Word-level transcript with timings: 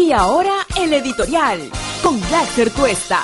Y 0.00 0.12
ahora 0.12 0.66
el 0.78 0.94
editorial 0.94 1.70
con 2.02 2.18
Láser 2.30 2.72
Cuesta. 2.72 3.22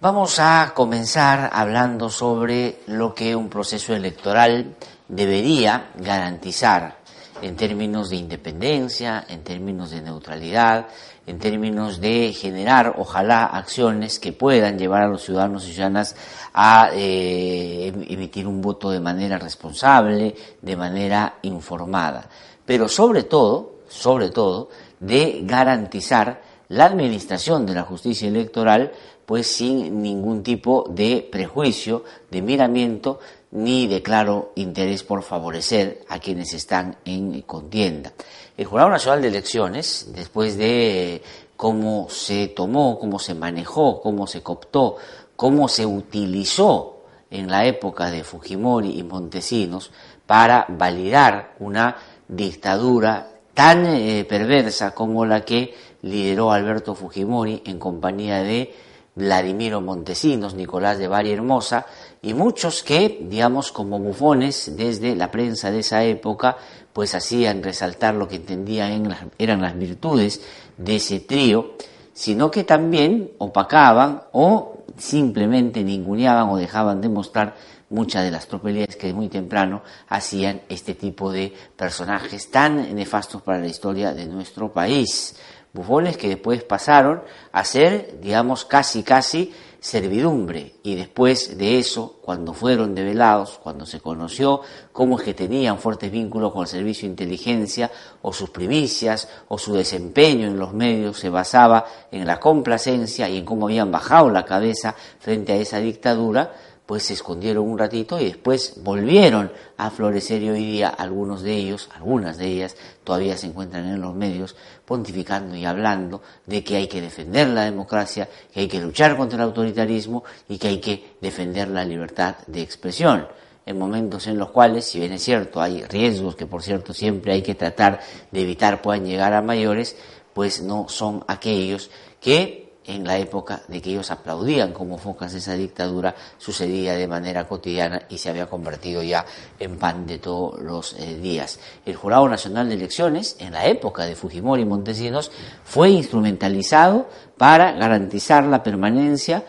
Vamos 0.00 0.38
a 0.38 0.72
comenzar 0.72 1.50
hablando 1.52 2.08
sobre 2.08 2.82
lo 2.86 3.16
que 3.16 3.34
un 3.34 3.48
proceso 3.48 3.96
electoral 3.96 4.76
debería 5.08 5.90
garantizar 5.96 6.98
en 7.42 7.56
términos 7.56 8.10
de 8.10 8.16
independencia, 8.16 9.24
en 9.28 9.42
términos 9.42 9.90
de 9.90 10.00
neutralidad, 10.00 10.86
en 11.26 11.38
términos 11.38 12.00
de 12.00 12.32
generar, 12.32 12.94
ojalá, 12.98 13.44
acciones 13.44 14.18
que 14.18 14.32
puedan 14.32 14.78
llevar 14.78 15.02
a 15.02 15.08
los 15.08 15.22
ciudadanos 15.22 15.66
y 15.66 15.72
ciudadanas 15.72 16.16
a 16.54 16.90
eh, 16.94 17.88
em-, 17.88 18.04
emitir 18.08 18.46
un 18.46 18.60
voto 18.60 18.90
de 18.90 19.00
manera 19.00 19.38
responsable, 19.38 20.34
de 20.62 20.76
manera 20.76 21.38
informada. 21.42 22.28
Pero 22.64 22.88
sobre 22.88 23.24
todo, 23.24 23.80
sobre 23.88 24.30
todo, 24.30 24.68
de 25.00 25.40
garantizar 25.42 26.42
la 26.68 26.86
administración 26.86 27.66
de 27.66 27.74
la 27.74 27.82
justicia 27.82 28.28
electoral 28.28 28.92
pues 29.26 29.48
sin 29.48 30.02
ningún 30.02 30.44
tipo 30.44 30.84
de 30.88 31.28
prejuicio, 31.30 32.04
de 32.30 32.42
miramiento, 32.42 33.18
ni 33.56 33.86
de 33.86 34.02
claro 34.02 34.52
interés 34.54 35.02
por 35.02 35.22
favorecer 35.22 36.04
a 36.08 36.18
quienes 36.18 36.52
están 36.52 36.96
en 37.06 37.40
contienda. 37.42 38.12
El 38.56 38.66
Jurado 38.66 38.90
Nacional 38.90 39.22
de 39.22 39.28
Elecciones, 39.28 40.10
después 40.14 40.58
de 40.58 41.22
cómo 41.56 42.08
se 42.10 42.48
tomó, 42.48 42.98
cómo 42.98 43.18
se 43.18 43.34
manejó, 43.34 44.02
cómo 44.02 44.26
se 44.26 44.42
cooptó, 44.42 44.96
cómo 45.36 45.68
se 45.68 45.86
utilizó 45.86 47.00
en 47.30 47.50
la 47.50 47.64
época 47.64 48.10
de 48.10 48.24
Fujimori 48.24 48.98
y 48.98 49.02
Montesinos 49.02 49.90
para 50.26 50.66
validar 50.68 51.54
una 51.58 51.96
dictadura 52.28 53.30
tan 53.54 53.86
eh, 53.86 54.26
perversa 54.28 54.90
como 54.94 55.24
la 55.24 55.46
que 55.46 55.74
lideró 56.02 56.52
Alberto 56.52 56.94
Fujimori 56.94 57.62
en 57.64 57.78
compañía 57.78 58.42
de 58.42 58.74
Vladimiro 59.16 59.80
Montesinos, 59.80 60.54
Nicolás 60.54 60.98
de 60.98 61.08
Bari 61.08 61.32
Hermosa, 61.32 61.86
y 62.26 62.34
muchos 62.34 62.82
que, 62.82 63.20
digamos, 63.22 63.70
como 63.70 64.00
bufones 64.00 64.76
desde 64.76 65.14
la 65.14 65.30
prensa 65.30 65.70
de 65.70 65.78
esa 65.78 66.02
época, 66.02 66.56
pues 66.92 67.14
hacían 67.14 67.62
resaltar 67.62 68.16
lo 68.16 68.26
que 68.26 68.34
entendían 68.34 69.14
eran 69.38 69.62
las 69.62 69.78
virtudes 69.78 70.40
de 70.76 70.96
ese 70.96 71.20
trío, 71.20 71.74
sino 72.12 72.50
que 72.50 72.64
también 72.64 73.30
opacaban 73.38 74.22
o 74.32 74.78
simplemente 74.98 75.84
ninguneaban 75.84 76.48
o 76.48 76.56
dejaban 76.56 77.00
de 77.00 77.08
mostrar 77.08 77.54
muchas 77.90 78.24
de 78.24 78.32
las 78.32 78.48
tropelías 78.48 78.96
que 78.96 79.12
muy 79.12 79.28
temprano 79.28 79.82
hacían 80.08 80.62
este 80.68 80.96
tipo 80.96 81.30
de 81.30 81.52
personajes 81.76 82.50
tan 82.50 82.92
nefastos 82.96 83.40
para 83.40 83.60
la 83.60 83.68
historia 83.68 84.12
de 84.12 84.26
nuestro 84.26 84.72
país. 84.72 85.36
Bufones 85.72 86.16
que 86.16 86.30
después 86.30 86.64
pasaron 86.64 87.22
a 87.52 87.62
ser, 87.62 88.18
digamos, 88.20 88.64
casi, 88.64 89.04
casi 89.04 89.52
servidumbre. 89.80 90.74
Y 90.82 90.94
después 90.94 91.56
de 91.58 91.78
eso, 91.78 92.18
cuando 92.22 92.52
fueron 92.52 92.94
develados, 92.94 93.58
cuando 93.62 93.86
se 93.86 94.00
conoció 94.00 94.60
cómo 94.92 95.18
es 95.18 95.24
que 95.24 95.34
tenían 95.34 95.78
fuertes 95.78 96.10
vínculos 96.10 96.52
con 96.52 96.62
el 96.62 96.68
servicio 96.68 97.02
de 97.02 97.12
inteligencia, 97.12 97.90
o 98.22 98.32
sus 98.32 98.50
primicias, 98.50 99.28
o 99.48 99.58
su 99.58 99.74
desempeño 99.74 100.46
en 100.46 100.58
los 100.58 100.72
medios 100.72 101.18
se 101.18 101.28
basaba 101.28 101.84
en 102.10 102.26
la 102.26 102.40
complacencia 102.40 103.28
y 103.28 103.38
en 103.38 103.44
cómo 103.44 103.66
habían 103.66 103.90
bajado 103.90 104.30
la 104.30 104.44
cabeza 104.44 104.94
frente 105.18 105.52
a 105.52 105.56
esa 105.56 105.78
dictadura, 105.78 106.52
pues 106.86 107.02
se 107.02 107.14
escondieron 107.14 107.68
un 107.68 107.78
ratito 107.78 108.18
y 108.20 108.26
después 108.26 108.74
volvieron 108.82 109.50
a 109.76 109.90
florecer 109.90 110.42
y 110.42 110.50
hoy 110.50 110.64
día 110.64 110.88
algunos 110.88 111.42
de 111.42 111.52
ellos, 111.52 111.90
algunas 111.94 112.38
de 112.38 112.46
ellas, 112.46 112.76
todavía 113.02 113.36
se 113.36 113.48
encuentran 113.48 113.86
en 113.86 114.00
los 114.00 114.14
medios 114.14 114.54
pontificando 114.84 115.56
y 115.56 115.64
hablando 115.64 116.22
de 116.46 116.62
que 116.62 116.76
hay 116.76 116.86
que 116.86 117.00
defender 117.00 117.48
la 117.48 117.64
democracia, 117.64 118.28
que 118.52 118.60
hay 118.60 118.68
que 118.68 118.80
luchar 118.80 119.16
contra 119.16 119.36
el 119.36 119.42
autoritarismo 119.42 120.22
y 120.48 120.58
que 120.58 120.68
hay 120.68 120.80
que 120.80 121.16
defender 121.20 121.68
la 121.68 121.84
libertad 121.84 122.36
de 122.46 122.62
expresión 122.62 123.26
en 123.66 123.78
momentos 123.78 124.28
en 124.28 124.38
los 124.38 124.50
cuales, 124.50 124.84
si 124.84 125.00
bien 125.00 125.12
es 125.12 125.22
cierto, 125.22 125.60
hay 125.60 125.82
riesgos 125.82 126.36
que 126.36 126.46
por 126.46 126.62
cierto 126.62 126.94
siempre 126.94 127.32
hay 127.32 127.42
que 127.42 127.56
tratar 127.56 128.00
de 128.30 128.40
evitar 128.40 128.80
puedan 128.80 129.04
llegar 129.04 129.32
a 129.32 129.42
mayores, 129.42 129.96
pues 130.32 130.62
no 130.62 130.88
son 130.88 131.24
aquellos 131.26 131.90
que 132.20 132.65
en 132.86 133.04
la 133.04 133.18
época 133.18 133.62
de 133.68 133.82
que 133.82 133.90
ellos 133.90 134.10
aplaudían 134.10 134.72
como 134.72 134.98
focas 134.98 135.34
esa 135.34 135.54
dictadura, 135.54 136.14
sucedía 136.38 136.94
de 136.94 137.08
manera 137.08 137.48
cotidiana 137.48 138.02
y 138.08 138.18
se 138.18 138.30
había 138.30 138.46
convertido 138.46 139.02
ya 139.02 139.24
en 139.58 139.76
pan 139.76 140.06
de 140.06 140.18
todos 140.18 140.60
los 140.60 140.94
eh, 140.94 141.16
días. 141.16 141.58
El 141.84 141.96
Jurado 141.96 142.28
Nacional 142.28 142.68
de 142.68 142.76
Elecciones, 142.76 143.36
en 143.38 143.52
la 143.52 143.66
época 143.66 144.04
de 144.04 144.16
Fujimori 144.16 144.62
y 144.62 144.66
Montesinos, 144.66 145.30
fue 145.64 145.90
instrumentalizado 145.90 147.08
para 147.36 147.72
garantizar 147.72 148.44
la 148.44 148.62
permanencia 148.62 149.44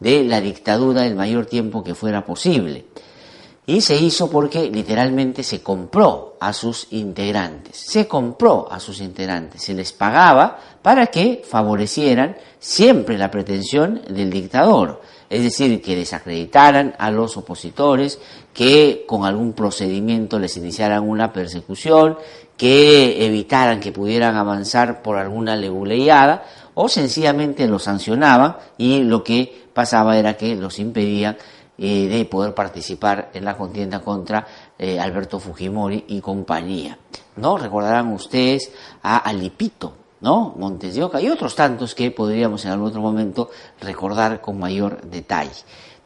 de 0.00 0.24
la 0.24 0.40
dictadura 0.40 1.06
el 1.06 1.14
mayor 1.14 1.46
tiempo 1.46 1.82
que 1.82 1.94
fuera 1.94 2.24
posible. 2.24 2.84
Y 3.66 3.80
se 3.80 3.96
hizo 3.96 4.30
porque 4.30 4.70
literalmente 4.70 5.42
se 5.42 5.62
compró 5.62 6.36
a 6.38 6.52
sus 6.52 6.88
integrantes. 6.90 7.78
Se 7.78 8.06
compró 8.06 8.68
a 8.70 8.78
sus 8.78 9.00
integrantes. 9.00 9.62
Se 9.62 9.72
les 9.72 9.92
pagaba 9.92 10.58
para 10.84 11.06
que 11.06 11.42
favorecieran 11.48 12.36
siempre 12.58 13.16
la 13.16 13.30
pretensión 13.30 14.02
del 14.06 14.28
dictador. 14.28 15.00
Es 15.30 15.42
decir, 15.42 15.80
que 15.80 15.96
desacreditaran 15.96 16.94
a 16.98 17.10
los 17.10 17.38
opositores, 17.38 18.20
que 18.52 19.06
con 19.08 19.24
algún 19.24 19.54
procedimiento 19.54 20.38
les 20.38 20.58
iniciaran 20.58 21.08
una 21.08 21.32
persecución, 21.32 22.18
que 22.58 23.24
evitaran 23.24 23.80
que 23.80 23.92
pudieran 23.92 24.36
avanzar 24.36 25.00
por 25.00 25.16
alguna 25.16 25.56
leguleyada 25.56 26.44
o 26.74 26.90
sencillamente 26.90 27.66
los 27.66 27.84
sancionaban 27.84 28.58
y 28.76 29.04
lo 29.04 29.24
que 29.24 29.68
pasaba 29.72 30.18
era 30.18 30.36
que 30.36 30.54
los 30.54 30.78
impedían 30.78 31.38
eh, 31.78 32.08
de 32.08 32.26
poder 32.26 32.52
participar 32.52 33.30
en 33.32 33.46
la 33.46 33.56
contienda 33.56 34.00
contra 34.00 34.46
eh, 34.78 35.00
Alberto 35.00 35.40
Fujimori 35.40 36.04
y 36.08 36.20
compañía. 36.20 36.98
¿No? 37.36 37.56
Recordarán 37.56 38.12
ustedes 38.12 38.70
a 39.02 39.16
Alipito, 39.16 40.03
Montes 40.24 40.94
de 40.94 41.02
Oca 41.02 41.20
y 41.20 41.28
otros 41.28 41.54
tantos 41.54 41.94
que 41.94 42.10
podríamos 42.10 42.64
en 42.64 42.70
algún 42.70 42.88
otro 42.88 43.00
momento 43.00 43.50
recordar 43.80 44.40
con 44.40 44.58
mayor 44.58 45.02
detalle. 45.02 45.52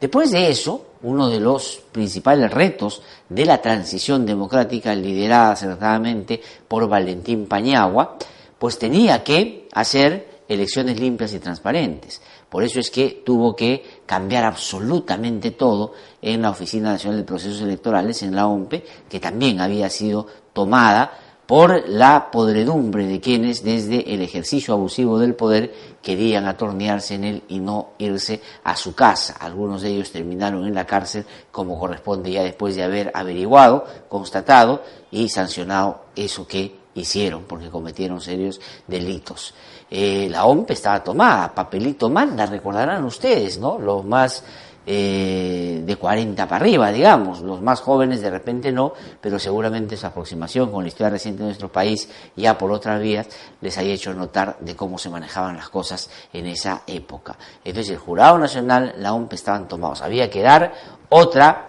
Después 0.01 0.31
de 0.31 0.51
eso, 0.51 0.87
uno 1.03 1.29
de 1.29 1.41
los 1.41 1.83
principales 1.93 2.51
retos 2.51 3.03
de 3.29 3.45
la 3.45 3.63
transición 3.63 4.27
democrática 4.27 4.95
liderada 4.95 5.53
acertadamente 5.53 6.41
por 6.67 6.89
Valentín 6.89 7.47
Pañagua, 7.47 8.17
pues 8.59 8.79
tenía 8.79 9.23
que 9.23 9.69
hacer 9.73 10.43
elecciones 10.49 10.99
limpias 10.99 11.33
y 11.35 11.39
transparentes. 11.39 12.21
Por 12.49 12.65
eso 12.65 12.81
es 12.81 12.91
que 12.91 13.23
tuvo 13.25 13.55
que 13.55 14.01
cambiar 14.07 14.45
absolutamente 14.45 15.51
todo 15.53 15.93
en 16.23 16.43
la 16.43 16.51
Oficina 16.51 16.93
Nacional 16.93 17.19
de 17.19 17.25
Procesos 17.25 17.61
Electorales, 17.61 18.23
en 18.23 18.35
la 18.35 18.47
OMPE, 18.47 18.85
que 19.09 19.21
también 19.21 19.61
había 19.61 19.91
sido 19.91 20.27
tomada 20.53 21.13
por 21.49 21.89
la 21.89 22.31
podredumbre 22.31 23.07
de 23.07 23.21
quienes 23.23 23.65
desde 23.65 24.13
el 24.13 24.21
ejercicio 24.21 24.75
abusivo 24.75 25.19
del 25.19 25.35
poder 25.35 25.73
querían 26.03 26.45
atornearse 26.45 27.15
en 27.15 27.25
él 27.25 27.43
y 27.49 27.59
no 27.59 27.93
irse 27.97 28.43
a 28.65 28.77
su 28.77 28.95
casa. 28.95 29.35
Algunos 29.41 29.81
de 29.81 29.89
ellos 29.89 30.13
terminaron 30.13 30.67
en 30.67 30.75
la 30.75 30.85
cárcel 30.85 31.25
como 31.51 31.79
corresponde 31.79 32.33
ya 32.33 32.43
después 32.43 32.77
de 32.77 32.83
haber 32.83 33.11
averiguado, 33.15 33.87
constatado 34.11 34.83
y 35.11 35.31
sancionado 35.31 36.03
eso 36.15 36.47
que 36.47 36.81
hicieron 36.93 37.45
porque 37.45 37.71
cometieron 37.71 38.21
serios 38.21 38.61
delitos. 38.87 39.55
Eh, 39.91 40.29
la 40.31 40.45
OMP 40.45 40.71
estaba 40.73 41.03
tomada, 41.03 41.55
papelito 41.55 42.11
mal, 42.11 42.37
la 42.37 42.45
recordarán 42.45 43.05
ustedes, 43.05 43.59
¿no? 43.59 43.79
Los 43.79 44.05
más 44.05 44.45
eh, 44.91 45.83
de 45.85 45.97
40 45.97 46.49
para 46.49 46.57
arriba, 46.57 46.91
digamos, 46.91 47.43
los 47.43 47.61
más 47.61 47.83
jóvenes 47.83 48.23
de 48.23 48.31
repente 48.31 48.73
no, 48.73 48.95
pero 49.21 49.39
seguramente 49.39 49.99
su 49.99 50.07
aproximación 50.07 50.73
con 50.73 50.83
la 50.83 50.89
historia 50.89 51.11
reciente 51.11 51.41
de 51.41 51.49
nuestro 51.49 51.71
país, 51.71 52.09
ya 52.35 52.57
por 52.57 52.73
otras 52.73 52.99
vías, 52.99 53.29
les 53.61 53.77
haya 53.77 53.93
hecho 53.93 54.15
notar 54.15 54.57
de 54.61 54.75
cómo 54.75 54.97
se 54.97 55.11
manejaban 55.11 55.59
las 55.59 55.69
cosas 55.69 56.09
en 56.33 56.47
esa 56.47 56.85
época. 56.87 57.37
Entonces 57.63 57.93
el 57.93 57.99
Jurado 57.99 58.39
Nacional, 58.39 58.95
la 58.97 59.13
OMP 59.13 59.35
estaban 59.35 59.69
tomados. 59.69 60.01
Había 60.01 60.31
que 60.31 60.41
dar 60.41 60.73
otra 61.11 61.69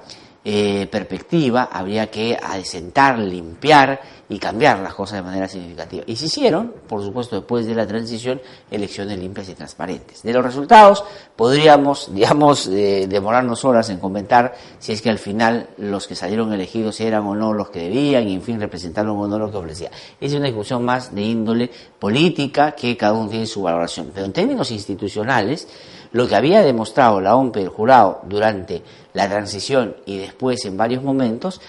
eh, 0.51 0.87
perspectiva, 0.87 1.69
habría 1.71 2.09
que 2.09 2.35
asentar, 2.35 3.19
limpiar 3.19 4.01
y 4.29 4.39
cambiar 4.39 4.79
las 4.79 4.95
cosas 4.95 5.17
de 5.17 5.21
manera 5.21 5.47
significativa. 5.47 6.03
Y 6.07 6.15
se 6.15 6.25
hicieron, 6.25 6.73
por 6.87 7.03
supuesto, 7.03 7.35
después 7.35 7.67
de 7.67 7.75
la 7.75 7.85
transición, 7.85 8.41
elecciones 8.71 9.19
limpias 9.19 9.47
y 9.49 9.53
transparentes. 9.53 10.23
De 10.23 10.33
los 10.33 10.43
resultados 10.43 11.03
podríamos, 11.35 12.11
digamos, 12.15 12.65
eh, 12.65 13.05
demorarnos 13.07 13.63
horas 13.63 13.91
en 13.91 13.99
comentar 13.99 14.55
si 14.79 14.91
es 14.91 15.03
que 15.03 15.11
al 15.11 15.19
final 15.19 15.69
los 15.77 16.07
que 16.07 16.15
salieron 16.15 16.51
elegidos 16.51 16.99
eran 16.99 17.27
o 17.27 17.35
no 17.35 17.53
los 17.53 17.69
que 17.69 17.81
debían 17.81 18.27
y, 18.27 18.33
en 18.33 18.41
fin, 18.41 18.59
representaron 18.59 19.19
o 19.19 19.27
no 19.27 19.37
lo 19.37 19.51
que 19.51 19.57
ofrecía. 19.57 19.91
Es 20.19 20.33
una 20.33 20.45
discusión 20.45 20.83
más 20.83 21.13
de 21.13 21.21
índole 21.21 21.69
política 21.99 22.71
que 22.71 22.97
cada 22.97 23.13
uno 23.13 23.29
tiene 23.29 23.45
su 23.45 23.61
valoración. 23.61 24.09
Pero 24.11 24.25
en 24.25 24.33
términos 24.33 24.71
institucionales, 24.71 25.67
lo 26.11 26.27
que 26.27 26.35
había 26.35 26.61
demostrado 26.61 27.21
la 27.21 27.35
OMP 27.35 27.57
el 27.57 27.69
jurado 27.69 28.21
durante 28.23 28.83
la 29.13 29.27
transición 29.27 29.95
y 30.05 30.17
después 30.17 30.63
en 30.65 30.77
varios 30.77 31.03
momentos 31.03 31.61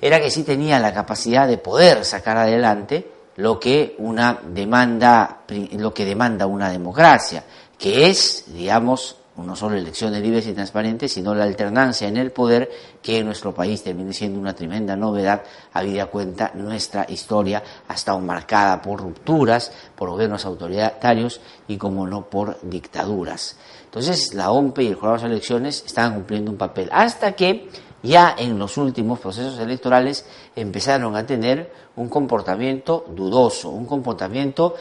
era 0.00 0.20
que 0.20 0.30
sí 0.30 0.42
tenía 0.42 0.78
la 0.78 0.92
capacidad 0.92 1.46
de 1.46 1.58
poder 1.58 2.04
sacar 2.04 2.36
adelante 2.36 3.08
lo 3.36 3.58
que 3.58 3.94
una 3.98 4.40
demanda, 4.44 5.42
lo 5.72 5.94
que 5.94 6.04
demanda 6.04 6.46
una 6.46 6.70
democracia, 6.70 7.44
que 7.78 8.08
es, 8.10 8.44
digamos, 8.48 9.16
no 9.36 9.56
solo 9.56 9.76
elecciones 9.76 10.22
libres 10.22 10.46
y 10.46 10.52
transparentes, 10.52 11.12
sino 11.12 11.34
la 11.34 11.44
alternancia 11.44 12.06
en 12.06 12.16
el 12.18 12.32
poder 12.32 12.70
que 13.02 13.18
en 13.18 13.26
nuestro 13.26 13.54
país 13.54 13.82
termina 13.82 14.12
siendo 14.12 14.38
una 14.38 14.54
tremenda 14.54 14.94
novedad, 14.94 15.42
habida 15.72 16.06
cuenta 16.06 16.52
nuestra 16.54 17.06
historia 17.08 17.62
ha 17.88 17.94
estado 17.94 18.18
marcada 18.20 18.82
por 18.82 19.00
rupturas, 19.00 19.72
por 19.96 20.10
gobiernos 20.10 20.44
autoritarios 20.44 21.40
y, 21.66 21.76
como 21.78 22.06
no, 22.06 22.28
por 22.28 22.58
dictaduras. 22.62 23.56
Entonces, 23.84 24.34
la 24.34 24.50
OMPE 24.50 24.82
y 24.82 24.86
el 24.88 24.94
jurado 24.94 25.16
de 25.16 25.22
las 25.22 25.30
elecciones 25.30 25.82
estaban 25.86 26.14
cumpliendo 26.14 26.50
un 26.50 26.58
papel, 26.58 26.88
hasta 26.92 27.32
que 27.32 27.68
ya 28.02 28.34
en 28.36 28.58
los 28.58 28.76
últimos 28.76 29.20
procesos 29.20 29.58
electorales 29.58 30.26
empezaron 30.56 31.14
a 31.16 31.24
tener 31.24 31.72
un 31.96 32.08
comportamiento 32.08 33.04
dudoso, 33.08 33.70
un 33.70 33.86
comportamiento 33.86 34.74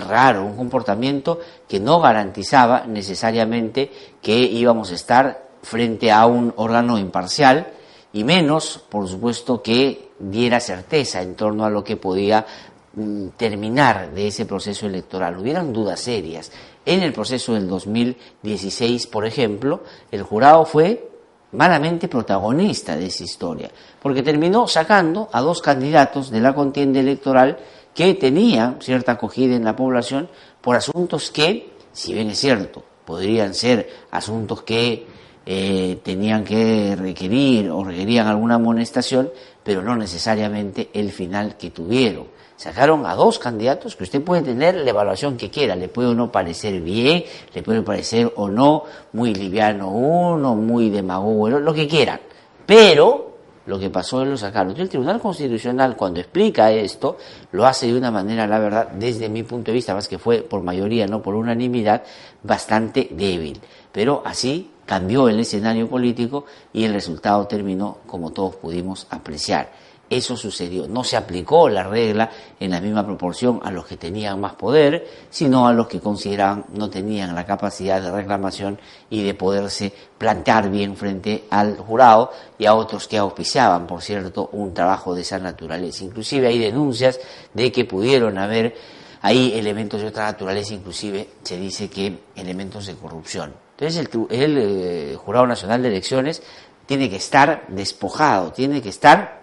raro, 0.00 0.44
un 0.44 0.56
comportamiento 0.56 1.40
que 1.68 1.80
no 1.80 2.00
garantizaba 2.00 2.86
necesariamente 2.86 3.90
que 4.22 4.38
íbamos 4.38 4.90
a 4.92 4.94
estar 4.94 5.46
frente 5.62 6.12
a 6.12 6.26
un 6.26 6.52
órgano 6.56 6.98
imparcial 6.98 7.66
y 8.12 8.24
menos, 8.24 8.80
por 8.88 9.08
supuesto, 9.08 9.62
que 9.62 10.10
diera 10.18 10.60
certeza 10.60 11.20
en 11.20 11.34
torno 11.34 11.64
a 11.64 11.70
lo 11.70 11.84
que 11.84 11.96
podía 11.96 12.46
mm, 12.94 13.28
terminar 13.36 14.12
de 14.12 14.28
ese 14.28 14.46
proceso 14.46 14.86
electoral. 14.86 15.38
Hubieran 15.38 15.72
dudas 15.72 16.00
serias. 16.00 16.50
En 16.84 17.02
el 17.02 17.12
proceso 17.12 17.54
del 17.54 17.68
2016, 17.68 19.06
por 19.08 19.26
ejemplo, 19.26 19.82
el 20.10 20.22
jurado 20.22 20.64
fue 20.64 21.10
malamente 21.52 22.08
protagonista 22.08 22.96
de 22.96 23.06
esa 23.06 23.24
historia, 23.24 23.70
porque 24.02 24.22
terminó 24.22 24.68
sacando 24.68 25.28
a 25.32 25.40
dos 25.40 25.60
candidatos 25.60 26.30
de 26.30 26.40
la 26.40 26.54
contienda 26.54 27.00
electoral 27.00 27.58
que 27.96 28.14
tenían 28.14 28.76
cierta 28.80 29.12
acogida 29.12 29.56
en 29.56 29.64
la 29.64 29.74
población 29.74 30.28
por 30.60 30.76
asuntos 30.76 31.30
que, 31.30 31.70
si 31.92 32.12
bien 32.12 32.28
es 32.28 32.38
cierto, 32.38 32.84
podrían 33.06 33.54
ser 33.54 33.88
asuntos 34.10 34.62
que 34.62 35.06
eh, 35.46 35.98
tenían 36.02 36.44
que 36.44 36.94
requerir 36.94 37.70
o 37.70 37.82
requerían 37.82 38.26
alguna 38.26 38.56
amonestación, 38.56 39.30
pero 39.64 39.80
no 39.82 39.96
necesariamente 39.96 40.90
el 40.92 41.10
final 41.10 41.56
que 41.56 41.70
tuvieron. 41.70 42.26
Sacaron 42.56 43.06
a 43.06 43.14
dos 43.14 43.38
candidatos 43.38 43.96
que 43.96 44.04
usted 44.04 44.22
puede 44.22 44.42
tener 44.42 44.74
la 44.74 44.90
evaluación 44.90 45.38
que 45.38 45.50
quiera, 45.50 45.74
le 45.74 45.88
puede 45.88 46.08
o 46.08 46.14
no 46.14 46.30
parecer 46.30 46.82
bien, 46.82 47.24
le 47.54 47.62
puede 47.62 47.80
parecer 47.80 48.30
o 48.36 48.48
no 48.48 48.84
muy 49.12 49.34
liviano 49.34 49.90
uno, 49.90 50.54
muy 50.54 50.90
demagogo, 50.90 51.48
lo 51.48 51.72
que 51.72 51.88
quieran. 51.88 52.20
Pero 52.66 53.35
lo 53.66 53.78
que 53.78 53.90
pasó 53.90 54.22
es 54.22 54.28
lo 54.28 54.36
sacaron. 54.36 54.76
el 54.76 54.88
Tribunal 54.88 55.20
Constitucional, 55.20 55.96
cuando 55.96 56.20
explica 56.20 56.70
esto, 56.70 57.18
lo 57.52 57.66
hace 57.66 57.86
de 57.86 57.98
una 57.98 58.10
manera, 58.10 58.46
la 58.46 58.58
verdad, 58.58 58.88
desde 58.92 59.28
mi 59.28 59.42
punto 59.42 59.70
de 59.70 59.74
vista, 59.74 59.94
más 59.94 60.08
que 60.08 60.18
fue 60.18 60.42
por 60.42 60.62
mayoría, 60.62 61.06
no 61.06 61.22
por 61.22 61.34
unanimidad, 61.34 62.02
bastante 62.42 63.08
débil. 63.10 63.60
Pero 63.92 64.22
así 64.24 64.70
cambió 64.86 65.28
el 65.28 65.40
escenario 65.40 65.88
político 65.88 66.46
y 66.72 66.84
el 66.84 66.92
resultado 66.92 67.46
terminó 67.46 67.98
como 68.06 68.30
todos 68.30 68.56
pudimos 68.56 69.06
apreciar. 69.10 69.85
Eso 70.08 70.36
sucedió. 70.36 70.86
No 70.86 71.02
se 71.02 71.16
aplicó 71.16 71.68
la 71.68 71.82
regla 71.82 72.30
en 72.60 72.70
la 72.70 72.80
misma 72.80 73.04
proporción 73.04 73.60
a 73.64 73.72
los 73.72 73.86
que 73.86 73.96
tenían 73.96 74.40
más 74.40 74.54
poder, 74.54 75.06
sino 75.30 75.66
a 75.66 75.72
los 75.72 75.88
que 75.88 76.00
consideraban 76.00 76.64
no 76.74 76.88
tenían 76.88 77.34
la 77.34 77.44
capacidad 77.44 78.00
de 78.00 78.12
reclamación 78.12 78.78
y 79.10 79.24
de 79.24 79.34
poderse 79.34 79.92
plantear 80.16 80.70
bien 80.70 80.96
frente 80.96 81.44
al 81.50 81.76
jurado 81.76 82.30
y 82.56 82.66
a 82.66 82.74
otros 82.74 83.08
que 83.08 83.18
auspiciaban, 83.18 83.86
por 83.86 84.00
cierto, 84.00 84.48
un 84.52 84.72
trabajo 84.72 85.14
de 85.14 85.22
esa 85.22 85.38
naturaleza. 85.38 86.04
Inclusive 86.04 86.46
hay 86.46 86.58
denuncias 86.58 87.18
de 87.52 87.72
que 87.72 87.84
pudieron 87.84 88.38
haber 88.38 88.76
ahí 89.22 89.58
elementos 89.58 90.00
de 90.00 90.06
otra 90.06 90.26
naturaleza, 90.26 90.74
inclusive 90.74 91.28
se 91.42 91.56
dice 91.56 91.90
que 91.90 92.16
elementos 92.36 92.86
de 92.86 92.94
corrupción. 92.94 93.54
Entonces 93.76 94.08
el, 94.30 94.58
eh, 94.58 95.16
Jurado 95.16 95.46
Nacional 95.46 95.82
de 95.82 95.88
Elecciones 95.88 96.42
tiene 96.86 97.10
que 97.10 97.16
estar 97.16 97.66
despojado, 97.68 98.52
tiene 98.52 98.80
que 98.80 98.88
estar 98.88 99.35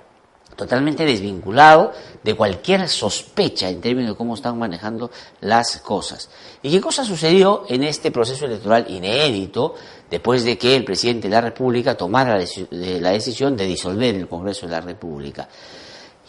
totalmente 0.55 1.05
desvinculado 1.05 1.91
de 2.23 2.35
cualquier 2.35 2.87
sospecha 2.87 3.69
en 3.69 3.81
términos 3.81 4.11
de 4.11 4.17
cómo 4.17 4.35
están 4.35 4.57
manejando 4.57 5.11
las 5.41 5.77
cosas. 5.77 6.29
¿Y 6.61 6.71
qué 6.71 6.81
cosa 6.81 7.03
sucedió 7.03 7.65
en 7.67 7.83
este 7.83 8.11
proceso 8.11 8.45
electoral 8.45 8.85
inédito 8.89 9.75
después 10.09 10.43
de 10.43 10.57
que 10.57 10.75
el 10.75 10.85
presidente 10.85 11.27
de 11.27 11.35
la 11.35 11.41
República 11.41 11.95
tomara 11.95 12.37
la 12.71 13.11
decisión 13.11 13.57
de 13.57 13.65
disolver 13.65 14.15
el 14.15 14.27
Congreso 14.27 14.65
de 14.65 14.71
la 14.71 14.81
República? 14.81 15.47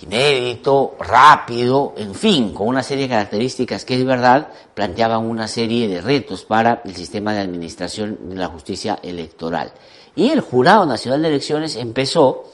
Inédito, 0.03 0.97
rápido, 0.99 1.95
en 1.97 2.15
fin, 2.15 2.53
con 2.53 2.67
una 2.67 2.83
serie 2.83 3.05
de 3.05 3.11
características 3.11 3.85
que 3.85 3.95
es 3.95 4.05
verdad 4.05 4.49
planteaban 4.75 5.25
una 5.25 5.47
serie 5.47 5.87
de 5.87 6.01
retos 6.01 6.45
para 6.45 6.83
el 6.85 6.95
sistema 6.97 7.33
de 7.33 7.41
administración 7.41 8.29
de 8.29 8.35
la 8.35 8.49
justicia 8.49 8.99
electoral. 9.03 9.73
Y 10.17 10.31
el 10.31 10.41
Jurado 10.41 10.85
Nacional 10.85 11.23
de 11.23 11.29
Elecciones 11.29 11.77
empezó 11.77 12.45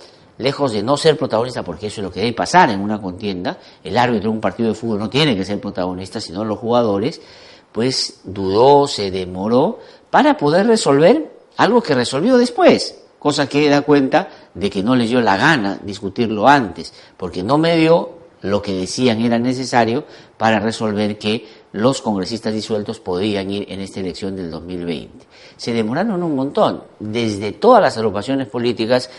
lejos 0.40 0.72
de 0.72 0.82
no 0.82 0.96
ser 0.96 1.16
protagonista, 1.16 1.62
porque 1.62 1.88
eso 1.88 2.00
es 2.00 2.04
lo 2.04 2.12
que 2.12 2.20
debe 2.20 2.32
pasar 2.32 2.70
en 2.70 2.80
una 2.80 3.00
contienda, 3.00 3.58
el 3.84 3.96
árbitro 3.96 4.30
de 4.30 4.36
un 4.36 4.40
partido 4.40 4.70
de 4.70 4.74
fútbol 4.74 4.98
no 4.98 5.10
tiene 5.10 5.36
que 5.36 5.44
ser 5.44 5.60
protagonista, 5.60 6.20
sino 6.20 6.44
los 6.44 6.58
jugadores, 6.58 7.20
pues 7.72 8.20
dudó, 8.24 8.86
se 8.86 9.10
demoró 9.10 9.78
para 10.10 10.36
poder 10.36 10.66
resolver 10.66 11.30
algo 11.56 11.82
que 11.82 11.94
resolvió 11.94 12.38
después, 12.38 12.96
cosa 13.18 13.48
que 13.48 13.68
da 13.68 13.82
cuenta 13.82 14.28
de 14.54 14.70
que 14.70 14.82
no 14.82 14.96
les 14.96 15.10
dio 15.10 15.20
la 15.20 15.36
gana 15.36 15.78
discutirlo 15.82 16.48
antes, 16.48 16.92
porque 17.16 17.42
no 17.42 17.58
me 17.58 17.76
dio 17.76 18.20
lo 18.42 18.62
que 18.62 18.72
decían 18.72 19.20
era 19.20 19.38
necesario 19.38 20.04
para 20.38 20.58
resolver 20.58 21.18
que 21.18 21.46
los 21.72 22.00
congresistas 22.00 22.54
disueltos 22.54 22.98
podían 22.98 23.50
ir 23.50 23.66
en 23.70 23.80
esta 23.80 24.00
elección 24.00 24.34
del 24.34 24.50
2020. 24.50 25.26
Se 25.58 25.74
demoraron 25.74 26.22
un 26.22 26.34
montón, 26.34 26.82
desde 26.98 27.52
todas 27.52 27.82
las 27.82 27.98
agrupaciones 27.98 28.48
políticas 28.48 29.10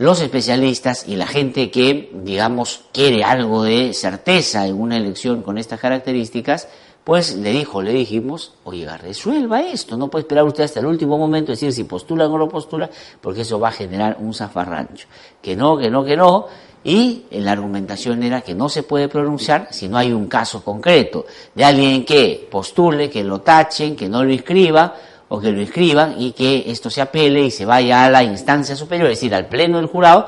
los 0.00 0.22
especialistas 0.22 1.06
y 1.06 1.16
la 1.16 1.26
gente 1.26 1.70
que, 1.70 2.10
digamos, 2.24 2.84
quiere 2.90 3.22
algo 3.22 3.64
de 3.64 3.92
certeza 3.92 4.66
en 4.66 4.80
una 4.80 4.96
elección 4.96 5.42
con 5.42 5.58
estas 5.58 5.78
características, 5.78 6.68
pues 7.04 7.36
le 7.36 7.50
dijo, 7.50 7.82
le 7.82 7.92
dijimos, 7.92 8.54
oiga, 8.64 8.96
resuelva 8.96 9.60
esto, 9.60 9.98
no 9.98 10.08
puede 10.08 10.22
esperar 10.22 10.44
usted 10.44 10.64
hasta 10.64 10.80
el 10.80 10.86
último 10.86 11.18
momento 11.18 11.52
decir 11.52 11.70
si 11.70 11.84
postula 11.84 12.26
o 12.26 12.38
no 12.38 12.48
postula, 12.48 12.88
porque 13.20 13.42
eso 13.42 13.60
va 13.60 13.68
a 13.68 13.72
generar 13.72 14.16
un 14.20 14.32
zafarrancho. 14.32 15.06
Que 15.42 15.54
no, 15.54 15.76
que 15.76 15.90
no, 15.90 16.02
que 16.02 16.16
no. 16.16 16.46
Y 16.82 17.24
la 17.32 17.52
argumentación 17.52 18.22
era 18.22 18.40
que 18.40 18.54
no 18.54 18.70
se 18.70 18.84
puede 18.84 19.06
pronunciar 19.06 19.68
si 19.70 19.86
no 19.86 19.98
hay 19.98 20.12
un 20.14 20.28
caso 20.28 20.64
concreto 20.64 21.26
de 21.54 21.62
alguien 21.62 22.06
que 22.06 22.48
postule, 22.50 23.10
que 23.10 23.22
lo 23.22 23.42
tachen, 23.42 23.94
que 23.94 24.08
no 24.08 24.24
lo 24.24 24.32
inscriba, 24.32 24.96
o 25.32 25.40
que 25.40 25.52
lo 25.52 25.60
escriban 25.60 26.20
y 26.20 26.32
que 26.32 26.64
esto 26.66 26.90
se 26.90 27.00
apele 27.00 27.44
y 27.44 27.50
se 27.52 27.64
vaya 27.64 28.04
a 28.04 28.10
la 28.10 28.22
instancia 28.24 28.74
superior, 28.74 29.08
es 29.10 29.18
decir, 29.18 29.32
al 29.32 29.46
pleno 29.46 29.76
del 29.76 29.86
jurado, 29.86 30.26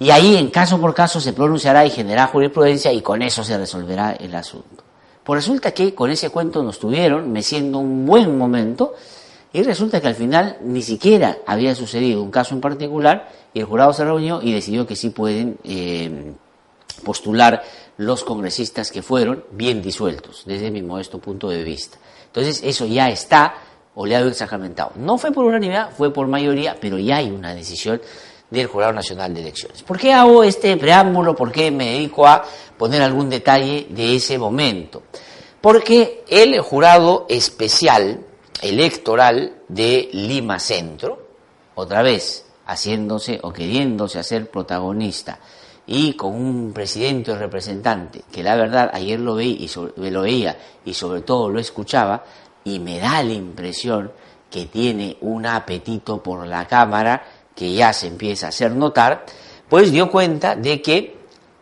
y 0.00 0.10
ahí 0.10 0.36
en 0.36 0.50
caso 0.50 0.80
por 0.80 0.92
caso 0.92 1.20
se 1.20 1.32
pronunciará 1.32 1.86
y 1.86 1.90
generará 1.90 2.26
jurisprudencia 2.26 2.92
y 2.92 3.00
con 3.00 3.22
eso 3.22 3.44
se 3.44 3.56
resolverá 3.56 4.12
el 4.12 4.34
asunto. 4.34 4.82
Pues 5.22 5.38
resulta 5.38 5.70
que 5.70 5.94
con 5.94 6.10
ese 6.10 6.30
cuento 6.30 6.64
nos 6.64 6.80
tuvieron 6.80 7.30
meciendo 7.30 7.78
un 7.78 8.04
buen 8.04 8.36
momento 8.36 8.94
y 9.52 9.62
resulta 9.62 10.00
que 10.00 10.08
al 10.08 10.16
final 10.16 10.58
ni 10.62 10.82
siquiera 10.82 11.38
había 11.46 11.76
sucedido 11.76 12.20
un 12.20 12.32
caso 12.32 12.56
en 12.56 12.60
particular 12.60 13.30
y 13.54 13.60
el 13.60 13.66
jurado 13.66 13.92
se 13.92 14.04
reunió 14.04 14.42
y 14.42 14.52
decidió 14.52 14.84
que 14.84 14.96
sí 14.96 15.10
pueden 15.10 15.58
eh, 15.62 16.32
postular 17.04 17.62
los 17.98 18.24
congresistas 18.24 18.90
que 18.90 19.00
fueron 19.00 19.44
bien 19.52 19.80
disueltos, 19.80 20.42
desde 20.44 20.72
mi 20.72 20.82
modesto 20.82 21.20
punto 21.20 21.48
de 21.48 21.62
vista. 21.62 21.98
Entonces 22.26 22.60
eso 22.64 22.84
ya 22.84 23.08
está 23.10 23.54
oleado 23.94 24.32
sacramentado. 24.34 24.92
No 24.96 25.18
fue 25.18 25.32
por 25.32 25.44
unanimidad, 25.44 25.90
fue 25.96 26.12
por 26.12 26.26
mayoría, 26.26 26.76
pero 26.80 26.98
ya 26.98 27.16
hay 27.16 27.30
una 27.30 27.54
decisión 27.54 28.00
del 28.50 28.66
Jurado 28.66 28.92
Nacional 28.92 29.34
de 29.34 29.40
Elecciones. 29.40 29.82
¿Por 29.82 29.98
qué 29.98 30.12
hago 30.12 30.44
este 30.44 30.76
preámbulo? 30.76 31.34
¿Por 31.34 31.52
qué 31.52 31.70
me 31.70 31.92
dedico 31.92 32.26
a 32.26 32.44
poner 32.76 33.02
algún 33.02 33.30
detalle 33.30 33.86
de 33.90 34.16
ese 34.16 34.38
momento? 34.38 35.02
Porque 35.60 36.24
el 36.28 36.60
jurado 36.60 37.26
especial 37.28 38.20
electoral 38.60 39.62
de 39.68 40.08
Lima 40.12 40.58
Centro, 40.58 41.26
otra 41.74 42.02
vez 42.02 42.46
haciéndose 42.66 43.38
o 43.42 43.52
queriéndose 43.52 44.18
hacer 44.18 44.50
protagonista 44.50 45.38
y 45.86 46.14
con 46.14 46.34
un 46.34 46.72
presidente 46.72 47.32
o 47.32 47.36
representante 47.36 48.22
que 48.32 48.42
la 48.42 48.56
verdad 48.56 48.90
ayer 48.94 49.20
lo 49.20 49.34
veía 49.34 50.56
y 50.84 50.94
sobre 50.94 51.20
todo 51.20 51.50
lo 51.50 51.60
escuchaba 51.60 52.24
y 52.64 52.78
me 52.78 52.98
da 52.98 53.22
la 53.22 53.32
impresión 53.32 54.10
que 54.50 54.66
tiene 54.66 55.16
un 55.20 55.46
apetito 55.46 56.22
por 56.22 56.46
la 56.46 56.66
cámara 56.66 57.24
que 57.54 57.72
ya 57.72 57.92
se 57.92 58.06
empieza 58.06 58.46
a 58.46 58.48
hacer 58.50 58.72
notar, 58.72 59.24
pues 59.68 59.92
dio 59.92 60.10
cuenta 60.10 60.56
de 60.56 60.80
que 60.82 61.16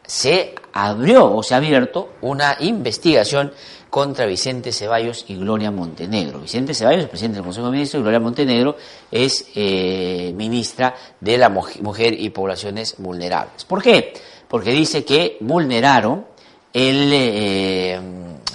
se 0.06 0.54
abrió 0.72 1.34
o 1.34 1.42
se 1.42 1.54
ha 1.54 1.58
abierto 1.58 2.14
una 2.22 2.56
investigación 2.60 3.52
contra 3.92 4.24
Vicente 4.24 4.72
Ceballos 4.72 5.26
y 5.28 5.36
Gloria 5.36 5.70
Montenegro. 5.70 6.40
Vicente 6.40 6.72
Ceballos, 6.72 7.06
presidente 7.06 7.36
del 7.36 7.44
Consejo 7.44 7.66
de 7.66 7.72
Ministros, 7.72 8.00
y 8.00 8.02
Gloria 8.02 8.20
Montenegro 8.20 8.76
es 9.10 9.48
eh, 9.54 10.32
ministra 10.34 10.94
de 11.20 11.36
la 11.36 11.50
Mujer 11.50 12.18
y 12.18 12.30
Poblaciones 12.30 12.94
Vulnerables. 12.96 13.64
¿Por 13.66 13.82
qué? 13.82 14.14
Porque 14.48 14.70
dice 14.70 15.04
que 15.04 15.36
vulneraron 15.40 16.24
el, 16.72 17.12
eh, 17.12 18.00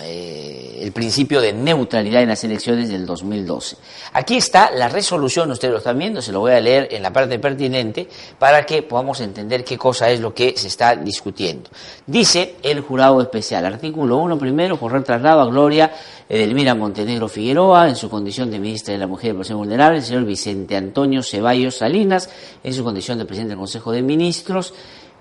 eh, 0.02 0.67
el 0.80 0.92
principio 0.92 1.42
de 1.42 1.54
neutralidad 1.54 2.22
en 2.22 2.30
las 2.30 2.44
elecciones 2.44 2.90
del 2.90 3.06
2012. 3.06 3.78
Aquí 4.14 4.38
está 4.38 4.72
la 4.72 4.90
resolución, 4.90 5.52
ustedes 5.52 5.72
lo 5.72 5.78
están 5.80 5.98
viendo, 5.98 6.22
se 6.22 6.32
lo 6.32 6.40
voy 6.40 6.54
a 6.54 6.60
leer 6.60 6.88
en 6.92 7.02
la 7.02 7.12
parte 7.12 7.40
pertinente 7.40 8.08
para 8.40 8.66
que 8.66 8.84
podamos 8.84 9.20
entender 9.22 9.64
qué 9.64 9.78
cosa 9.78 10.10
es 10.10 10.20
lo 10.20 10.34
que 10.34 10.56
se 10.58 10.68
está 10.68 10.96
discutiendo. 10.96 11.70
Dice 12.06 12.56
el 12.64 12.82
jurado 12.82 13.22
especial, 13.22 13.66
artículo 13.66 14.18
1 14.18 14.38
primero, 14.38 14.80
correr 14.80 15.04
traslado 15.04 15.42
a 15.42 15.46
Gloria 15.46 15.92
Edelmira 16.30 16.76
Montenegro 16.76 17.28
Figueroa 17.28 17.88
en 17.88 17.96
su 17.96 18.10
condición 18.10 18.52
de 18.52 18.60
ministra 18.60 18.94
de 18.94 19.00
la 19.00 19.08
Mujer 19.08 19.30
y 19.30 19.34
Población 19.34 19.60
Vulnerable, 19.60 20.00
el 20.00 20.04
señor 20.04 20.26
Vicente 20.26 20.76
Antonio 20.76 21.24
Ceballos 21.24 21.78
Salinas 21.78 22.30
en 22.64 22.74
su 22.74 22.84
condición 22.84 23.18
de 23.18 23.26
presidente 23.26 23.52
del 23.52 23.60
Consejo 23.60 23.92
de 23.92 24.02
Ministros, 24.02 24.74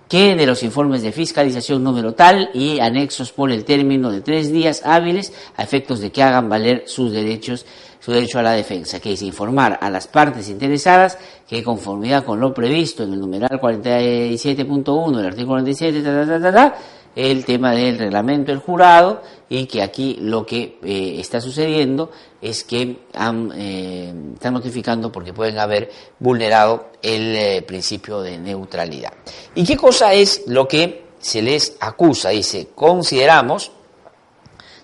que 0.08 0.36
de 0.36 0.46
los 0.46 0.62
informes 0.62 1.02
de 1.02 1.12
fiscalización 1.12 1.82
número 1.82 2.14
tal 2.14 2.50
y 2.54 2.78
anexos 2.80 3.32
por 3.32 3.50
el 3.50 3.64
término 3.64 4.10
de 4.10 4.20
tres 4.20 4.52
días 4.52 4.82
hábiles 4.84 5.32
a 5.56 5.62
efectos 5.62 6.00
de 6.00 6.10
que 6.10 6.22
hagan 6.22 6.48
valer 6.48 6.84
sus 6.86 7.12
derechos, 7.12 7.66
su 8.00 8.12
derecho 8.12 8.38
a 8.38 8.42
la 8.42 8.52
defensa, 8.52 9.00
que 9.00 9.12
es 9.12 9.22
informar 9.22 9.78
a 9.80 9.90
las 9.90 10.06
partes 10.06 10.48
interesadas 10.48 11.18
que 11.48 11.62
conformidad 11.62 12.24
con 12.24 12.38
lo 12.38 12.54
previsto 12.54 13.02
en 13.02 13.14
el 13.14 13.20
numeral 13.20 13.60
47.1 13.60 15.16
del 15.16 15.26
artículo 15.26 15.48
47, 15.48 16.02
el 17.16 17.46
tema 17.46 17.72
del 17.72 17.98
reglamento 17.98 18.52
del 18.52 18.60
jurado 18.60 19.22
y 19.48 19.66
que 19.66 19.82
aquí 19.82 20.18
lo 20.20 20.44
que 20.44 20.78
eh, 20.84 21.16
está 21.18 21.40
sucediendo 21.40 22.10
es 22.42 22.62
que 22.62 22.98
han, 23.14 23.50
eh, 23.56 24.12
están 24.34 24.52
notificando 24.52 25.10
porque 25.10 25.32
pueden 25.32 25.58
haber 25.58 25.90
vulnerado 26.18 26.90
el 27.02 27.34
eh, 27.34 27.62
principio 27.62 28.20
de 28.20 28.36
neutralidad. 28.36 29.14
¿Y 29.54 29.64
qué 29.64 29.76
cosa 29.78 30.12
es 30.12 30.42
lo 30.46 30.68
que 30.68 31.06
se 31.18 31.40
les 31.40 31.76
acusa? 31.80 32.28
Dice, 32.28 32.68
consideramos, 32.74 33.72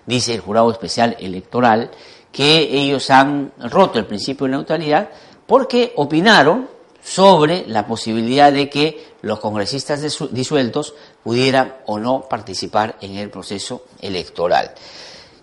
dice 0.07 0.35
el 0.35 0.41
jurado 0.41 0.71
especial 0.73 1.15
electoral, 1.21 1.91
que 2.33 2.61
ellos 2.61 3.11
han 3.11 3.53
roto 3.59 3.99
el 3.99 4.07
principio 4.07 4.47
de 4.47 4.53
neutralidad 4.53 5.11
porque 5.47 5.93
opinaron 5.97 6.67
sobre 7.03 7.65
la 7.67 7.87
posibilidad 7.87 8.53
de 8.53 8.69
que 8.71 9.13
los 9.23 9.41
congresistas 9.41 10.01
disueltos 10.31 10.95
pudieran 11.23 11.75
o 11.87 11.99
no 11.99 12.29
participar 12.29 12.97
en 13.01 13.17
el 13.17 13.31
proceso 13.31 13.85
electoral. 14.01 14.75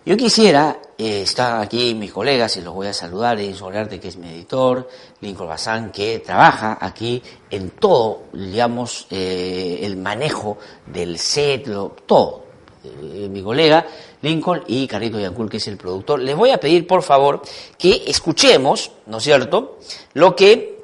Yo 0.05 0.17
quisiera, 0.17 0.79
eh, 0.97 1.21
están 1.23 1.61
aquí 1.61 1.93
mis 1.93 2.11
colegas 2.11 2.55
y 2.57 2.61
los 2.61 2.73
voy 2.73 2.87
a 2.87 2.93
saludar, 2.93 3.39
Edison 3.39 3.71
Solarte, 3.71 3.99
que 3.99 4.07
es 4.07 4.17
mi 4.17 4.29
editor, 4.29 4.89
Lincoln 5.21 5.47
Bazán, 5.47 5.91
que 5.91 6.19
trabaja 6.19 6.77
aquí 6.79 7.21
en 7.49 7.71
todo, 7.71 8.23
digamos, 8.33 9.05
eh, 9.11 9.81
el 9.83 9.97
manejo 9.97 10.57
del 10.85 11.19
set, 11.19 11.69
todo. 12.05 12.43
Eh, 12.83 13.27
mi 13.29 13.43
colega 13.43 13.85
Lincoln 14.21 14.63
y 14.67 14.87
Carrito 14.87 15.19
Yancul, 15.19 15.49
que 15.49 15.57
es 15.57 15.67
el 15.67 15.77
productor. 15.77 16.21
Les 16.21 16.35
voy 16.35 16.51
a 16.51 16.59
pedir, 16.59 16.87
por 16.87 17.03
favor, 17.03 17.41
que 17.77 18.03
escuchemos, 18.07 18.91
¿no 19.05 19.17
es 19.17 19.23
cierto?, 19.23 19.79
lo 20.13 20.35
que 20.35 20.78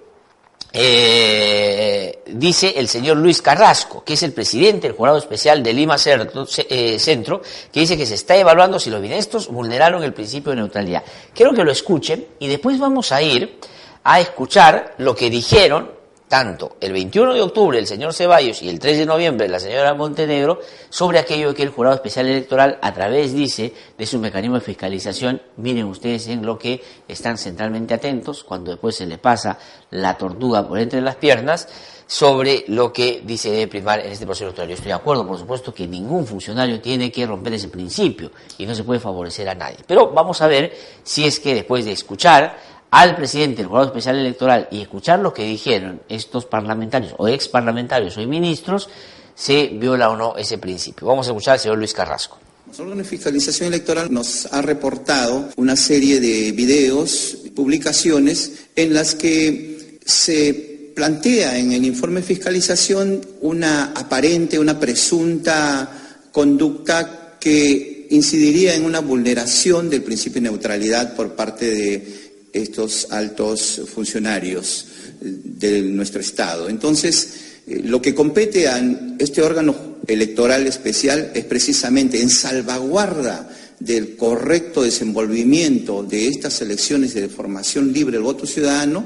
eh, 0.77 2.19
dice 2.27 2.73
el 2.75 2.89
señor 2.89 3.15
Luis 3.15 3.41
Carrasco, 3.41 4.03
que 4.03 4.15
es 4.15 4.23
el 4.23 4.33
presidente 4.33 4.87
del 4.87 4.97
Jurado 4.97 5.17
Especial 5.17 5.63
de 5.63 5.71
Lima 5.71 5.95
eh, 5.95 6.99
Centro, 6.99 7.41
que 7.71 7.79
dice 7.79 7.95
que 7.95 8.05
se 8.05 8.15
está 8.15 8.35
evaluando 8.35 8.77
si 8.77 8.89
los 8.89 8.99
ministros 8.99 9.47
vulneraron 9.47 10.03
el 10.03 10.13
principio 10.13 10.49
de 10.49 10.57
neutralidad. 10.57 11.03
Quiero 11.33 11.53
que 11.53 11.63
lo 11.63 11.71
escuchen 11.71 12.27
y 12.39 12.49
después 12.49 12.77
vamos 12.77 13.13
a 13.13 13.21
ir 13.21 13.57
a 14.03 14.19
escuchar 14.19 14.95
lo 14.97 15.15
que 15.15 15.29
dijeron 15.29 15.94
tanto 16.35 16.75
el 16.81 16.91
21 16.91 17.33
de 17.33 17.41
octubre 17.41 17.79
el 17.79 17.87
señor 17.87 18.13
Ceballos 18.13 18.61
y 18.61 18.67
el 18.67 18.77
3 18.77 18.97
de 18.97 19.05
noviembre 19.05 19.47
la 19.47 19.57
señora 19.57 19.93
Montenegro 19.93 20.59
sobre 20.89 21.17
aquello 21.17 21.53
que 21.53 21.63
el 21.63 21.69
jurado 21.69 21.95
especial 21.95 22.27
electoral 22.27 22.77
a 22.81 22.93
través, 22.93 23.33
dice, 23.33 23.73
de 23.97 24.05
su 24.05 24.19
mecanismo 24.19 24.55
de 24.55 24.61
fiscalización, 24.61 25.41
miren 25.55 25.85
ustedes 25.85 26.27
en 26.27 26.45
lo 26.45 26.59
que 26.59 26.83
están 27.07 27.37
centralmente 27.37 27.93
atentos 27.93 28.43
cuando 28.43 28.71
después 28.71 28.97
se 28.97 29.05
le 29.05 29.17
pasa 29.17 29.57
la 29.91 30.17
tortuga 30.17 30.67
por 30.67 30.77
entre 30.77 30.99
las 30.99 31.15
piernas 31.15 31.69
sobre 32.05 32.65
lo 32.67 32.91
que 32.91 33.21
dice 33.23 33.49
debe 33.49 33.67
primar 33.67 34.01
en 34.01 34.11
este 34.11 34.25
proceso 34.25 34.43
electoral. 34.43 34.67
Yo 34.67 34.75
estoy 34.75 34.89
de 34.89 34.93
acuerdo, 34.93 35.25
por 35.25 35.39
supuesto, 35.39 35.73
que 35.73 35.87
ningún 35.87 36.27
funcionario 36.27 36.81
tiene 36.81 37.13
que 37.13 37.25
romper 37.25 37.53
ese 37.53 37.69
principio 37.69 38.29
y 38.57 38.65
no 38.65 38.75
se 38.75 38.83
puede 38.83 38.99
favorecer 38.99 39.47
a 39.47 39.55
nadie. 39.55 39.77
Pero 39.87 40.11
vamos 40.11 40.41
a 40.41 40.47
ver 40.47 40.73
si 41.01 41.25
es 41.25 41.39
que 41.39 41.55
después 41.55 41.85
de 41.85 41.93
escuchar 41.93 42.74
al 42.91 43.15
presidente 43.15 43.57
del 43.57 43.67
Jurado 43.67 43.87
Especial 43.87 44.17
Electoral 44.17 44.67
y 44.71 44.81
escuchar 44.81 45.19
lo 45.19 45.33
que 45.33 45.43
dijeron 45.43 46.01
estos 46.09 46.45
parlamentarios 46.45 47.13
o 47.17 47.27
ex 47.27 47.47
parlamentarios 47.47 48.17
o 48.17 48.21
ministros, 48.25 48.89
se 49.35 49.67
viola 49.67 50.09
o 50.09 50.15
no 50.15 50.37
ese 50.37 50.57
principio. 50.57 51.07
Vamos 51.07 51.27
a 51.27 51.31
escuchar 51.31 51.53
al 51.53 51.59
señor 51.59 51.77
Luis 51.77 51.93
Carrasco. 51.93 52.39
El 52.73 52.81
órgano 52.81 53.03
de 53.03 53.07
fiscalización 53.07 53.67
electoral 53.67 54.11
nos 54.11 54.47
ha 54.47 54.61
reportado 54.61 55.49
una 55.57 55.75
serie 55.75 56.19
de 56.19 56.51
videos, 56.51 57.37
publicaciones, 57.55 58.67
en 58.75 58.93
las 58.93 59.15
que 59.15 59.99
se 60.05 60.91
plantea 60.95 61.57
en 61.57 61.73
el 61.73 61.85
informe 61.85 62.21
de 62.21 62.27
fiscalización 62.27 63.21
una 63.41 63.91
aparente, 63.91 64.57
una 64.57 64.79
presunta 64.79 66.27
conducta 66.31 67.37
que 67.39 68.07
incidiría 68.09 68.75
en 68.75 68.85
una 68.85 68.99
vulneración 68.99 69.89
del 69.89 70.03
principio 70.03 70.41
de 70.41 70.49
neutralidad 70.49 71.15
por 71.15 71.35
parte 71.35 71.69
de 71.69 72.24
estos 72.55 73.07
altos 73.11 73.81
funcionarios 73.93 74.87
de 75.21 75.81
nuestro 75.81 76.21
Estado. 76.21 76.69
Entonces, 76.69 77.29
eh, 77.67 77.81
lo 77.83 78.01
que 78.01 78.15
compete 78.15 78.67
a 78.67 78.81
este 79.19 79.41
órgano 79.41 79.95
electoral 80.07 80.67
especial 80.67 81.31
es 81.33 81.45
precisamente 81.45 82.21
en 82.21 82.29
salvaguarda 82.29 83.49
del 83.79 84.15
correcto 84.15 84.83
desenvolvimiento 84.83 86.03
de 86.03 86.27
estas 86.27 86.61
elecciones 86.61 87.13
de 87.13 87.27
formación 87.27 87.91
libre 87.91 88.13
del 88.13 88.23
voto 88.23 88.45
ciudadano, 88.45 89.05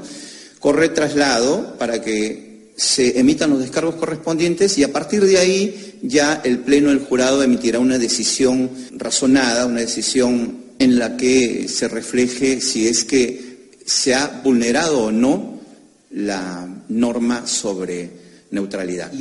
corre 0.58 0.90
traslado 0.90 1.76
para 1.78 2.00
que 2.00 2.72
se 2.76 3.18
emitan 3.18 3.50
los 3.50 3.60
descargos 3.60 3.96
correspondientes 3.96 4.78
y 4.78 4.84
a 4.84 4.92
partir 4.92 5.24
de 5.24 5.38
ahí 5.38 5.98
ya 6.02 6.40
el 6.44 6.60
Pleno 6.60 6.88
del 6.88 7.00
Jurado 7.00 7.42
emitirá 7.42 7.78
una 7.78 7.98
decisión 7.98 8.70
razonada, 8.92 9.66
una 9.66 9.80
decisión 9.80 10.59
en 10.80 10.98
la 10.98 11.14
que 11.14 11.68
se 11.68 11.88
refleje 11.88 12.60
si 12.62 12.88
es 12.88 13.04
que 13.04 13.78
se 13.84 14.14
ha 14.14 14.40
vulnerado 14.42 15.04
o 15.04 15.12
no 15.12 15.60
la 16.10 16.66
norma 16.88 17.46
sobre 17.46 18.10
neutralidad. 18.50 19.12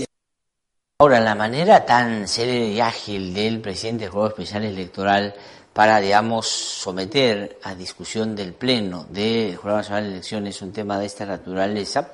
Ahora, 0.99 1.19
la 1.19 1.35
manera 1.35 1.85
tan 1.85 2.29
seria 2.29 2.65
y 2.65 2.79
ágil 2.79 3.33
del 3.33 3.59
presidente 3.59 4.05
del 4.05 4.11
Juego 4.11 4.29
Especial 4.29 4.63
Electoral 4.63 5.35
para, 5.73 5.99
digamos, 5.99 6.47
someter 6.47 7.59
a 7.63 7.75
discusión 7.75 8.37
del 8.37 8.53
Pleno 8.53 9.05
del 9.09 9.57
Jurado 9.57 9.79
Nacional 9.79 10.03
de 10.03 10.09
Elecciones 10.11 10.61
un 10.61 10.71
tema 10.71 10.97
de 10.97 11.07
esta 11.07 11.25
naturaleza, 11.25 12.11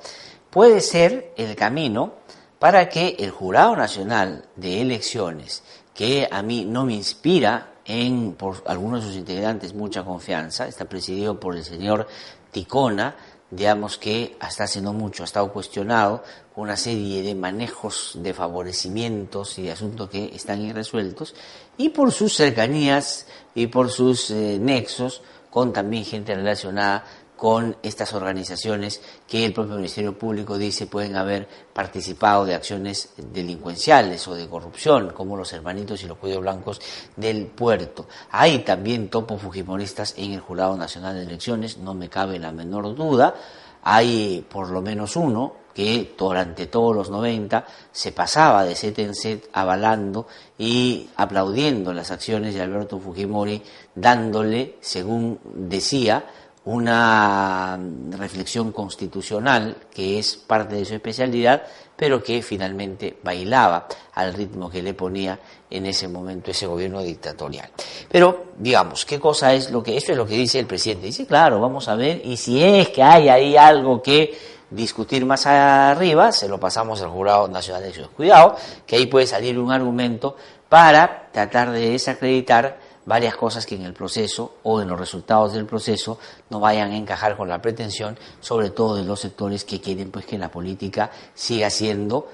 puede 0.50 0.80
ser 0.80 1.32
el 1.36 1.54
camino 1.54 2.14
para 2.58 2.88
que 2.88 3.14
el 3.20 3.30
Jurado 3.30 3.76
Nacional 3.76 4.44
de 4.56 4.82
Elecciones, 4.82 5.62
que 5.94 6.28
a 6.28 6.42
mí 6.42 6.64
no 6.64 6.84
me 6.84 6.94
inspira 6.94 7.75
en, 7.86 8.32
por 8.32 8.62
algunos 8.66 9.02
de 9.02 9.08
sus 9.08 9.16
integrantes, 9.16 9.74
mucha 9.74 10.04
confianza. 10.04 10.66
Está 10.66 10.84
presidido 10.86 11.38
por 11.38 11.56
el 11.56 11.64
señor 11.64 12.06
Ticona, 12.50 13.16
digamos 13.50 13.96
que 13.96 14.36
hasta 14.40 14.64
hace 14.64 14.80
no 14.80 14.92
mucho 14.92 15.22
ha 15.22 15.26
estado 15.26 15.52
cuestionado 15.52 16.22
una 16.56 16.76
serie 16.76 17.22
de 17.22 17.34
manejos 17.34 18.12
de 18.16 18.34
favorecimientos 18.34 19.58
y 19.58 19.62
de 19.62 19.72
asuntos 19.72 20.10
que 20.10 20.34
están 20.34 20.62
irresueltos, 20.62 21.34
y 21.76 21.90
por 21.90 22.12
sus 22.12 22.34
cercanías 22.34 23.26
y 23.54 23.68
por 23.68 23.90
sus 23.90 24.30
eh, 24.30 24.58
nexos 24.60 25.22
con 25.50 25.72
también 25.72 26.04
gente 26.04 26.34
relacionada 26.34 27.04
con 27.36 27.76
estas 27.82 28.12
organizaciones 28.14 29.00
que 29.28 29.44
el 29.44 29.52
propio 29.52 29.76
Ministerio 29.76 30.18
Público 30.18 30.56
dice 30.56 30.86
pueden 30.86 31.16
haber 31.16 31.46
participado 31.72 32.44
de 32.44 32.54
acciones 32.54 33.10
delincuenciales 33.16 34.26
o 34.28 34.34
de 34.34 34.48
corrupción, 34.48 35.10
como 35.10 35.36
los 35.36 35.52
hermanitos 35.52 36.02
y 36.02 36.06
los 36.06 36.18
cuellos 36.18 36.40
blancos 36.40 36.80
del 37.14 37.46
puerto. 37.46 38.06
Hay 38.30 38.60
también 38.60 39.08
topos 39.10 39.42
fujimoristas 39.42 40.14
en 40.16 40.32
el 40.32 40.40
Jurado 40.40 40.76
Nacional 40.76 41.14
de 41.14 41.24
Elecciones, 41.24 41.78
no 41.78 41.94
me 41.94 42.08
cabe 42.08 42.38
la 42.38 42.52
menor 42.52 42.94
duda. 42.94 43.34
Hay 43.82 44.44
por 44.48 44.70
lo 44.70 44.80
menos 44.80 45.14
uno 45.14 45.66
que 45.76 46.14
durante 46.16 46.66
todos 46.68 46.96
los 46.96 47.10
90 47.10 47.66
se 47.92 48.10
pasaba 48.10 48.64
de 48.64 48.74
set 48.74 48.98
en 48.98 49.14
set 49.14 49.50
avalando 49.52 50.26
y 50.56 51.10
aplaudiendo 51.16 51.92
las 51.92 52.10
acciones 52.10 52.54
de 52.54 52.62
Alberto 52.62 52.98
Fujimori, 52.98 53.62
dándole, 53.94 54.78
según 54.80 55.38
decía, 55.44 56.24
una 56.66 57.78
reflexión 58.10 58.72
constitucional 58.72 59.76
que 59.92 60.18
es 60.18 60.36
parte 60.36 60.74
de 60.74 60.84
su 60.84 60.94
especialidad, 60.94 61.62
pero 61.96 62.22
que 62.22 62.42
finalmente 62.42 63.16
bailaba 63.22 63.86
al 64.14 64.34
ritmo 64.34 64.68
que 64.68 64.82
le 64.82 64.92
ponía 64.92 65.38
en 65.70 65.86
ese 65.86 66.08
momento 66.08 66.50
ese 66.50 66.66
gobierno 66.66 67.02
dictatorial. 67.02 67.70
Pero, 68.10 68.46
digamos, 68.58 69.04
¿qué 69.04 69.20
cosa 69.20 69.54
es 69.54 69.70
lo 69.70 69.82
que, 69.82 69.96
esto 69.96 70.12
es 70.12 70.18
lo 70.18 70.26
que 70.26 70.34
dice 70.34 70.58
el 70.58 70.66
presidente? 70.66 71.06
Dice, 71.06 71.24
claro, 71.24 71.60
vamos 71.60 71.88
a 71.88 71.94
ver, 71.94 72.20
y 72.24 72.36
si 72.36 72.62
es 72.62 72.88
que 72.88 73.02
hay 73.02 73.28
ahí 73.28 73.56
algo 73.56 74.02
que 74.02 74.36
discutir 74.68 75.24
más 75.24 75.46
arriba, 75.46 76.32
se 76.32 76.48
lo 76.48 76.58
pasamos 76.58 77.00
al 77.00 77.10
Jurado 77.10 77.46
Nacional 77.46 77.82
de. 77.84 78.06
Cuidado, 78.08 78.56
que 78.84 78.96
ahí 78.96 79.06
puede 79.06 79.26
salir 79.28 79.58
un 79.58 79.70
argumento 79.70 80.36
para 80.68 81.28
tratar 81.32 81.70
de 81.70 81.90
desacreditar 81.90 82.78
varias 83.06 83.36
cosas 83.36 83.64
que 83.64 83.76
en 83.76 83.82
el 83.82 83.94
proceso 83.94 84.56
o 84.64 84.80
en 84.82 84.88
los 84.88 84.98
resultados 84.98 85.54
del 85.54 85.64
proceso 85.64 86.18
no 86.50 86.60
vayan 86.60 86.90
a 86.90 86.96
encajar 86.96 87.36
con 87.36 87.48
la 87.48 87.62
pretensión, 87.62 88.18
sobre 88.40 88.70
todo 88.70 88.96
de 88.96 89.04
los 89.04 89.20
sectores 89.20 89.64
que 89.64 89.80
quieren 89.80 90.10
pues 90.10 90.26
que 90.26 90.36
la 90.36 90.50
política 90.50 91.10
siga 91.34 91.70
siendo 91.70 92.28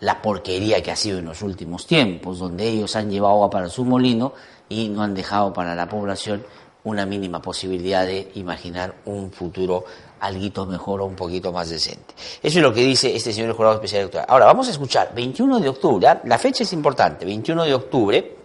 la 0.00 0.22
porquería 0.22 0.82
que 0.82 0.92
ha 0.92 0.96
sido 0.96 1.18
en 1.18 1.24
los 1.24 1.42
últimos 1.42 1.86
tiempos, 1.86 2.38
donde 2.38 2.68
ellos 2.68 2.94
han 2.94 3.10
llevado 3.10 3.34
agua 3.34 3.50
para 3.50 3.68
su 3.68 3.84
molino 3.84 4.32
y 4.68 4.88
no 4.88 5.02
han 5.02 5.14
dejado 5.14 5.52
para 5.52 5.74
la 5.74 5.88
población 5.88 6.44
una 6.84 7.04
mínima 7.04 7.42
posibilidad 7.42 8.06
de 8.06 8.30
imaginar 8.34 8.94
un 9.06 9.32
futuro 9.32 9.84
algo 10.20 10.66
mejor 10.66 11.00
o 11.00 11.06
un 11.06 11.14
poquito 11.14 11.52
más 11.52 11.70
decente. 11.70 12.14
Eso 12.42 12.58
es 12.58 12.62
lo 12.62 12.72
que 12.72 12.84
dice 12.84 13.14
este 13.14 13.32
señor 13.32 13.54
jurado 13.54 13.74
especial. 13.76 14.10
Ahora, 14.26 14.46
vamos 14.46 14.68
a 14.68 14.70
escuchar, 14.70 15.12
21 15.14 15.60
de 15.60 15.68
octubre, 15.68 16.06
¿ah? 16.06 16.20
la 16.24 16.38
fecha 16.38 16.62
es 16.62 16.72
importante, 16.72 17.24
21 17.24 17.64
de 17.64 17.74
octubre, 17.74 18.37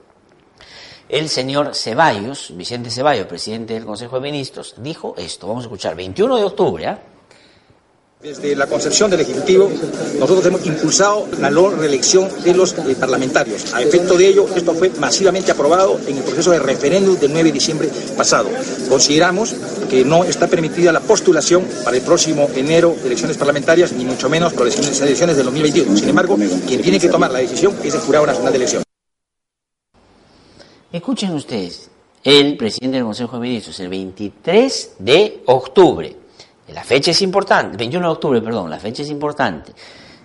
el 1.13 1.29
señor 1.29 1.75
Ceballos, 1.75 2.51
Vicente 2.55 2.89
Ceballos, 2.89 3.27
presidente 3.27 3.75
del 3.75 3.85
Consejo 3.85 4.15
de 4.15 4.21
Ministros, 4.23 4.73
dijo 4.77 5.13
esto. 5.15 5.47
Vamos 5.47 5.63
a 5.63 5.67
escuchar, 5.67 5.95
21 5.95 6.37
de 6.37 6.43
octubre. 6.43 6.85
¿eh? 6.85 6.97
Desde 8.19 8.55
la 8.55 8.65
concepción 8.65 9.11
del 9.11 9.19
Ejecutivo, 9.19 9.69
nosotros 10.17 10.43
hemos 10.47 10.65
impulsado 10.65 11.27
la 11.39 11.51
no 11.51 11.69
reelección 11.69 12.29
de 12.43 12.55
los 12.55 12.73
eh, 12.73 12.95
parlamentarios. 12.99 13.75
A 13.75 13.81
efecto 13.83 14.17
de 14.17 14.27
ello, 14.27 14.47
esto 14.55 14.73
fue 14.73 14.89
masivamente 14.91 15.51
aprobado 15.51 15.99
en 16.07 16.17
el 16.17 16.23
proceso 16.23 16.49
de 16.49 16.57
referéndum 16.57 17.15
del 17.19 17.31
9 17.31 17.49
de 17.49 17.53
diciembre 17.53 17.89
pasado. 18.17 18.49
Consideramos 18.89 19.53
que 19.91 20.03
no 20.03 20.23
está 20.23 20.47
permitida 20.47 20.91
la 20.91 21.01
postulación 21.01 21.63
para 21.83 21.95
el 21.95 22.01
próximo 22.01 22.49
enero 22.55 22.95
de 22.99 23.05
elecciones 23.05 23.37
parlamentarias, 23.37 23.91
ni 23.91 24.03
mucho 24.03 24.29
menos 24.29 24.53
para 24.53 24.65
las 24.65 25.01
elecciones 25.01 25.35
del 25.35 25.45
2021. 25.45 25.95
Sin 25.95 26.09
embargo, 26.09 26.37
quien 26.65 26.81
tiene 26.81 26.99
que 26.99 27.09
tomar 27.09 27.29
la 27.29 27.39
decisión 27.39 27.77
es 27.83 27.93
el 27.93 28.01
Jurado 28.01 28.25
Nacional 28.25 28.51
de 28.51 28.57
Elecciones. 28.57 28.92
Escuchen 30.93 31.33
ustedes, 31.33 31.89
el 32.23 32.55
presidente 32.55 32.97
del 32.97 33.05
Consejo 33.07 33.37
de 33.37 33.41
Ministros, 33.41 33.79
el 33.79 33.89
23 33.89 34.97
de 34.99 35.41
octubre, 35.47 36.15
la 36.67 36.83
fecha 36.83 37.09
es 37.09 37.23
importante, 37.23 37.77
21 37.77 38.05
de 38.05 38.13
octubre, 38.13 38.41
perdón, 38.41 38.69
la 38.69 38.77
fecha 38.77 39.01
es 39.01 39.09
importante, 39.09 39.73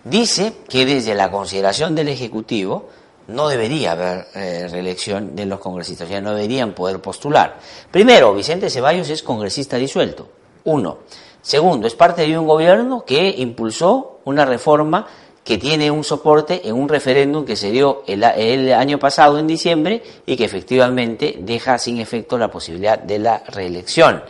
dice 0.05 0.53
que 0.69 0.85
desde 0.85 1.15
la 1.15 1.31
consideración 1.31 1.95
del 1.95 2.09
Ejecutivo 2.09 2.91
no 3.29 3.49
debería 3.49 3.93
haber 3.93 4.27
eh, 4.35 4.69
reelección 4.71 5.35
de 5.35 5.47
los 5.47 5.59
congresistas, 5.59 6.07
ya 6.07 6.21
no 6.21 6.35
deberían 6.35 6.75
poder 6.75 7.01
postular. 7.01 7.59
Primero, 7.91 8.35
Vicente 8.35 8.69
Ceballos 8.69 9.09
es 9.09 9.23
congresista 9.23 9.79
disuelto, 9.79 10.29
uno. 10.65 10.99
Segundo, 11.41 11.87
es 11.87 11.95
parte 11.95 12.27
de 12.27 12.39
un 12.39 12.47
gobierno 12.47 13.07
que 13.07 13.31
impulsó 13.39 14.21
una 14.27 14.45
reforma 14.45 15.07
que 15.49 15.57
tiene 15.57 15.90
un 15.90 16.05
soporte 16.05 16.69
en 16.69 16.75
un 16.75 16.90
referéndum 16.90 17.47
que 17.47 17.57
se 17.57 17.71
dio 17.71 18.02
el, 18.07 18.23
año 18.23 18.99
pasado 18.99 19.38
en 19.38 19.47
diciembre 19.47 20.02
y 20.26 20.37
que 20.37 20.45
efectivamente 20.45 21.37
deja 21.40 21.78
sin 21.78 21.97
efecto 22.00 22.37
la 22.37 22.50
posibilidad 22.50 22.99
de 22.99 23.19
la 23.19 23.43
reelección. 23.49 24.23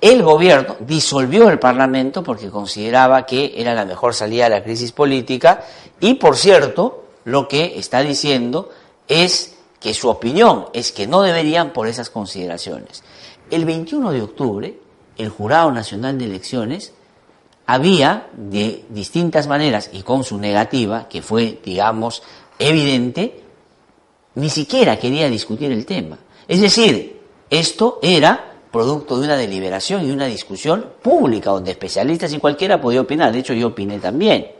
El 0.00 0.22
gobierno 0.22 0.76
disolvió 0.80 1.50
el 1.50 1.58
Parlamento 1.58 2.22
porque 2.22 2.48
consideraba 2.48 3.26
que 3.26 3.52
era 3.54 3.74
la 3.74 3.84
mejor 3.84 4.14
salida 4.14 4.44
de 4.44 4.50
la 4.56 4.64
crisis 4.64 4.92
política 4.92 5.62
y, 6.00 6.14
por 6.14 6.38
cierto, 6.38 7.04
lo 7.24 7.46
que 7.46 7.78
está 7.78 8.00
diciendo 8.00 8.70
es 9.08 9.58
que 9.78 9.92
su 9.92 10.08
opinión 10.08 10.68
es 10.72 10.90
que 10.90 11.06
no 11.06 11.20
deberían 11.20 11.74
por 11.74 11.86
esas 11.86 12.08
consideraciones. 12.08 13.04
El 13.50 13.66
21 13.66 14.10
de 14.10 14.22
octubre, 14.22 14.78
el 15.18 15.28
Jurado 15.28 15.70
Nacional 15.70 16.16
de 16.16 16.24
Elecciones 16.24 16.94
había 17.72 18.26
de 18.32 18.84
distintas 18.88 19.46
maneras 19.46 19.90
y 19.92 20.02
con 20.02 20.24
su 20.24 20.38
negativa, 20.38 21.06
que 21.08 21.22
fue, 21.22 21.60
digamos, 21.64 22.20
evidente, 22.58 23.44
ni 24.34 24.50
siquiera 24.50 24.98
quería 24.98 25.30
discutir 25.30 25.70
el 25.70 25.86
tema. 25.86 26.18
Es 26.48 26.60
decir, 26.60 27.20
esto 27.48 28.00
era 28.02 28.54
producto 28.72 29.20
de 29.20 29.26
una 29.26 29.36
deliberación 29.36 30.04
y 30.04 30.10
una 30.10 30.26
discusión 30.26 30.84
pública, 31.00 31.50
donde 31.50 31.70
especialistas 31.70 32.32
y 32.32 32.40
cualquiera 32.40 32.80
podía 32.80 33.02
opinar. 33.02 33.30
De 33.30 33.38
hecho, 33.38 33.54
yo 33.54 33.68
opiné 33.68 34.00
también. 34.00 34.50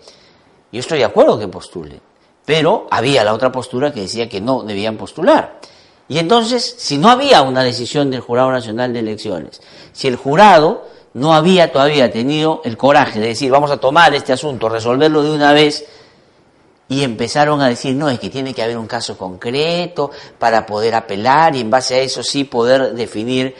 Yo 0.70 0.78
estoy 0.78 0.98
de 0.98 1.04
acuerdo 1.06 1.36
que 1.36 1.48
postulen. 1.48 2.00
Pero 2.46 2.86
había 2.92 3.24
la 3.24 3.34
otra 3.34 3.50
postura 3.50 3.92
que 3.92 4.02
decía 4.02 4.28
que 4.28 4.40
no 4.40 4.62
debían 4.62 4.96
postular. 4.96 5.58
Y 6.06 6.18
entonces, 6.18 6.76
si 6.78 6.96
no 6.96 7.08
había 7.08 7.42
una 7.42 7.64
decisión 7.64 8.08
del 8.08 8.20
Jurado 8.20 8.52
Nacional 8.52 8.92
de 8.92 9.00
Elecciones, 9.00 9.60
si 9.92 10.06
el 10.06 10.14
jurado 10.14 10.84
no 11.14 11.34
había 11.34 11.72
todavía 11.72 12.10
tenido 12.10 12.62
el 12.64 12.76
coraje 12.76 13.20
de 13.20 13.28
decir, 13.28 13.50
vamos 13.50 13.70
a 13.70 13.78
tomar 13.78 14.14
este 14.14 14.32
asunto, 14.32 14.68
resolverlo 14.68 15.22
de 15.22 15.32
una 15.32 15.52
vez, 15.52 15.84
y 16.90 17.04
empezaron 17.04 17.60
a 17.60 17.68
decir, 17.68 17.94
no, 17.94 18.10
es 18.10 18.18
que 18.18 18.30
tiene 18.30 18.52
que 18.52 18.62
haber 18.62 18.76
un 18.76 18.88
caso 18.88 19.16
concreto 19.16 20.10
para 20.38 20.66
poder 20.66 20.96
apelar 20.96 21.54
y 21.54 21.60
en 21.60 21.70
base 21.70 21.94
a 21.94 22.00
eso 22.00 22.22
sí 22.24 22.42
poder 22.42 22.94
definir 22.94 23.54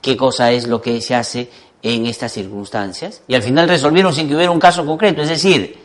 qué 0.00 0.16
cosa 0.16 0.52
es 0.52 0.68
lo 0.68 0.80
que 0.80 1.00
se 1.00 1.16
hace 1.16 1.50
en 1.82 2.06
estas 2.06 2.32
circunstancias. 2.32 3.22
Y 3.26 3.34
al 3.34 3.42
final 3.42 3.68
resolvieron 3.68 4.14
sin 4.14 4.28
que 4.28 4.36
hubiera 4.36 4.52
un 4.52 4.60
caso 4.60 4.86
concreto. 4.86 5.20
Es 5.20 5.28
decir, 5.28 5.76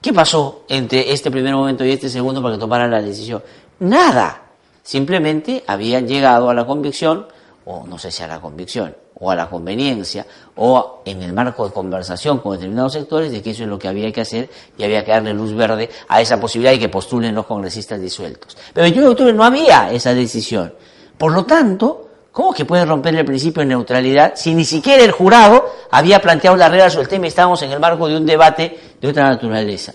¿qué 0.00 0.12
pasó 0.12 0.64
entre 0.68 1.12
este 1.12 1.30
primer 1.30 1.54
momento 1.54 1.84
y 1.84 1.92
este 1.92 2.08
segundo 2.08 2.42
para 2.42 2.56
que 2.56 2.60
tomaran 2.60 2.90
la 2.90 3.00
decisión? 3.00 3.42
Nada. 3.78 4.42
Simplemente 4.82 5.62
habían 5.68 6.08
llegado 6.08 6.50
a 6.50 6.54
la 6.54 6.66
convicción, 6.66 7.28
o 7.66 7.84
no 7.86 7.98
sé 7.98 8.10
si 8.10 8.22
a 8.22 8.28
la 8.28 8.40
convicción, 8.40 8.94
o 9.18 9.30
a 9.30 9.34
la 9.34 9.48
conveniencia 9.48 10.26
o 10.56 11.02
en 11.04 11.22
el 11.22 11.32
marco 11.32 11.66
de 11.66 11.72
conversación 11.72 12.38
con 12.38 12.52
determinados 12.52 12.92
sectores 12.92 13.32
de 13.32 13.42
que 13.42 13.50
eso 13.50 13.64
es 13.64 13.68
lo 13.68 13.78
que 13.78 13.88
había 13.88 14.12
que 14.12 14.20
hacer 14.20 14.48
y 14.76 14.84
había 14.84 15.04
que 15.04 15.10
darle 15.10 15.32
luz 15.32 15.54
verde 15.54 15.88
a 16.08 16.20
esa 16.20 16.38
posibilidad 16.38 16.72
y 16.72 16.78
que 16.78 16.88
postulen 16.88 17.34
los 17.34 17.46
congresistas 17.46 18.00
disueltos. 18.00 18.56
Pero 18.72 18.86
el 18.86 18.92
21 18.92 19.06
de 19.06 19.12
octubre 19.12 19.32
no 19.32 19.44
había 19.44 19.90
esa 19.90 20.14
decisión. 20.14 20.74
Por 21.16 21.32
lo 21.32 21.44
tanto, 21.44 22.08
¿cómo 22.30 22.52
que 22.52 22.64
puede 22.64 22.84
romper 22.84 23.14
el 23.16 23.24
principio 23.24 23.60
de 23.60 23.66
neutralidad 23.66 24.34
si 24.36 24.54
ni 24.54 24.64
siquiera 24.64 25.02
el 25.02 25.12
jurado 25.12 25.64
había 25.90 26.20
planteado 26.20 26.56
la 26.56 26.68
regla 26.68 26.90
sobre 26.90 27.04
el 27.04 27.08
tema 27.08 27.24
y 27.24 27.28
estábamos 27.28 27.62
en 27.62 27.72
el 27.72 27.80
marco 27.80 28.06
de 28.06 28.16
un 28.16 28.26
debate 28.26 28.78
de 29.00 29.08
otra 29.08 29.24
naturaleza? 29.30 29.94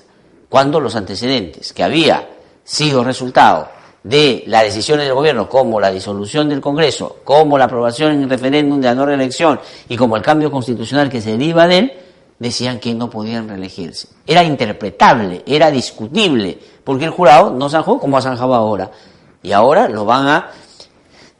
Cuando 0.49 0.79
los 0.79 0.95
antecedentes 0.95 1.71
que 1.71 1.84
había 1.84 2.27
sido 2.63 3.03
resultado 3.03 3.80
de 4.03 4.43
las 4.47 4.63
decisiones 4.63 5.05
del 5.05 5.13
gobierno, 5.13 5.47
como 5.47 5.79
la 5.79 5.91
disolución 5.91 6.49
del 6.49 6.61
Congreso, 6.61 7.17
como 7.23 7.57
la 7.57 7.65
aprobación 7.65 8.13
en 8.13 8.23
el 8.23 8.29
referéndum 8.29 8.81
de 8.81 8.87
la 8.87 8.95
no 8.95 9.05
reelección 9.05 9.59
y 9.87 9.95
como 9.95 10.17
el 10.17 10.23
cambio 10.23 10.49
constitucional 10.49 11.09
que 11.09 11.21
se 11.21 11.31
deriva 11.31 11.67
de 11.67 11.77
él, 11.77 11.93
decían 12.39 12.79
que 12.79 12.95
no 12.95 13.09
podían 13.09 13.47
reelegirse. 13.47 14.07
Era 14.25 14.43
interpretable, 14.43 15.43
era 15.45 15.69
discutible, 15.69 16.57
porque 16.83 17.05
el 17.05 17.11
jurado 17.11 17.51
no 17.51 17.69
zanjó 17.69 17.99
como 17.99 18.17
ha 18.17 18.21
zanjado 18.21 18.55
ahora. 18.55 18.89
Y 19.43 19.51
ahora 19.51 19.87
lo 19.87 20.05
van 20.05 20.27
a, 20.27 20.51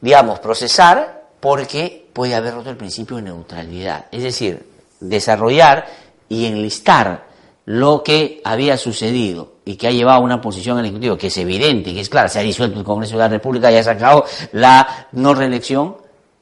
digamos, 0.00 0.38
procesar 0.38 1.24
porque 1.40 2.08
puede 2.12 2.36
haber 2.36 2.54
roto 2.54 2.70
el 2.70 2.76
principio 2.76 3.16
de 3.16 3.22
neutralidad. 3.22 4.06
Es 4.12 4.22
decir, 4.22 4.64
desarrollar 5.00 5.86
y 6.28 6.46
enlistar 6.46 7.31
lo 7.64 8.02
que 8.02 8.40
había 8.44 8.76
sucedido 8.76 9.52
y 9.64 9.76
que 9.76 9.86
ha 9.86 9.92
llevado 9.92 10.18
a 10.18 10.22
una 10.22 10.40
posición 10.40 10.78
al 10.78 10.84
Ejecutivo 10.84 11.16
que 11.16 11.28
es 11.28 11.36
evidente, 11.36 11.94
que 11.94 12.00
es 12.00 12.08
clara, 12.08 12.28
se 12.28 12.40
ha 12.40 12.42
disuelto 12.42 12.78
el 12.78 12.84
Congreso 12.84 13.12
de 13.12 13.18
la 13.18 13.28
República 13.28 13.70
y 13.70 13.76
ha 13.76 13.84
sacado 13.84 14.24
la 14.52 15.08
no 15.12 15.34
reelección, 15.34 15.96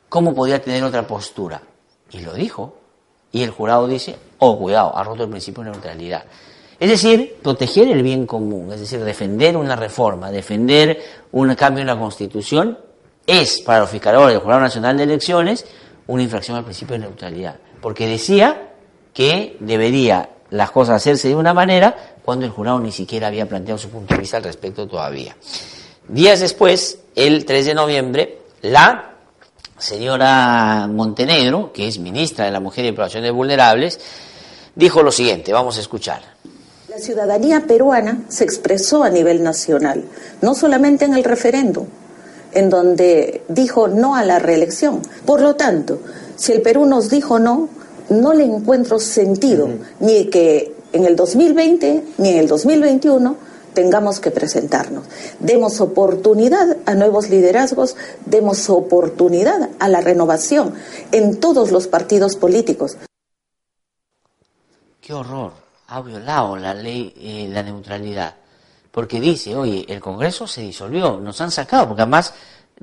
¿cómo 0.08 0.34
podía 0.34 0.62
tener 0.62 0.82
otra 0.82 1.06
postura? 1.06 1.62
Y 2.10 2.20
lo 2.20 2.34
dijo. 2.34 2.76
Y 3.32 3.42
el 3.42 3.50
jurado 3.50 3.86
dice, 3.86 4.16
oh, 4.38 4.58
cuidado, 4.58 4.96
ha 4.96 5.04
roto 5.04 5.22
el 5.24 5.30
principio 5.30 5.62
de 5.62 5.70
neutralidad. 5.70 6.24
Es 6.80 6.88
decir, 6.88 7.36
proteger 7.42 7.88
el 7.88 8.02
bien 8.02 8.26
común, 8.26 8.72
es 8.72 8.80
decir, 8.80 9.04
defender 9.04 9.56
una 9.56 9.76
reforma, 9.76 10.30
defender 10.30 11.00
un 11.30 11.54
cambio 11.54 11.82
en 11.82 11.86
la 11.86 11.98
Constitución, 11.98 12.78
es 13.26 13.60
para 13.60 13.80
los 13.80 13.90
fiscales 13.90 14.26
del 14.28 14.38
Jurado 14.38 14.62
Nacional 14.62 14.96
de 14.96 15.04
Elecciones 15.04 15.66
una 16.06 16.22
infracción 16.22 16.56
al 16.56 16.64
principio 16.64 16.94
de 16.94 17.00
neutralidad. 17.00 17.56
Porque 17.80 18.06
decía 18.06 18.72
que 19.12 19.56
debería 19.60 20.30
las 20.50 20.70
cosas 20.70 20.96
hacerse 20.96 21.28
de 21.28 21.36
una 21.36 21.54
manera 21.54 22.14
cuando 22.24 22.44
el 22.44 22.50
jurado 22.50 22.80
ni 22.80 22.92
siquiera 22.92 23.28
había 23.28 23.48
planteado 23.48 23.78
su 23.78 23.88
punto 23.88 24.14
de 24.14 24.20
vista 24.20 24.36
al 24.36 24.44
respecto 24.44 24.86
todavía. 24.86 25.36
Días 26.08 26.40
después, 26.40 26.98
el 27.14 27.44
3 27.44 27.66
de 27.66 27.74
noviembre, 27.74 28.38
la 28.62 29.14
señora 29.78 30.88
Montenegro, 30.88 31.72
que 31.72 31.88
es 31.88 31.98
ministra 31.98 32.44
de 32.44 32.50
la 32.50 32.60
Mujer 32.60 32.84
y 32.84 32.92
Poblaciones 32.92 33.32
Vulnerables, 33.32 34.00
dijo 34.74 35.02
lo 35.02 35.12
siguiente, 35.12 35.52
vamos 35.52 35.76
a 35.78 35.80
escuchar. 35.80 36.22
La 36.88 36.98
ciudadanía 36.98 37.64
peruana 37.66 38.24
se 38.28 38.44
expresó 38.44 39.04
a 39.04 39.10
nivel 39.10 39.42
nacional, 39.42 40.04
no 40.42 40.54
solamente 40.54 41.04
en 41.04 41.14
el 41.14 41.22
referéndum, 41.22 41.86
en 42.52 42.68
donde 42.68 43.42
dijo 43.48 43.86
no 43.86 44.16
a 44.16 44.24
la 44.24 44.40
reelección. 44.40 45.00
Por 45.24 45.40
lo 45.40 45.54
tanto, 45.54 46.00
si 46.36 46.52
el 46.52 46.62
Perú 46.62 46.86
nos 46.86 47.08
dijo 47.08 47.38
no, 47.38 47.68
no 48.10 48.34
le 48.34 48.44
encuentro 48.44 48.98
sentido 48.98 49.68
ni 50.00 50.26
que 50.26 50.74
en 50.92 51.04
el 51.06 51.16
2020 51.16 52.04
ni 52.18 52.28
en 52.28 52.38
el 52.38 52.48
2021 52.48 53.36
tengamos 53.72 54.20
que 54.20 54.30
presentarnos. 54.30 55.06
Demos 55.38 55.80
oportunidad 55.80 56.76
a 56.86 56.94
nuevos 56.94 57.30
liderazgos, 57.30 57.96
demos 58.26 58.68
oportunidad 58.68 59.70
a 59.78 59.88
la 59.88 60.00
renovación 60.00 60.74
en 61.12 61.38
todos 61.40 61.70
los 61.70 61.86
partidos 61.86 62.36
políticos. 62.36 62.96
Qué 65.00 65.14
horror, 65.14 65.52
ha 65.88 66.02
violado 66.02 66.56
la 66.56 66.74
ley, 66.74 67.14
eh, 67.16 67.48
la 67.50 67.62
neutralidad, 67.62 68.34
porque 68.90 69.20
dice, 69.20 69.56
oye, 69.56 69.86
el 69.88 70.00
Congreso 70.00 70.46
se 70.46 70.62
disolvió, 70.62 71.18
nos 71.18 71.40
han 71.40 71.50
sacado, 71.50 71.88
porque 71.88 72.02
además 72.02 72.34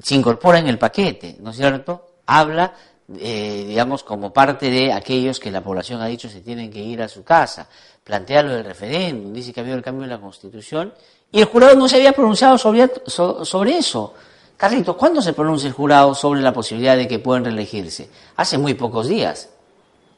se 0.01 0.15
incorpora 0.15 0.59
en 0.59 0.67
el 0.67 0.79
paquete, 0.79 1.37
¿no 1.39 1.51
es 1.51 1.57
cierto? 1.57 2.07
Habla 2.25 2.73
eh, 3.15 3.65
digamos, 3.67 4.03
como 4.03 4.33
parte 4.33 4.69
de 4.69 4.91
aquellos 4.91 5.39
que 5.39 5.49
la 5.49 5.61
población 5.61 6.01
ha 6.01 6.07
dicho 6.07 6.27
se 6.27 6.41
tienen 6.41 6.69
que 6.69 6.79
ir 6.79 7.01
a 7.01 7.07
su 7.07 7.23
casa. 7.23 7.67
Plantea 8.03 8.43
lo 8.43 8.53
del 8.53 8.65
referéndum, 8.65 9.33
dice 9.33 9.53
que 9.53 9.59
ha 9.59 9.63
habido 9.63 9.77
el 9.77 9.83
cambio 9.83 10.03
en 10.03 10.09
la 10.09 10.19
Constitución 10.19 10.93
y 11.31 11.39
el 11.39 11.45
jurado 11.45 11.75
no 11.75 11.87
se 11.87 11.97
había 11.97 12.13
pronunciado 12.13 12.57
sobre, 12.57 12.89
sobre 13.07 13.77
eso. 13.77 14.13
Carlitos, 14.57 14.95
¿cuándo 14.95 15.21
se 15.21 15.33
pronuncia 15.33 15.67
el 15.67 15.73
jurado 15.73 16.15
sobre 16.15 16.41
la 16.41 16.51
posibilidad 16.51 16.97
de 16.97 17.07
que 17.07 17.19
puedan 17.19 17.45
reelegirse? 17.45 18.09
Hace 18.35 18.57
muy 18.57 18.73
pocos 18.73 19.07
días. 19.07 19.49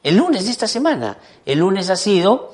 El 0.02 0.16
lunes 0.16 0.46
de 0.46 0.50
esta 0.50 0.66
semana. 0.66 1.18
El 1.44 1.58
lunes 1.58 1.90
ha 1.90 1.96
sido 1.96 2.50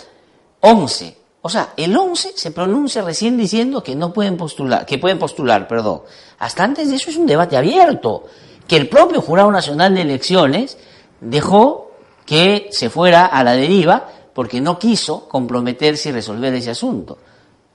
11. 0.61 1.17
O 1.43 1.49
sea, 1.49 1.75
el 1.77 1.97
11 1.97 2.33
se 2.35 2.51
pronuncia 2.51 3.03
recién 3.03 3.37
diciendo 3.37 3.83
que 3.83 3.95
no 3.95 4.13
pueden 4.13 4.37
postular, 4.37 4.85
que 4.85 4.99
pueden 4.99 5.19
postular, 5.19 5.69
perdón. 5.69 6.03
Hasta 6.41 6.65
antes 6.65 6.91
de 6.91 6.97
eso 6.97 7.09
es 7.09 7.17
un 7.17 7.27
debate 7.27 7.57
abierto 7.57 8.25
que 8.67 8.77
el 8.77 8.89
propio 8.89 9.21
Jurado 9.21 9.51
Nacional 9.51 9.95
de 9.95 10.03
Elecciones 10.03 10.79
dejó 11.21 11.93
que 12.25 12.69
se 12.71 12.91
fuera 12.91 13.27
a 13.27 13.45
la 13.45 13.53
deriva 13.53 14.09
porque 14.35 14.61
no 14.61 14.79
quiso 14.79 15.29
comprometerse 15.29 16.11
y 16.11 16.13
resolver 16.13 16.53
ese 16.55 16.71
asunto. 16.71 17.19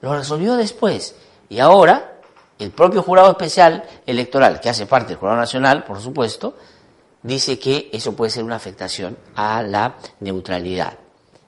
Lo 0.01 0.15
resolvió 0.15 0.55
después. 0.55 1.15
Y 1.49 1.59
ahora, 1.59 2.19
el 2.59 2.71
propio 2.71 3.01
Jurado 3.01 3.31
Especial 3.31 3.83
Electoral, 4.05 4.59
que 4.59 4.69
hace 4.69 4.85
parte 4.85 5.09
del 5.09 5.17
Jurado 5.17 5.37
Nacional, 5.37 5.83
por 5.83 5.99
supuesto, 5.99 6.55
dice 7.23 7.57
que 7.57 7.89
eso 7.91 8.15
puede 8.15 8.31
ser 8.31 8.43
una 8.43 8.57
afectación 8.57 9.17
a 9.35 9.63
la 9.63 9.95
neutralidad. 10.19 10.93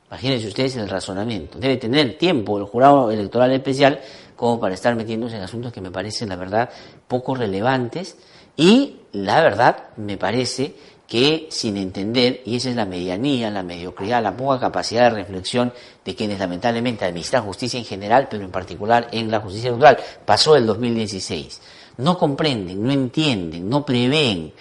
Imagínense 0.08 0.48
ustedes 0.48 0.76
el 0.76 0.90
razonamiento. 0.90 1.58
Debe 1.58 1.78
tener 1.78 2.18
tiempo 2.18 2.58
el 2.58 2.66
Jurado 2.66 3.12
Electoral 3.12 3.52
Especial 3.52 4.00
como 4.36 4.60
para 4.60 4.74
estar 4.74 4.96
metiéndose 4.96 5.38
en 5.38 5.44
asuntos 5.44 5.74
que 5.74 5.82
me 5.82 5.92
parecen, 5.92 6.30
la 6.30 6.36
verdad, 6.36 6.70
poco 7.08 7.36
relevantes 7.36 8.18
y 8.56 8.98
la 9.12 9.42
verdad 9.42 9.90
me 9.98 10.18
parece 10.18 10.76
que 11.08 11.48
sin 11.52 11.78
entender, 11.78 12.42
y 12.46 12.56
esa 12.56 12.70
es 12.70 12.76
la 12.76 12.86
medianía, 12.86 13.52
la 13.52 13.62
mediocridad, 13.62 14.24
la 14.24 14.36
poca 14.36 14.60
capacidad 14.60 15.04
de 15.04 15.18
reflexión 15.18 15.74
de 16.04 16.16
quienes 16.16 16.40
lamentablemente 16.40 17.06
administran 17.06 17.46
justicia 17.46 17.78
en 17.78 17.86
general, 17.86 18.28
pero 18.30 18.44
en 18.44 18.52
particular 18.52 19.10
en 19.12 19.30
la 19.30 19.40
justicia 19.40 19.68
electoral, 19.68 20.00
pasó 20.26 20.56
el 20.56 20.66
2016. 20.66 21.62
No 21.98 22.18
comprenden, 22.18 22.82
no 22.84 22.92
entienden, 22.92 23.70
no 23.70 23.86
prevén, 23.86 24.54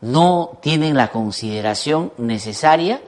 no 0.00 0.58
tienen 0.60 0.96
la 0.96 1.08
consideración 1.10 2.12
necesaria 2.18 3.00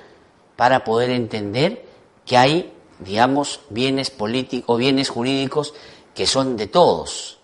para 0.54 0.84
poder 0.84 1.10
entender 1.10 1.84
que 2.24 2.36
hay, 2.36 2.72
digamos, 3.00 3.60
bienes 3.70 4.10
políticos, 4.10 4.78
bienes 4.78 5.08
jurídicos 5.08 5.74
que 6.14 6.26
son 6.26 6.56
de 6.56 6.68
todos. 6.68 7.38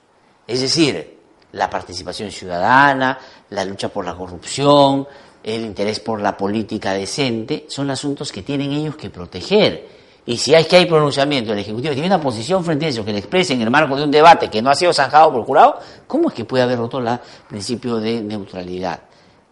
Es 0.46 0.60
decir, 0.60 1.19
la 1.52 1.68
participación 1.68 2.30
ciudadana, 2.30 3.18
la 3.50 3.64
lucha 3.64 3.88
por 3.88 4.04
la 4.04 4.14
corrupción, 4.14 5.06
el 5.42 5.62
interés 5.62 6.00
por 6.00 6.20
la 6.20 6.36
política 6.36 6.92
decente, 6.92 7.66
son 7.68 7.90
asuntos 7.90 8.30
que 8.30 8.42
tienen 8.42 8.72
ellos 8.72 8.96
que 8.96 9.10
proteger. 9.10 10.00
Y 10.26 10.36
si 10.36 10.54
hay 10.54 10.64
que 10.64 10.76
hay 10.76 10.86
pronunciamiento 10.86 11.50
del 11.50 11.60
Ejecutivo, 11.60 11.92
tiene 11.92 12.06
una 12.06 12.20
posición 12.20 12.62
frente 12.64 12.86
a 12.86 12.88
eso, 12.88 13.04
que 13.04 13.12
le 13.12 13.18
exprese 13.18 13.54
en 13.54 13.62
el 13.62 13.70
marco 13.70 13.96
de 13.96 14.04
un 14.04 14.10
debate 14.10 14.50
que 14.50 14.60
no 14.60 14.70
ha 14.70 14.74
sido 14.74 14.92
zanjado 14.92 15.30
por 15.30 15.40
el 15.40 15.46
jurado, 15.46 15.78
¿cómo 16.06 16.28
es 16.28 16.34
que 16.34 16.44
puede 16.44 16.62
haber 16.62 16.78
roto 16.78 16.98
el 16.98 17.18
principio 17.48 17.96
de 17.96 18.20
neutralidad? 18.20 19.00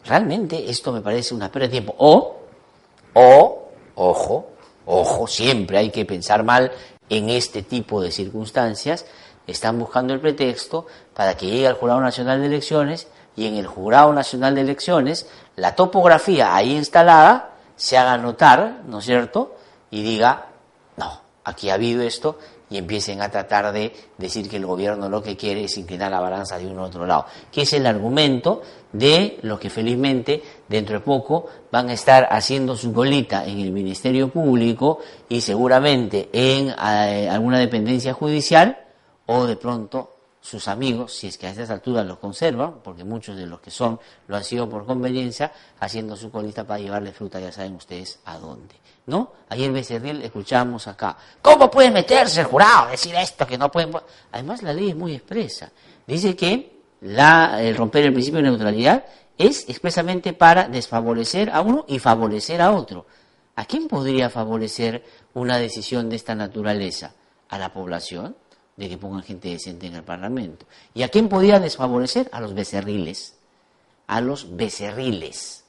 Realmente 0.04 0.70
esto 0.70 0.92
me 0.92 1.00
parece 1.00 1.34
una 1.34 1.50
pérdida 1.50 1.68
de 1.68 1.72
tiempo. 1.72 1.94
O, 1.98 2.36
o, 3.14 3.68
ojo, 3.94 4.50
ojo, 4.86 5.26
siempre 5.26 5.78
hay 5.78 5.90
que 5.90 6.04
pensar 6.04 6.44
mal 6.44 6.70
en 7.08 7.30
este 7.30 7.62
tipo 7.62 8.00
de 8.00 8.10
circunstancias, 8.10 9.06
están 9.48 9.78
buscando 9.78 10.14
el 10.14 10.20
pretexto 10.20 10.86
para 11.14 11.36
que 11.36 11.46
llegue 11.46 11.66
al 11.66 11.74
Jurado 11.74 12.00
Nacional 12.00 12.40
de 12.40 12.46
Elecciones 12.46 13.08
y 13.34 13.46
en 13.46 13.56
el 13.56 13.66
Jurado 13.66 14.12
Nacional 14.12 14.54
de 14.54 14.60
Elecciones 14.60 15.26
la 15.56 15.74
topografía 15.74 16.54
ahí 16.54 16.76
instalada 16.76 17.54
se 17.74 17.96
haga 17.96 18.18
notar, 18.18 18.82
¿no 18.86 18.98
es 18.98 19.04
cierto? 19.04 19.56
Y 19.90 20.02
diga, 20.02 20.48
no, 20.96 21.20
aquí 21.44 21.70
ha 21.70 21.74
habido 21.74 22.02
esto 22.02 22.38
y 22.70 22.76
empiecen 22.76 23.22
a 23.22 23.30
tratar 23.30 23.72
de 23.72 23.94
decir 24.18 24.50
que 24.50 24.56
el 24.56 24.66
gobierno 24.66 25.08
lo 25.08 25.22
que 25.22 25.36
quiere 25.36 25.64
es 25.64 25.78
inclinar 25.78 26.10
la 26.10 26.20
balanza 26.20 26.58
de 26.58 26.66
uno 26.66 26.82
a 26.82 26.88
otro 26.88 27.06
lado, 27.06 27.24
que 27.50 27.62
es 27.62 27.72
el 27.72 27.86
argumento 27.86 28.60
de 28.92 29.38
lo 29.42 29.58
que 29.58 29.70
felizmente 29.70 30.42
dentro 30.68 30.98
de 30.98 31.04
poco 31.04 31.46
van 31.72 31.88
a 31.88 31.94
estar 31.94 32.28
haciendo 32.30 32.76
su 32.76 32.92
colita 32.92 33.46
en 33.46 33.60
el 33.60 33.72
Ministerio 33.72 34.28
Público 34.28 34.98
y 35.28 35.40
seguramente 35.40 36.28
en 36.32 36.68
eh, 36.68 37.28
alguna 37.30 37.58
dependencia 37.58 38.12
judicial 38.12 38.87
o 39.30 39.46
de 39.46 39.56
pronto 39.56 40.14
sus 40.40 40.68
amigos, 40.68 41.12
si 41.12 41.26
es 41.26 41.36
que 41.36 41.46
a 41.46 41.50
estas 41.50 41.68
alturas 41.68 42.06
los 42.06 42.18
conservan, 42.18 42.80
porque 42.82 43.04
muchos 43.04 43.36
de 43.36 43.44
los 43.46 43.60
que 43.60 43.70
son 43.70 44.00
lo 44.26 44.36
han 44.36 44.44
sido 44.44 44.68
por 44.68 44.86
conveniencia, 44.86 45.52
haciendo 45.80 46.16
su 46.16 46.30
colita 46.30 46.64
para 46.64 46.80
llevarle 46.80 47.12
fruta, 47.12 47.38
ya 47.38 47.52
saben 47.52 47.74
ustedes 47.74 48.20
a 48.24 48.38
dónde. 48.38 48.74
¿No? 49.06 49.32
Ayer 49.50 49.70
Becerril 49.70 50.22
escuchamos 50.22 50.86
acá, 50.86 51.16
¿cómo 51.42 51.70
puede 51.70 51.90
meterse 51.90 52.40
el 52.40 52.46
jurado 52.46 52.90
decir 52.90 53.14
esto 53.14 53.46
que 53.46 53.58
no 53.58 53.70
pueden? 53.70 53.92
Además 54.32 54.62
la 54.62 54.72
ley 54.72 54.90
es 54.90 54.96
muy 54.96 55.14
expresa. 55.14 55.70
Dice 56.06 56.34
que 56.34 56.78
la, 57.02 57.62
el 57.62 57.76
romper 57.76 58.04
el 58.04 58.12
principio 58.12 58.38
de 58.38 58.48
neutralidad 58.48 59.04
es 59.36 59.68
expresamente 59.68 60.32
para 60.32 60.68
desfavorecer 60.68 61.50
a 61.50 61.60
uno 61.60 61.84
y 61.86 61.98
favorecer 61.98 62.62
a 62.62 62.72
otro. 62.72 63.06
¿A 63.56 63.66
quién 63.66 63.88
podría 63.88 64.30
favorecer 64.30 65.04
una 65.34 65.58
decisión 65.58 66.08
de 66.08 66.16
esta 66.16 66.34
naturaleza? 66.34 67.12
¿A 67.48 67.58
la 67.58 67.72
población? 67.72 68.36
De 68.78 68.88
que 68.88 68.96
pongan 68.96 69.24
gente 69.24 69.48
decente 69.48 69.88
en 69.88 69.96
el 69.96 70.04
Parlamento. 70.04 70.64
¿Y 70.94 71.02
a 71.02 71.08
quién 71.08 71.28
podía 71.28 71.58
desfavorecer? 71.58 72.28
A 72.30 72.40
los 72.40 72.54
becerriles. 72.54 73.34
A 74.06 74.20
los 74.20 74.54
becerriles. 74.56 75.64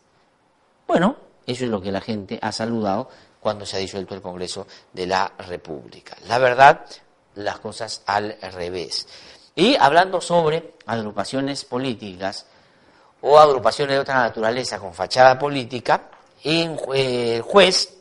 Bueno, 0.88 1.16
eso 1.48 1.66
es 1.66 1.72
lo 1.72 1.82
que 1.82 1.92
la 1.92 2.02
gente 2.02 2.38
ha 2.40 2.52
saludado 2.52 3.10
cuando 3.40 3.66
se 3.66 3.78
ha 3.78 3.80
disuelto 3.80 4.14
el 4.14 4.22
Congreso 4.22 4.68
de 4.94 5.08
la 5.08 5.34
República. 5.40 6.16
La 6.28 6.38
verdad, 6.38 6.86
las 7.34 7.60
cosas 7.60 8.04
al 8.06 8.38
revés. 8.54 9.08
Y 9.56 9.76
hablando 9.76 10.22
sobre 10.22 10.76
agrupaciones 10.86 11.66
políticas 11.66 12.46
o 13.22 13.40
agrupaciones 13.40 13.96
de 13.96 14.02
otra 14.02 14.20
naturaleza 14.20 14.78
con 14.78 14.94
fachada 14.94 15.40
política, 15.40 16.12
el 16.44 17.42
juez 17.42 17.99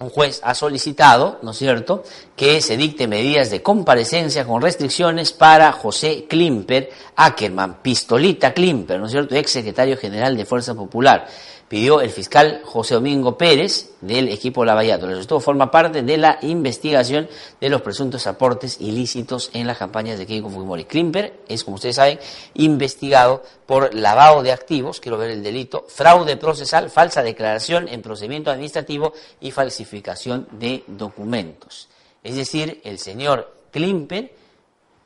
un 0.00 0.10
juez 0.10 0.40
ha 0.42 0.54
solicitado, 0.54 1.38
¿no 1.42 1.52
es 1.52 1.58
cierto?, 1.58 2.02
que 2.36 2.60
se 2.60 2.76
dicte 2.76 3.06
medidas 3.06 3.50
de 3.50 3.62
comparecencia 3.62 4.44
con 4.44 4.60
restricciones 4.60 5.32
para 5.32 5.70
José 5.72 6.26
Klimper 6.28 6.90
Ackerman, 7.16 7.80
pistolita 7.80 8.52
Klimper, 8.52 8.98
¿no 8.98 9.06
es 9.06 9.12
cierto?, 9.12 9.34
ex 9.34 9.50
secretario 9.50 9.96
general 9.96 10.36
de 10.36 10.44
Fuerza 10.44 10.74
Popular 10.74 11.26
pidió 11.74 12.00
el 12.00 12.10
fiscal 12.10 12.60
José 12.64 12.94
Domingo 12.94 13.36
Pérez 13.36 13.96
del 14.00 14.28
equipo 14.28 14.64
Lavallato. 14.64 15.06
El 15.06 15.16
resultado 15.16 15.40
forma 15.40 15.72
parte 15.72 16.02
de 16.02 16.16
la 16.16 16.38
investigación 16.42 17.28
de 17.60 17.68
los 17.68 17.82
presuntos 17.82 18.28
aportes 18.28 18.80
ilícitos 18.80 19.50
en 19.54 19.66
las 19.66 19.76
campañas 19.76 20.16
de 20.16 20.24
Keiko 20.24 20.50
Fujimori. 20.50 20.84
Klimper 20.84 21.40
es, 21.48 21.64
como 21.64 21.74
ustedes 21.74 21.96
saben, 21.96 22.20
investigado 22.54 23.42
por 23.66 23.92
lavado 23.92 24.44
de 24.44 24.52
activos, 24.52 25.00
quiero 25.00 25.18
ver 25.18 25.32
el 25.32 25.42
delito, 25.42 25.84
fraude 25.88 26.36
procesal, 26.36 26.90
falsa 26.90 27.24
declaración 27.24 27.88
en 27.88 28.02
procedimiento 28.02 28.52
administrativo 28.52 29.12
y 29.40 29.50
falsificación 29.50 30.46
de 30.52 30.84
documentos. 30.86 31.88
Es 32.22 32.36
decir, 32.36 32.82
el 32.84 33.00
señor 33.00 33.52
Klimper, 33.72 34.32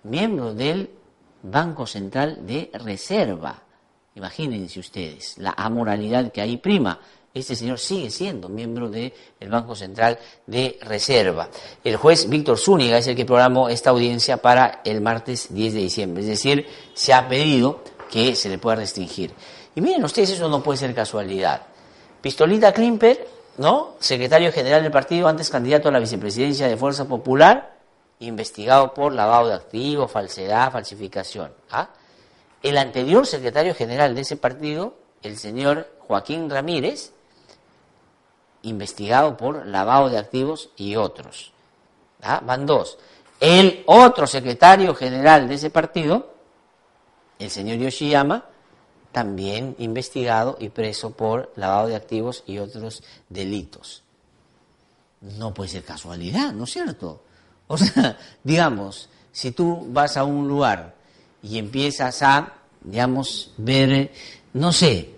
miembro 0.02 0.52
del 0.52 0.90
Banco 1.42 1.87
Central 1.87 2.46
de 2.46 2.70
Reserva, 2.74 3.62
Imagínense 4.18 4.81
ustedes 4.81 5.38
la 5.38 5.54
amoralidad 5.57 6.33
que 6.33 6.40
hay 6.40 6.57
prima. 6.57 6.98
Este 7.33 7.54
señor 7.54 7.78
sigue 7.78 8.11
siendo 8.11 8.48
miembro 8.48 8.90
del 8.90 9.12
Banco 9.48 9.76
Central 9.76 10.18
de 10.44 10.76
Reserva. 10.83 11.48
El 11.85 11.96
juez 11.96 12.28
Víctor 12.28 12.59
Zúñiga 12.59 12.98
es 12.98 13.07
el 13.07 13.14
que 13.14 13.24
programó 13.24 13.68
esta 13.68 13.90
audiencia 13.90 14.38
para 14.38 14.83
el 14.85 15.00
martes 15.00 15.54
10 15.54 15.74
de 15.74 15.81
diciembre. 15.81 16.22
Es 16.24 16.28
decir, 16.28 16.66
se 16.94 17.12
ha 17.12 17.28
pedido 17.28 17.85
que 18.11 18.35
se 18.35 18.48
le 18.48 18.59
pueda 18.59 18.76
restringir. 18.76 19.33
Y 19.76 19.81
miren 19.81 20.02
ustedes, 20.02 20.31
eso 20.31 20.48
no 20.48 20.64
puede 20.64 20.78
ser 20.78 20.92
casualidad. 20.94 21.62
Pistolita 22.20 22.72
Klimper 22.72 23.24
¿no? 23.59 23.94
Secretario 24.00 24.50
general 24.50 24.83
del 24.83 24.90
partido, 24.90 25.28
antes 25.28 25.50
candidato 25.50 25.88
a 25.88 25.92
la 25.92 25.98
vicepresidencia 25.98 26.66
de 26.66 26.76
Fuerza 26.76 27.07
Popular, 27.07 27.76
investigado 28.20 28.94
por 28.94 29.12
lavado 29.12 29.48
de 29.48 29.54
activos, 29.54 30.11
falsedad, 30.11 30.72
falsificación. 30.72 31.52
¿ah? 31.70 31.88
El 32.62 32.79
anterior 32.79 33.27
secretario 33.27 33.75
general 33.75 34.14
de 34.14 34.23
ese 34.23 34.37
partido, 34.37 34.94
el 35.23 35.37
señor 35.37 35.88
Joaquín 36.01 36.51
Ramírez, 36.51 37.12
investigado 38.62 39.37
por 39.37 39.66
lavado 39.66 40.09
de 40.09 40.18
activos 40.18 40.71
y 40.77 40.97
otros. 40.97 41.53
¿ah? 42.23 42.40
Van 42.44 42.66
dos. 42.66 42.99
El 43.40 43.85
otro 43.87 44.27
secretario 44.27 44.94
general 44.94 45.49
de 45.49 45.55
ese 45.55 45.71
partido, 45.71 46.35
el 47.38 47.51
señor 47.51 47.79
Yoshiyama, 47.79 48.47
también 49.12 49.77
investigado 49.79 50.57
y 50.61 50.68
preso 50.68 51.12
por 51.12 51.53
lavado 51.57 51.88
de 51.88 51.97
activos 51.97 52.42
y 52.47 52.59
otros 52.59 53.03
delitos. 53.29 54.03
No 55.21 55.55
puede 55.55 55.71
ser 55.71 55.85
casualidad, 55.85 56.53
¿no 56.53 56.64
es 56.64 56.73
cierto? 56.73 57.23
O 57.68 57.79
sea, 57.79 58.18
digamos, 58.42 59.09
si 59.33 59.53
tú 59.53 59.87
vas 59.90 60.16
a 60.16 60.25
un 60.25 60.49
lugar 60.49 60.94
y 61.42 61.59
empiezas 61.59 62.22
a, 62.22 62.55
digamos, 62.83 63.53
ver, 63.57 64.12
no 64.55 64.72
sé, 64.72 65.11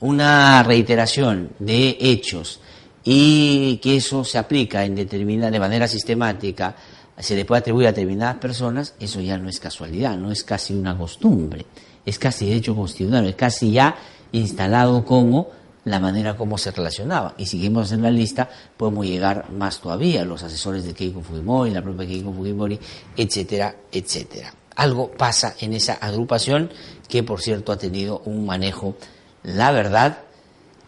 una 0.00 0.62
reiteración 0.62 1.50
de 1.58 1.96
hechos 2.00 2.60
y 3.04 3.76
que 3.78 3.96
eso 3.96 4.24
se 4.24 4.38
aplica 4.38 4.84
en 4.84 4.94
determinada, 4.94 5.50
de 5.50 5.60
manera 5.60 5.88
sistemática, 5.88 6.74
se 7.18 7.36
le 7.36 7.44
puede 7.44 7.60
atribuir 7.60 7.86
a 7.86 7.92
determinadas 7.92 8.36
personas, 8.36 8.94
eso 8.98 9.20
ya 9.20 9.38
no 9.38 9.48
es 9.48 9.60
casualidad, 9.60 10.16
no 10.16 10.32
es 10.32 10.42
casi 10.42 10.74
una 10.74 10.96
costumbre, 10.96 11.66
es 12.04 12.18
casi 12.18 12.46
derecho 12.46 12.74
constitucional, 12.74 13.26
es 13.26 13.36
casi 13.36 13.72
ya 13.72 13.96
instalado 14.32 15.04
como 15.04 15.50
la 15.84 16.00
manera 16.00 16.36
como 16.36 16.58
se 16.58 16.70
relacionaba. 16.70 17.34
Y 17.36 17.46
seguimos 17.46 17.92
en 17.92 18.02
la 18.02 18.10
lista, 18.10 18.48
podemos 18.76 19.06
llegar 19.06 19.50
más 19.50 19.80
todavía, 19.80 20.24
los 20.24 20.42
asesores 20.42 20.84
de 20.84 20.94
Keiko 20.94 21.22
Fujimori, 21.22 21.70
la 21.70 21.82
propia 21.82 22.06
Keiko 22.06 22.32
Fujimori, 22.32 22.78
etcétera, 23.16 23.74
etcétera. 23.90 24.61
Algo 24.76 25.10
pasa 25.12 25.54
en 25.60 25.74
esa 25.74 25.94
agrupación 25.94 26.70
que, 27.08 27.22
por 27.22 27.42
cierto, 27.42 27.72
ha 27.72 27.78
tenido 27.78 28.20
un 28.24 28.46
manejo, 28.46 28.96
la 29.42 29.70
verdad, 29.70 30.20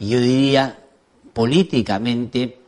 yo 0.01 0.21
diría 0.21 0.79
políticamente 1.33 2.59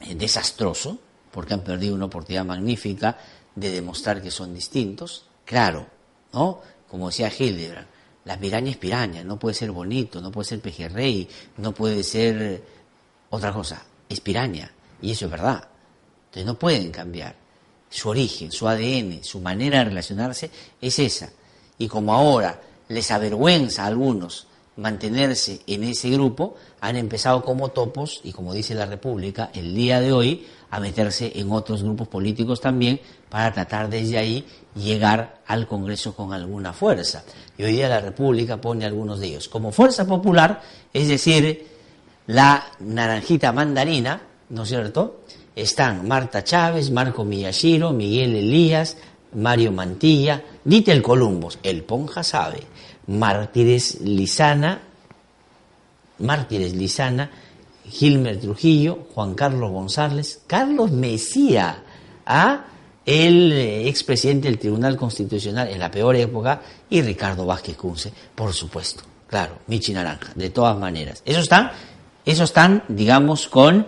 eh, 0.00 0.14
desastroso, 0.14 0.98
porque 1.30 1.54
han 1.54 1.60
perdido 1.60 1.94
una 1.94 2.06
oportunidad 2.06 2.44
magnífica 2.44 3.18
de 3.54 3.70
demostrar 3.70 4.22
que 4.22 4.30
son 4.30 4.54
distintos. 4.54 5.26
Claro, 5.44 5.86
¿no? 6.32 6.60
Como 6.88 7.08
decía 7.08 7.30
Hildebrand, 7.36 7.86
la 8.24 8.38
piraña 8.38 8.70
es 8.70 8.76
piraña, 8.76 9.24
no 9.24 9.38
puede 9.38 9.54
ser 9.54 9.70
bonito, 9.70 10.20
no 10.20 10.30
puede 10.30 10.48
ser 10.48 10.60
pejerrey, 10.60 11.28
no 11.56 11.72
puede 11.72 12.02
ser 12.02 12.62
otra 13.30 13.52
cosa, 13.52 13.82
es 14.08 14.20
piraña, 14.20 14.70
y 15.00 15.12
eso 15.12 15.26
es 15.26 15.30
verdad. 15.30 15.68
Entonces 16.26 16.46
no 16.46 16.58
pueden 16.58 16.90
cambiar. 16.90 17.34
Su 17.90 18.08
origen, 18.08 18.52
su 18.52 18.68
ADN, 18.68 19.22
su 19.22 19.40
manera 19.40 19.80
de 19.80 19.86
relacionarse 19.86 20.50
es 20.80 20.98
esa. 20.98 21.30
Y 21.76 21.88
como 21.88 22.14
ahora 22.14 22.60
les 22.88 23.10
avergüenza 23.10 23.84
a 23.84 23.86
algunos 23.86 24.46
mantenerse 24.76 25.60
en 25.66 25.84
ese 25.84 26.10
grupo, 26.10 26.56
han 26.80 26.96
empezado 26.96 27.44
como 27.44 27.68
topos, 27.68 28.20
y 28.24 28.32
como 28.32 28.54
dice 28.54 28.74
la 28.74 28.86
República, 28.86 29.50
el 29.52 29.74
día 29.74 30.00
de 30.00 30.12
hoy, 30.12 30.46
a 30.70 30.80
meterse 30.80 31.32
en 31.34 31.50
otros 31.50 31.82
grupos 31.82 32.08
políticos 32.08 32.60
también 32.60 33.00
para 33.28 33.52
tratar 33.52 33.90
desde 33.90 34.18
ahí 34.18 34.46
llegar 34.74 35.40
al 35.46 35.66
Congreso 35.66 36.14
con 36.14 36.32
alguna 36.32 36.72
fuerza. 36.72 37.24
Y 37.58 37.64
hoy 37.64 37.72
día 37.72 37.88
la 37.88 38.00
República 38.00 38.60
pone 38.60 38.84
algunos 38.84 39.20
de 39.20 39.26
ellos. 39.26 39.48
Como 39.48 39.72
fuerza 39.72 40.06
popular, 40.06 40.62
es 40.92 41.08
decir, 41.08 41.66
la 42.28 42.64
naranjita 42.78 43.52
mandarina, 43.52 44.20
¿no 44.48 44.62
es 44.62 44.68
cierto? 44.68 45.22
Están 45.60 46.08
Marta 46.08 46.42
Chávez, 46.42 46.90
Marco 46.90 47.24
Miyashiro, 47.24 47.92
Miguel 47.92 48.34
Elías, 48.34 48.96
Mario 49.34 49.72
Mantilla, 49.72 50.42
Dítel 50.64 51.02
Columbos, 51.02 51.58
el 51.62 51.82
Ponja 51.82 52.22
sabe, 52.22 52.62
Mártires 53.06 54.00
Lizana, 54.00 54.80
Mártires 56.18 56.74
Lizana, 56.74 57.30
Gilmer 57.86 58.40
Trujillo, 58.40 59.06
Juan 59.14 59.34
Carlos 59.34 59.70
González, 59.70 60.40
Carlos 60.46 60.92
Mesía, 60.92 61.82
a 62.24 62.64
el 63.04 63.52
eh, 63.52 63.88
expresidente 63.88 64.48
del 64.48 64.58
Tribunal 64.58 64.96
Constitucional 64.96 65.68
en 65.68 65.78
la 65.78 65.90
peor 65.90 66.16
época 66.16 66.62
y 66.88 67.02
Ricardo 67.02 67.44
Vázquez 67.44 67.76
Cunce, 67.76 68.12
por 68.34 68.54
supuesto. 68.54 69.02
Claro, 69.26 69.58
Michi 69.66 69.92
Naranja, 69.92 70.32
de 70.34 70.48
todas 70.48 70.78
maneras. 70.78 71.22
Esos 71.26 71.42
están, 71.42 71.70
esos 72.24 72.48
están, 72.48 72.82
digamos, 72.88 73.46
con 73.46 73.86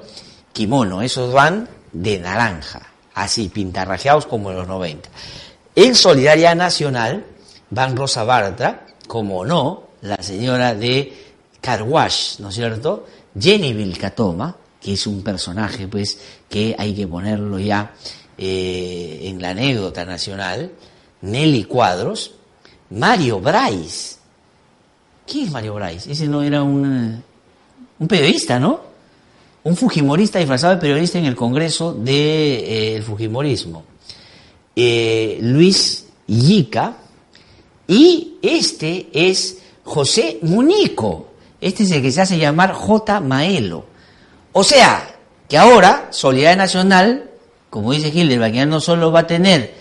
kimono, 0.52 1.02
esos 1.02 1.32
van 1.32 1.68
de 1.92 2.18
naranja, 2.18 2.88
así, 3.14 3.48
pintarrajeados 3.48 4.26
como 4.26 4.50
en 4.50 4.56
los 4.56 4.68
90. 4.68 5.08
En 5.74 5.94
Solidaridad 5.94 6.56
Nacional 6.56 7.24
van 7.70 7.96
Rosa 7.96 8.24
Bartra, 8.24 8.86
como 9.06 9.44
no, 9.44 9.88
la 10.02 10.22
señora 10.22 10.74
de 10.74 11.32
Carwash, 11.60 12.38
¿no 12.40 12.48
es 12.48 12.54
cierto? 12.54 13.06
Jenny 13.38 13.72
Vilcatoma, 13.72 14.56
que 14.80 14.94
es 14.94 15.06
un 15.06 15.22
personaje, 15.22 15.88
pues, 15.88 16.18
que 16.48 16.74
hay 16.78 16.94
que 16.94 17.06
ponerlo 17.06 17.58
ya 17.58 17.94
eh, 18.36 19.20
en 19.24 19.40
la 19.40 19.50
anécdota 19.50 20.04
nacional, 20.04 20.72
Nelly 21.22 21.64
Cuadros, 21.64 22.32
Mario 22.90 23.40
Brais. 23.40 24.18
¿Quién 25.26 25.46
es 25.46 25.52
Mario 25.52 25.74
Brais? 25.74 26.06
Ese 26.06 26.26
no 26.26 26.42
era 26.42 26.62
un, 26.62 27.22
un 27.98 28.08
periodista, 28.08 28.58
¿no? 28.58 28.91
Un 29.64 29.77
fujimorista 29.77 30.38
disfrazado 30.38 30.75
de 30.75 30.81
periodista 30.81 31.18
en 31.18 31.27
el 31.27 31.37
Congreso 31.37 31.92
del 31.92 32.05
de, 32.05 32.96
eh, 32.96 33.03
Fujimorismo. 33.03 33.85
Eh, 34.75 35.38
Luis 35.42 36.07
Yica. 36.27 36.96
Y 37.87 38.38
este 38.42 39.09
es 39.12 39.59
José 39.85 40.38
Munico. 40.42 41.29
Este 41.61 41.85
es 41.85 41.90
el 41.90 42.03
que 42.03 42.11
se 42.11 42.22
hace 42.22 42.38
llamar 42.38 42.72
J. 42.72 43.20
Maelo. 43.20 43.85
O 44.53 44.64
sea, 44.64 45.16
que 45.48 45.59
ahora 45.59 46.09
Solidaridad 46.11 46.57
Nacional 46.57 47.29
como 47.72 47.92
dice 47.92 48.09
Hildebrand, 48.09 48.55
ya 48.55 48.66
no 48.66 48.81
solo 48.81 49.11
va 49.11 49.20
a 49.20 49.27
tener 49.27 49.72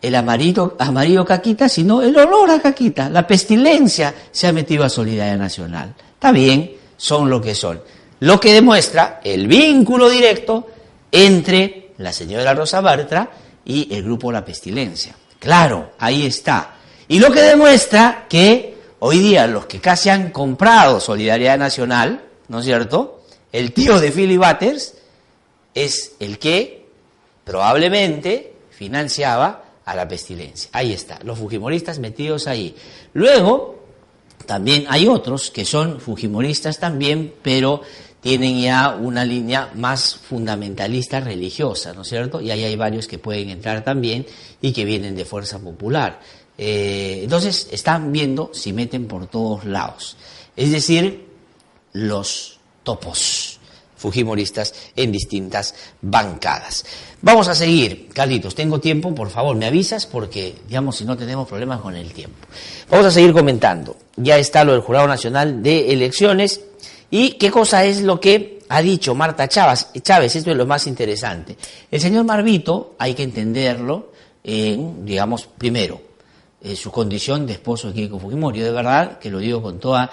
el 0.00 0.14
amarillo, 0.14 0.76
amarillo 0.78 1.26
caquita, 1.26 1.68
sino 1.68 2.00
el 2.00 2.16
olor 2.16 2.50
a 2.50 2.58
caquita. 2.58 3.10
La 3.10 3.26
pestilencia 3.26 4.14
se 4.30 4.46
ha 4.46 4.52
metido 4.54 4.82
a 4.82 4.88
Solidaridad 4.88 5.36
Nacional. 5.36 5.94
Está 6.14 6.32
bien, 6.32 6.72
son 6.96 7.28
lo 7.28 7.42
que 7.42 7.54
son. 7.54 7.82
Lo 8.20 8.40
que 8.40 8.52
demuestra 8.52 9.20
el 9.22 9.46
vínculo 9.46 10.08
directo 10.08 10.68
entre 11.10 11.92
la 11.98 12.12
señora 12.12 12.54
Rosa 12.54 12.80
Bartra 12.80 13.30
y 13.64 13.94
el 13.94 14.02
grupo 14.02 14.32
La 14.32 14.44
Pestilencia. 14.44 15.14
Claro, 15.38 15.92
ahí 15.98 16.26
está. 16.26 16.76
Y 17.08 17.18
lo 17.18 17.30
que 17.30 17.42
demuestra 17.42 18.26
que 18.28 18.76
hoy 19.00 19.18
día 19.18 19.46
los 19.46 19.66
que 19.66 19.80
casi 19.80 20.08
han 20.08 20.30
comprado 20.30 21.00
Solidaridad 21.00 21.58
Nacional, 21.58 22.24
¿no 22.48 22.60
es 22.60 22.64
cierto? 22.64 23.22
El 23.52 23.72
tío 23.72 24.00
de 24.00 24.10
Philly 24.10 24.36
Butters 24.36 24.94
es 25.74 26.12
el 26.18 26.38
que 26.38 26.86
probablemente 27.44 28.54
financiaba 28.70 29.64
a 29.84 29.94
la 29.94 30.08
pestilencia. 30.08 30.70
Ahí 30.72 30.92
está, 30.92 31.18
los 31.22 31.38
fujimoristas 31.38 31.98
metidos 31.98 32.46
ahí. 32.46 32.74
Luego, 33.12 33.83
también 34.46 34.84
hay 34.88 35.06
otros 35.06 35.50
que 35.50 35.64
son 35.64 36.00
fujimoristas 36.00 36.78
también, 36.78 37.34
pero 37.42 37.82
tienen 38.20 38.60
ya 38.60 38.96
una 38.96 39.24
línea 39.24 39.70
más 39.74 40.14
fundamentalista 40.16 41.20
religiosa, 41.20 41.92
¿no 41.92 42.02
es 42.02 42.08
cierto? 42.08 42.40
Y 42.40 42.50
ahí 42.50 42.64
hay 42.64 42.74
varios 42.74 43.06
que 43.06 43.18
pueden 43.18 43.50
entrar 43.50 43.84
también 43.84 44.24
y 44.62 44.72
que 44.72 44.84
vienen 44.86 45.14
de 45.14 45.26
fuerza 45.26 45.58
popular. 45.58 46.20
Eh, 46.56 47.20
entonces, 47.24 47.68
están 47.70 48.12
viendo 48.12 48.50
si 48.54 48.72
meten 48.72 49.06
por 49.06 49.26
todos 49.26 49.64
lados. 49.64 50.16
Es 50.56 50.70
decir, 50.70 51.26
los 51.92 52.58
topos 52.82 53.53
fujimoristas 54.04 54.74
en 54.94 55.10
distintas 55.10 55.74
bancadas. 56.02 56.84
Vamos 57.22 57.48
a 57.48 57.54
seguir, 57.54 58.10
Carlitos, 58.12 58.54
tengo 58.54 58.78
tiempo, 58.80 59.14
por 59.14 59.30
favor, 59.30 59.56
me 59.56 59.64
avisas 59.64 60.04
porque, 60.04 60.54
digamos, 60.68 60.96
si 60.96 61.06
no 61.06 61.16
tenemos 61.16 61.48
problemas 61.48 61.80
con 61.80 61.96
el 61.96 62.12
tiempo. 62.12 62.46
Vamos 62.90 63.06
a 63.06 63.10
seguir 63.10 63.32
comentando. 63.32 63.96
Ya 64.16 64.36
está 64.36 64.62
lo 64.62 64.72
del 64.72 64.82
Jurado 64.82 65.08
Nacional 65.08 65.62
de 65.62 65.90
Elecciones 65.94 66.60
y 67.10 67.32
qué 67.32 67.50
cosa 67.50 67.86
es 67.86 68.02
lo 68.02 68.20
que 68.20 68.58
ha 68.68 68.82
dicho 68.82 69.14
Marta 69.14 69.48
Chávez. 69.48 69.86
Chávez, 70.02 70.36
esto 70.36 70.50
es 70.50 70.56
lo 70.58 70.66
más 70.66 70.86
interesante. 70.86 71.56
El 71.90 71.98
señor 71.98 72.26
Marvito, 72.26 72.96
hay 72.98 73.14
que 73.14 73.22
entenderlo, 73.22 74.12
digamos, 74.42 75.48
primero, 75.56 75.98
eh, 76.60 76.76
su 76.76 76.90
condición 76.90 77.46
de 77.46 77.54
esposo 77.54 77.88
de 77.88 77.94
Keiko 77.94 78.18
Fujimori. 78.18 78.58
Yo 78.58 78.66
de 78.66 78.72
verdad 78.72 79.18
que 79.18 79.30
lo 79.30 79.38
digo 79.38 79.62
con 79.62 79.78
toda 79.78 80.10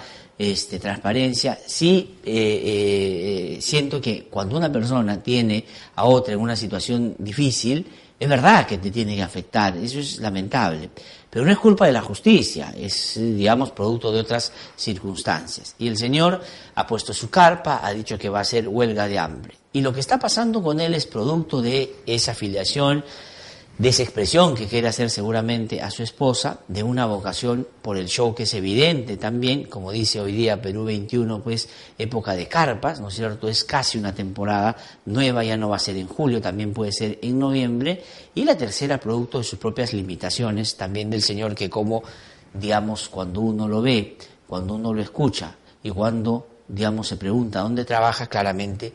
este, 0.50 0.80
transparencia, 0.80 1.56
sí 1.64 2.16
eh, 2.24 3.58
siento 3.60 4.00
que 4.00 4.24
cuando 4.24 4.56
una 4.56 4.72
persona 4.72 5.22
tiene 5.22 5.64
a 5.94 6.04
otra 6.04 6.34
en 6.34 6.40
una 6.40 6.56
situación 6.56 7.14
difícil, 7.18 7.86
es 8.18 8.28
verdad 8.28 8.66
que 8.66 8.78
te 8.78 8.90
tiene 8.90 9.14
que 9.14 9.22
afectar, 9.22 9.76
eso 9.76 10.00
es 10.00 10.18
lamentable, 10.18 10.90
pero 11.30 11.44
no 11.44 11.52
es 11.52 11.58
culpa 11.58 11.86
de 11.86 11.92
la 11.92 12.02
justicia, 12.02 12.74
es, 12.76 13.14
digamos, 13.16 13.70
producto 13.70 14.10
de 14.10 14.20
otras 14.20 14.52
circunstancias. 14.74 15.76
Y 15.78 15.86
el 15.86 15.96
señor 15.96 16.40
ha 16.74 16.86
puesto 16.86 17.12
su 17.12 17.30
carpa, 17.30 17.80
ha 17.82 17.92
dicho 17.92 18.18
que 18.18 18.28
va 18.28 18.40
a 18.40 18.44
ser 18.44 18.66
huelga 18.66 19.06
de 19.06 19.18
hambre. 19.18 19.54
Y 19.72 19.80
lo 19.80 19.92
que 19.92 20.00
está 20.00 20.18
pasando 20.18 20.60
con 20.60 20.80
él 20.80 20.94
es 20.94 21.06
producto 21.06 21.62
de 21.62 21.96
esa 22.04 22.32
afiliación 22.32 23.04
de 23.82 23.88
esa 23.88 24.04
expresión 24.04 24.54
que 24.54 24.68
quiere 24.68 24.86
hacer 24.86 25.10
seguramente 25.10 25.82
a 25.82 25.90
su 25.90 26.04
esposa, 26.04 26.60
de 26.68 26.84
una 26.84 27.04
vocación 27.04 27.66
por 27.82 27.96
el 27.96 28.06
show 28.06 28.32
que 28.32 28.44
es 28.44 28.54
evidente 28.54 29.16
también, 29.16 29.64
como 29.64 29.90
dice 29.90 30.20
hoy 30.20 30.30
día 30.30 30.62
Perú 30.62 30.84
21, 30.84 31.42
pues 31.42 31.68
época 31.98 32.34
de 32.34 32.46
carpas, 32.46 33.00
¿no 33.00 33.08
es 33.08 33.14
cierto? 33.14 33.48
Es 33.48 33.64
casi 33.64 33.98
una 33.98 34.14
temporada 34.14 34.76
nueva, 35.06 35.42
ya 35.42 35.56
no 35.56 35.68
va 35.68 35.76
a 35.76 35.80
ser 35.80 35.96
en 35.96 36.06
julio, 36.06 36.40
también 36.40 36.72
puede 36.72 36.92
ser 36.92 37.18
en 37.22 37.40
noviembre, 37.40 38.00
y 38.36 38.44
la 38.44 38.56
tercera 38.56 39.00
producto 39.00 39.38
de 39.38 39.44
sus 39.44 39.58
propias 39.58 39.92
limitaciones, 39.92 40.76
también 40.76 41.10
del 41.10 41.22
Señor 41.22 41.56
que 41.56 41.68
como, 41.68 42.04
digamos, 42.54 43.08
cuando 43.08 43.40
uno 43.40 43.66
lo 43.66 43.82
ve, 43.82 44.16
cuando 44.46 44.74
uno 44.74 44.94
lo 44.94 45.02
escucha 45.02 45.56
y 45.82 45.90
cuando, 45.90 46.46
digamos, 46.68 47.08
se 47.08 47.16
pregunta 47.16 47.62
dónde 47.62 47.84
trabaja, 47.84 48.28
claramente 48.28 48.92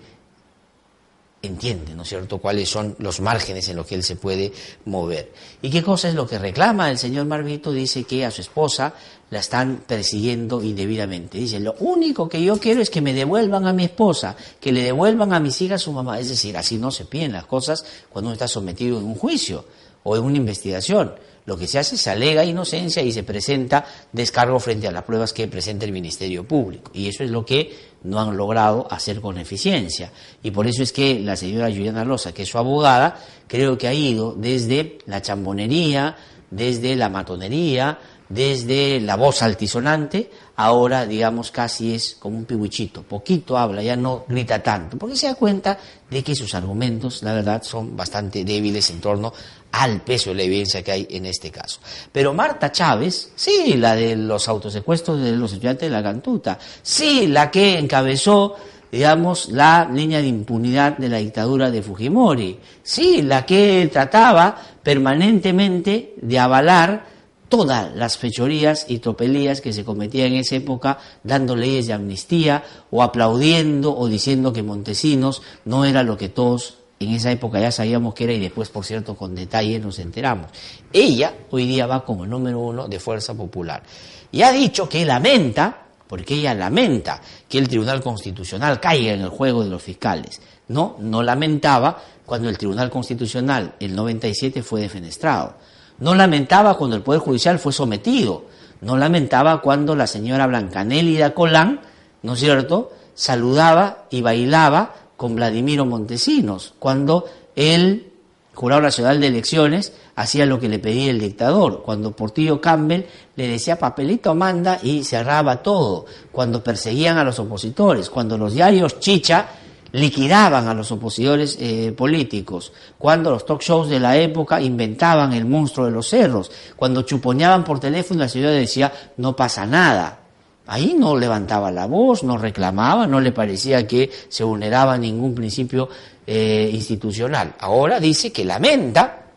entiende, 1.41 1.93
¿no 1.93 2.03
es 2.03 2.09
cierto?, 2.09 2.39
cuáles 2.39 2.69
son 2.69 2.95
los 2.99 3.19
márgenes 3.21 3.69
en 3.69 3.75
los 3.75 3.85
que 3.85 3.95
él 3.95 4.03
se 4.03 4.15
puede 4.15 4.51
mover. 4.85 5.31
¿Y 5.61 5.69
qué 5.69 5.83
cosa 5.83 6.09
es 6.09 6.15
lo 6.15 6.27
que 6.27 6.39
reclama 6.39 6.89
el 6.89 6.97
señor 6.97 7.25
Marvito? 7.25 7.71
Dice 7.71 8.03
que 8.03 8.25
a 8.25 8.31
su 8.31 8.41
esposa 8.41 8.93
la 9.29 9.39
están 9.39 9.83
persiguiendo 9.85 10.63
indebidamente. 10.63 11.37
Dice, 11.37 11.59
lo 11.59 11.75
único 11.79 12.27
que 12.27 12.41
yo 12.41 12.57
quiero 12.57 12.81
es 12.81 12.89
que 12.89 13.01
me 13.01 13.13
devuelvan 13.13 13.67
a 13.67 13.73
mi 13.73 13.83
esposa, 13.83 14.35
que 14.59 14.71
le 14.71 14.83
devuelvan 14.83 15.33
a 15.33 15.39
mis 15.39 15.61
hijas 15.61 15.81
su 15.81 15.91
mamá. 15.91 16.19
Es 16.19 16.29
decir, 16.29 16.57
así 16.57 16.77
no 16.77 16.91
se 16.91 17.05
piden 17.05 17.33
las 17.33 17.45
cosas 17.45 17.85
cuando 18.09 18.29
uno 18.29 18.33
está 18.33 18.47
sometido 18.47 18.97
en 18.97 19.05
un 19.05 19.15
juicio 19.15 19.65
o 20.03 20.15
en 20.15 20.23
una 20.23 20.37
investigación. 20.37 21.13
Lo 21.47 21.57
que 21.57 21.65
se 21.65 21.79
hace 21.79 21.95
es 21.95 22.01
se 22.01 22.09
alega 22.09 22.43
inocencia 22.43 23.01
y 23.01 23.13
se 23.13 23.23
presenta 23.23 23.85
descargo 24.11 24.59
frente 24.59 24.89
a 24.89 24.91
las 24.91 25.03
pruebas 25.03 25.31
que 25.31 25.47
presenta 25.47 25.85
el 25.85 25.93
Ministerio 25.93 26.45
Público. 26.45 26.91
Y 26.93 27.07
eso 27.07 27.23
es 27.23 27.31
lo 27.31 27.45
que 27.45 27.73
no 28.03 28.19
han 28.19 28.35
logrado 28.35 28.85
hacer 28.91 29.21
con 29.21 29.37
eficiencia. 29.37 30.11
Y 30.43 30.51
por 30.51 30.67
eso 30.67 30.83
es 30.83 30.91
que 30.91 31.21
la 31.21 31.37
señora 31.37 31.69
Juliana 31.69 32.03
Rosa, 32.03 32.33
que 32.33 32.41
es 32.43 32.49
su 32.49 32.57
abogada, 32.57 33.17
creo 33.47 33.77
que 33.77 33.87
ha 33.87 33.93
ido 33.93 34.33
desde 34.33 34.97
la 35.05 35.21
chambonería, 35.21 36.17
desde 36.51 36.97
la 36.97 37.07
matonería, 37.07 37.97
desde 38.29 38.99
la 38.99 39.15
voz 39.15 39.41
altisonante, 39.41 40.29
ahora 40.57 41.05
digamos 41.05 41.51
casi 41.51 41.95
es 41.95 42.17
como 42.19 42.37
un 42.37 42.45
pibuchito, 42.45 43.03
poquito 43.03 43.57
habla, 43.57 43.81
ya 43.81 43.95
no 43.95 44.25
grita 44.27 44.61
tanto, 44.61 44.97
porque 44.97 45.15
se 45.15 45.27
da 45.27 45.35
cuenta 45.35 45.77
de 46.09 46.23
que 46.23 46.35
sus 46.35 46.53
argumentos, 46.53 47.23
la 47.23 47.33
verdad, 47.33 47.63
son 47.63 47.95
bastante 47.95 48.43
débiles 48.43 48.89
en 48.89 48.99
torno 48.99 49.33
al 49.71 50.01
peso 50.01 50.31
de 50.31 50.37
la 50.37 50.43
evidencia 50.43 50.83
que 50.83 50.91
hay 50.91 51.07
en 51.09 51.25
este 51.25 51.51
caso. 51.51 51.79
Pero 52.11 52.33
Marta 52.33 52.71
Chávez, 52.71 53.31
sí, 53.35 53.75
la 53.77 53.95
de 53.95 54.15
los 54.15 54.47
autosecuestros 54.47 55.21
de 55.21 55.33
los 55.33 55.53
estudiantes 55.53 55.89
de 55.89 55.95
la 55.95 56.03
Cantuta, 56.03 56.57
sí, 56.81 57.27
la 57.27 57.51
que 57.51 57.77
encabezó 57.77 58.55
digamos, 58.91 59.49
la 59.49 59.89
línea 59.91 60.21
de 60.21 60.27
impunidad 60.27 60.97
de 60.97 61.09
la 61.09 61.17
dictadura 61.17 61.69
de 61.69 61.81
Fujimori. 61.81 62.57
Sí, 62.83 63.21
la 63.21 63.45
que 63.45 63.89
trataba 63.91 64.57
permanentemente 64.81 66.13
de 66.21 66.39
avalar 66.39 67.05
todas 67.49 67.95
las 67.95 68.17
fechorías 68.17 68.85
y 68.89 68.99
tropelías 68.99 69.61
que 69.61 69.73
se 69.73 69.85
cometían 69.85 70.33
en 70.33 70.39
esa 70.39 70.55
época, 70.55 70.99
dando 71.23 71.55
leyes 71.55 71.87
de 71.87 71.93
amnistía 71.93 72.63
o 72.91 73.03
aplaudiendo 73.03 73.95
o 73.95 74.07
diciendo 74.07 74.53
que 74.53 74.63
Montesinos 74.63 75.41
no 75.65 75.85
era 75.85 76.03
lo 76.03 76.17
que 76.17 76.29
todos 76.29 76.76
en 76.99 77.13
esa 77.13 77.31
época 77.31 77.59
ya 77.59 77.71
sabíamos 77.71 78.13
que 78.13 78.23
era 78.23 78.33
y 78.33 78.39
después, 78.39 78.69
por 78.69 78.83
cierto, 78.83 79.15
con 79.15 79.35
detalle 79.35 79.79
nos 79.79 79.99
enteramos. 79.99 80.47
Ella 80.91 81.33
hoy 81.51 81.67
día 81.67 81.85
va 81.85 82.03
como 82.03 82.25
número 82.25 82.59
uno 82.59 82.87
de 82.87 82.99
Fuerza 82.99 83.35
Popular. 83.35 83.83
Y 84.31 84.41
ha 84.41 84.51
dicho 84.51 84.89
que 84.89 85.05
lamenta, 85.05 85.85
porque 86.07 86.35
ella 86.35 86.53
lamenta 86.53 87.21
que 87.47 87.59
el 87.59 87.67
Tribunal 87.67 88.01
Constitucional 88.01 88.79
caiga 88.79 89.13
en 89.13 89.21
el 89.21 89.29
juego 89.29 89.63
de 89.63 89.69
los 89.69 89.83
fiscales. 89.83 90.41
No, 90.69 90.95
no 90.99 91.21
lamentaba 91.21 92.01
cuando 92.25 92.49
el 92.49 92.57
Tribunal 92.57 92.89
Constitucional, 92.89 93.75
el 93.79 93.95
97, 93.95 94.63
fue 94.63 94.81
defenestrado. 94.81 95.55
No 95.99 96.15
lamentaba 96.15 96.77
cuando 96.77 96.95
el 96.95 97.03
Poder 97.03 97.21
Judicial 97.21 97.59
fue 97.59 97.73
sometido. 97.73 98.45
No 98.81 98.97
lamentaba 98.97 99.61
cuando 99.61 99.95
la 99.95 100.07
señora 100.07 100.47
Blancanélida 100.47 101.33
Colán, 101.33 101.81
¿no 102.23 102.33
es 102.33 102.39
cierto?, 102.39 102.91
saludaba 103.13 104.05
y 104.11 104.21
bailaba 104.21 104.93
con 105.17 105.35
Vladimiro 105.35 105.85
Montesinos, 105.85 106.73
cuando 106.79 107.25
el 107.55 108.11
Jurado 108.53 108.81
Nacional 108.81 109.19
de 109.19 109.27
Elecciones 109.27 109.93
hacía 110.15 110.45
lo 110.45 110.59
que 110.59 110.69
le 110.69 110.79
pedía 110.79 111.11
el 111.11 111.19
dictador, 111.19 111.83
cuando 111.83 112.15
Portillo 112.15 112.61
Campbell 112.61 113.03
le 113.35 113.47
decía 113.47 113.77
papelito 113.77 114.33
manda 114.33 114.79
y 114.81 115.03
cerraba 115.03 115.61
todo, 115.61 116.05
cuando 116.31 116.63
perseguían 116.63 117.17
a 117.17 117.23
los 117.23 117.37
opositores, 117.39 118.09
cuando 118.09 118.37
los 118.37 118.53
diarios 118.53 118.99
chicha 118.99 119.47
liquidaban 119.91 120.67
a 120.67 120.73
los 120.73 120.91
opositores 120.91 121.57
eh, 121.59 121.93
políticos, 121.95 122.73
cuando 122.97 123.31
los 123.31 123.45
talk 123.45 123.61
shows 123.61 123.89
de 123.89 123.99
la 123.99 124.17
época 124.17 124.61
inventaban 124.61 125.33
el 125.33 125.45
monstruo 125.45 125.85
de 125.85 125.91
los 125.91 126.07
cerros, 126.07 126.51
cuando 126.75 127.03
chuponeaban 127.03 127.63
por 127.63 127.79
teléfono 127.79 128.21
la 128.21 128.29
ciudad 128.29 128.51
decía 128.51 128.91
no 129.17 129.35
pasa 129.35 129.65
nada. 129.65 130.26
Ahí 130.67 130.95
no 130.97 131.15
levantaba 131.15 131.71
la 131.71 131.85
voz, 131.85 132.23
no 132.23 132.37
reclamaba, 132.37 133.07
no 133.07 133.19
le 133.21 133.31
parecía 133.31 133.87
que 133.87 134.11
se 134.27 134.43
vulneraba 134.43 134.97
ningún 134.97 135.33
principio 135.33 135.89
eh, 136.25 136.69
institucional. 136.73 137.55
Ahora 137.59 137.99
dice 137.99 138.31
que 138.33 138.43
lamenta, 138.43 139.27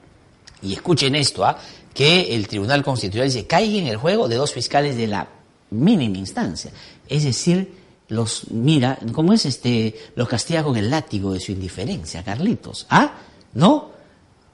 y 0.61 0.73
escuchen 0.73 1.15
esto, 1.15 1.45
¿ah? 1.45 1.57
que 1.95 2.35
el 2.35 2.49
Tribunal 2.49 2.83
Constitucional 2.83 3.29
dice 3.29 3.47
caiga 3.47 3.79
en 3.79 3.87
el 3.87 3.97
juego 3.97 4.29
de 4.29 4.37
dos 4.37 4.53
fiscales 4.53 4.97
de 4.97 5.07
la 5.07 5.29
mínima 5.71 6.19
instancia. 6.19 6.73
Es 7.09 7.25
decir, 7.25 7.75
los 8.09 8.51
mira, 8.51 8.99
¿cómo 9.13 9.33
es 9.33 9.47
este? 9.47 9.95
Los 10.17 10.29
castiga 10.29 10.65
con 10.65 10.77
el 10.77 10.91
látigo 10.91 11.33
de 11.33 11.41
su 11.41 11.53
indiferencia, 11.53 12.25
Carlitos. 12.25 12.87
¿Ah? 12.91 13.13
¿No? 13.55 13.91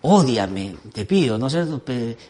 Ódiame, 0.02 0.76
te 0.92 1.04
pido, 1.06 1.38
¿no 1.38 1.48
sé? 1.48 1.64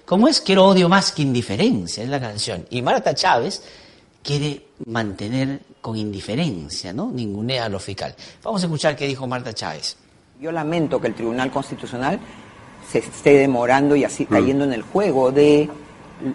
¿Cómo 0.04 0.28
es? 0.28 0.40
Quiero 0.40 0.66
odio 0.66 0.88
más 0.88 1.12
que 1.12 1.22
indiferencia, 1.22 2.04
es 2.04 2.08
la 2.08 2.20
canción. 2.20 2.64
Y 2.70 2.80
Marta 2.80 3.14
Chávez 3.14 3.60
quiere 4.26 4.66
mantener 4.86 5.60
con 5.80 5.96
indiferencia, 5.96 6.92
¿no? 6.92 7.12
Ningunea 7.12 7.66
a 7.66 7.68
lo 7.68 7.78
fiscal. 7.78 8.12
Vamos 8.42 8.60
a 8.60 8.66
escuchar 8.66 8.96
qué 8.96 9.06
dijo 9.06 9.24
Marta 9.28 9.54
Chávez. 9.54 9.96
Yo 10.40 10.50
lamento 10.50 11.00
que 11.00 11.06
el 11.06 11.14
Tribunal 11.14 11.52
Constitucional 11.52 12.18
se 12.90 12.98
esté 12.98 13.38
demorando 13.38 13.94
y 13.94 14.02
así 14.02 14.26
cayendo 14.26 14.64
en 14.64 14.72
el 14.72 14.82
juego 14.82 15.30
de 15.30 15.62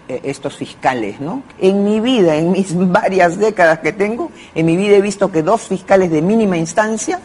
eh, 0.08 0.20
estos 0.24 0.56
fiscales, 0.56 1.20
¿no? 1.20 1.42
En 1.58 1.84
mi 1.84 2.00
vida, 2.00 2.34
en 2.34 2.50
mis 2.50 2.74
varias 2.74 3.36
décadas 3.36 3.80
que 3.80 3.92
tengo, 3.92 4.32
en 4.54 4.64
mi 4.64 4.76
vida 4.76 4.96
he 4.96 5.02
visto 5.02 5.30
que 5.30 5.42
dos 5.42 5.60
fiscales 5.60 6.10
de 6.10 6.22
mínima 6.22 6.56
instancia 6.56 7.20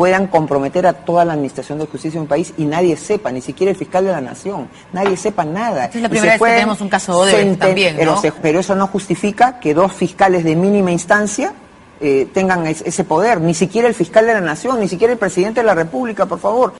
puedan 0.00 0.28
comprometer 0.28 0.86
a 0.86 0.94
toda 0.94 1.26
la 1.26 1.34
administración 1.34 1.78
de 1.78 1.84
justicia 1.84 2.16
en 2.16 2.22
un 2.22 2.26
país 2.26 2.54
y 2.56 2.64
nadie 2.64 2.96
sepa, 2.96 3.30
ni 3.30 3.42
siquiera 3.42 3.70
el 3.70 3.76
fiscal 3.76 4.02
de 4.02 4.10
la 4.10 4.22
nación, 4.22 4.70
nadie 4.94 5.14
sepa 5.14 5.44
nada. 5.44 5.84
es 5.84 6.00
la 6.00 6.08
primera 6.08 6.32
vez 6.32 6.40
que 6.40 6.48
tenemos 6.48 6.80
un 6.80 6.88
caso 6.88 7.22
de 7.26 7.54
también, 7.56 7.98
¿no? 8.02 8.18
pero, 8.40 8.60
eso 8.60 8.74
no 8.74 8.86
justifica 8.86 9.60
que 9.60 9.74
dos 9.74 9.92
fiscales 9.92 10.42
de 10.42 10.56
mínima 10.56 10.90
instancia 10.90 11.52
eh, 12.00 12.26
tengan 12.32 12.66
ese 12.66 13.04
poder, 13.04 13.42
ni 13.42 13.52
siquiera 13.52 13.88
el 13.88 13.94
fiscal 13.94 14.24
de 14.24 14.32
la 14.32 14.40
nación, 14.40 14.80
ni 14.80 14.88
siquiera 14.88 15.12
el 15.12 15.18
presidente 15.18 15.60
de 15.60 15.66
la 15.66 15.74
República, 15.74 16.24
por 16.24 16.38
favor. 16.38 16.72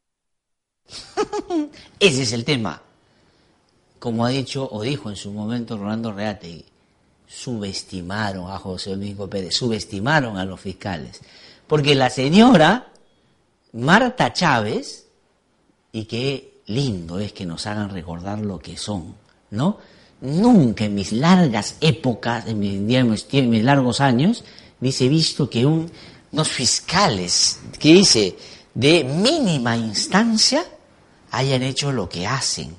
ese 2.00 2.22
es 2.22 2.32
el 2.32 2.46
tema. 2.46 2.80
Como 3.98 4.24
ha 4.24 4.30
dicho 4.30 4.66
o 4.72 4.80
dijo 4.80 5.10
en 5.10 5.16
su 5.16 5.30
momento 5.30 5.76
Rolando 5.76 6.10
Reate, 6.10 6.64
subestimaron 7.26 8.50
a 8.50 8.56
José 8.56 8.92
Domingo 8.92 9.28
Pérez, 9.28 9.54
subestimaron 9.56 10.38
a 10.38 10.46
los 10.46 10.58
fiscales. 10.58 11.20
Porque 11.66 11.94
la 11.94 12.08
señora 12.08 12.89
Marta 13.72 14.32
Chávez, 14.32 15.06
y 15.92 16.04
qué 16.04 16.62
lindo 16.66 17.20
es 17.20 17.32
que 17.32 17.46
nos 17.46 17.66
hagan 17.66 17.90
recordar 17.90 18.40
lo 18.40 18.58
que 18.58 18.76
son, 18.76 19.14
¿no? 19.50 19.78
Nunca 20.20 20.84
en 20.84 20.94
mis 20.94 21.12
largas 21.12 21.76
épocas, 21.80 22.46
en 22.48 22.58
mis, 22.58 23.32
mis 23.32 23.64
largos 23.64 24.00
años, 24.00 24.44
dice 24.80 25.08
visto 25.08 25.48
que 25.48 25.64
unos 25.64 26.48
fiscales, 26.48 27.60
que 27.78 27.94
dice, 27.94 28.36
de 28.74 29.04
mínima 29.04 29.76
instancia, 29.76 30.64
hayan 31.30 31.62
hecho 31.62 31.92
lo 31.92 32.08
que 32.08 32.26
hacen. 32.26 32.74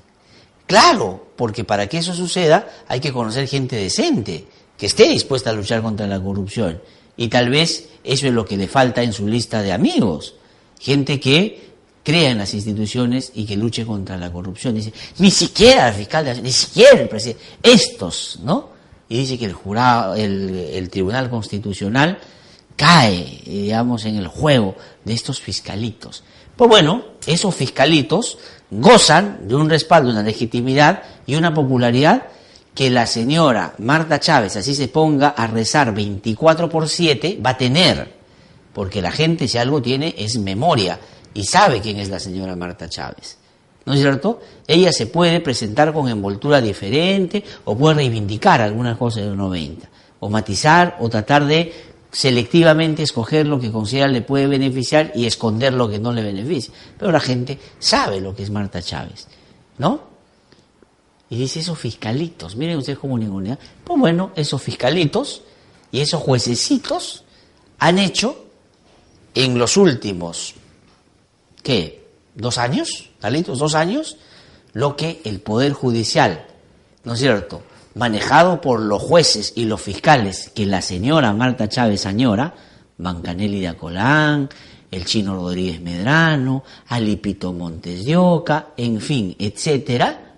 Claro, 0.68 1.28
porque 1.38 1.64
para 1.64 1.88
que 1.88 2.00
eso 2.00 2.14
suceda 2.14 2.68
hay 2.88 3.00
que 3.00 3.14
conocer 3.14 3.48
gente 3.48 3.78
decente, 3.78 4.46
que 4.78 4.88
esté 4.88 5.08
dispuesta 5.08 5.52
a 5.52 5.54
luchar 5.54 5.82
contra 5.82 6.06
la 6.06 6.22
corrupción. 6.22 6.82
Y 7.16 7.30
tal 7.30 7.50
vez 7.50 7.88
eso 8.04 8.28
es 8.28 8.34
lo 8.34 8.46
que 8.46 8.58
le 8.58 8.68
falta 8.68 9.04
en 9.04 9.14
su 9.14 9.28
lista 9.28 9.62
de 9.62 9.72
amigos 9.72 10.36
gente 10.82 11.20
que 11.20 11.72
crea 12.04 12.32
en 12.32 12.40
las 12.40 12.54
instituciones 12.54 13.32
y 13.36 13.46
que 13.46 13.56
luche 13.56 13.86
contra 13.86 14.18
la 14.18 14.32
corrupción. 14.32 14.76
Dice, 14.76 14.92
ni 15.20 15.30
siquiera 15.30 15.90
el 15.90 15.94
fiscal, 15.94 16.42
ni 16.42 16.52
siquiera 16.52 17.00
el 17.00 17.10
presidente, 17.10 17.44
estos, 17.62 18.40
¿no? 18.44 18.70
Y 19.08 19.18
dice 19.20 19.38
que 19.38 19.46
el 19.46 19.54
jurado, 19.54 20.16
el, 20.16 20.90
Tribunal 20.90 21.30
Constitucional 21.30 22.18
cae, 22.76 23.42
digamos, 23.46 24.06
en 24.06 24.16
el 24.16 24.28
juego 24.28 24.76
de 25.04 25.14
estos 25.14 25.40
fiscalitos. 25.40 26.24
Pues 26.56 26.70
bueno, 26.70 27.04
esos 27.28 27.54
fiscalitos 27.54 28.38
gozan 28.72 29.48
de 29.48 29.56
un 29.56 29.70
respaldo, 29.70 30.10
una 30.10 30.24
legitimidad 30.24 31.04
y 31.28 31.36
una 31.36 31.54
popularidad 31.54 32.24
que 32.74 32.90
la 32.90 33.06
señora 33.06 33.74
Marta 33.80 34.20
Chávez 34.20 34.56
así 34.56 34.74
se 34.76 34.88
ponga 34.88 35.30
a 35.30 35.46
rezar 35.48 35.94
24 35.94 36.70
por 36.70 36.88
7 36.88 37.40
va 37.46 37.52
a 37.52 37.58
tener, 37.58 38.21
porque 38.74 39.02
la 39.02 39.12
gente 39.12 39.48
si 39.48 39.58
algo 39.58 39.82
tiene 39.82 40.16
es 40.18 40.38
memoria 40.38 41.00
y 41.34 41.44
sabe 41.46 41.82
quién 41.82 41.98
es 41.98 42.10
la 42.10 42.20
señora 42.20 42.56
Marta 42.56 42.90
Chávez. 42.90 43.38
¿No 43.86 43.94
es 43.94 44.00
cierto? 44.00 44.42
Ella 44.68 44.92
se 44.92 45.08
puede 45.08 45.40
presentar 45.40 45.92
con 45.94 46.08
envoltura 46.08 46.62
diferente 46.62 47.44
o 47.66 47.76
puede 47.76 47.96
reivindicar 47.96 48.62
algunas 48.62 48.98
cosas 48.98 49.24
de 49.24 49.30
los 49.30 49.38
90, 49.38 49.90
o 50.20 50.30
matizar 50.30 50.98
o 51.00 51.10
tratar 51.10 51.46
de 51.46 51.74
selectivamente 52.12 53.04
escoger 53.04 53.48
lo 53.48 53.60
que 53.60 53.72
considera 53.72 54.08
le 54.08 54.22
puede 54.22 54.46
beneficiar 54.46 55.12
y 55.16 55.26
esconder 55.26 55.74
lo 55.74 55.90
que 55.90 55.98
no 55.98 56.12
le 56.12 56.22
beneficia. 56.22 56.74
Pero 56.98 57.12
la 57.12 57.20
gente 57.20 57.58
sabe 57.80 58.22
lo 58.22 58.36
que 58.36 58.44
es 58.44 58.52
Marta 58.52 58.82
Chávez, 58.82 59.28
¿no? 59.78 60.12
Y 61.30 61.38
dice 61.38 61.62
esos 61.62 61.80
fiscalitos, 61.80 62.58
miren 62.58 62.78
ustedes 62.78 63.00
cómo 63.00 63.18
ninguna. 63.18 63.58
Pues 63.84 64.00
bueno, 64.00 64.32
esos 64.36 64.62
fiscalitos 64.62 65.44
y 65.92 66.02
esos 66.02 66.22
juececitos 66.22 67.24
han 67.80 67.98
hecho 67.98 68.51
en 69.36 69.58
los 69.58 69.78
últimos 69.78 70.56
¿qué? 71.64 72.08
¿Dos 72.36 72.58
años? 72.58 73.10
¿Talitos? 73.20 73.60
¿Dos 73.60 73.76
años? 73.76 74.18
Lo 74.74 74.96
que 74.96 75.22
el 75.26 75.42
Poder 75.42 75.74
Judicial, 75.74 76.46
¿no 77.04 77.14
es 77.14 77.20
cierto?, 77.20 77.64
manejado 77.94 78.62
por 78.62 78.80
los 78.80 79.02
jueces 79.02 79.52
y 79.56 79.66
los 79.66 79.82
fiscales 79.82 80.50
que 80.56 80.66
la 80.66 80.82
señora 80.82 81.34
Marta 81.34 81.68
Chávez 81.68 82.06
añora, 82.06 82.56
Bancanelli 82.98 83.60
de 83.60 83.68
Acolán, 83.68 84.50
el 84.90 85.06
chino 85.06 85.36
Rodríguez 85.36 85.82
Medrano, 85.82 86.64
Alipito 86.88 87.52
Montes 87.52 88.06
en 88.78 89.02
fin, 89.02 89.36
etcétera, 89.38 90.36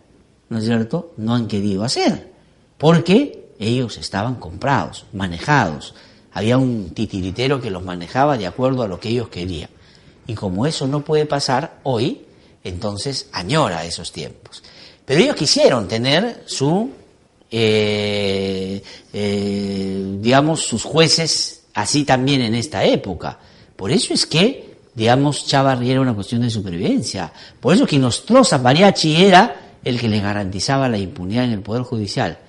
¿no 0.50 0.58
es 0.58 0.66
cierto?, 0.66 1.14
no 1.18 1.36
han 1.36 1.48
querido 1.48 1.84
hacer, 1.84 2.32
porque 2.78 3.52
ellos 3.60 3.98
estaban 3.98 4.36
comprados, 4.36 5.06
manejados. 5.14 5.94
Había 6.34 6.58
un 6.58 6.90
titiritero 6.90 7.62
que 7.62 7.70
los 7.70 7.84
manejaba 7.84 8.38
de 8.38 8.48
acuerdo 8.48 8.84
a 8.84 8.88
lo 8.88 9.00
que 9.00 9.10
ellos 9.10 9.30
querían. 9.30 9.70
Y 10.26 10.34
como 10.34 10.66
eso 10.66 10.88
no 10.88 11.04
puede 11.04 11.26
pasar 11.26 11.80
hoy, 11.84 12.22
entonces 12.64 13.28
añora 13.32 13.86
esos 13.86 14.12
tiempos. 14.12 14.64
Pero 15.06 15.22
ellos 15.22 15.36
quisieron 15.36 15.88
tener 15.88 16.44
su, 16.46 16.90
eh, 17.52 18.82
eh, 19.12 20.18
digamos, 20.20 20.62
sus 20.62 20.84
jueces 20.84 21.64
así 21.74 22.04
también 22.04 22.42
en 22.42 22.56
esta 22.56 22.84
época. 22.84 23.38
Por 23.76 23.92
eso 23.92 24.14
es 24.14 24.26
que, 24.26 24.76
digamos, 24.94 25.46
Chavarri 25.46 25.92
era 25.92 26.02
una 26.02 26.16
cuestión 26.16 26.42
de 26.42 26.50
supervivencia. 26.50 27.32
Por 27.60 27.76
eso 27.76 27.86
que 27.86 28.00
Nostroza 28.00 28.58
Mariachi 28.58 29.24
era 29.24 29.78
el 29.84 30.00
que 30.00 30.08
le 30.08 30.22
garantizaba 30.22 30.88
la 30.88 30.98
impunidad 30.98 31.44
en 31.44 31.52
el 31.52 31.62
Poder 31.62 31.84
Judicial. 31.84 32.40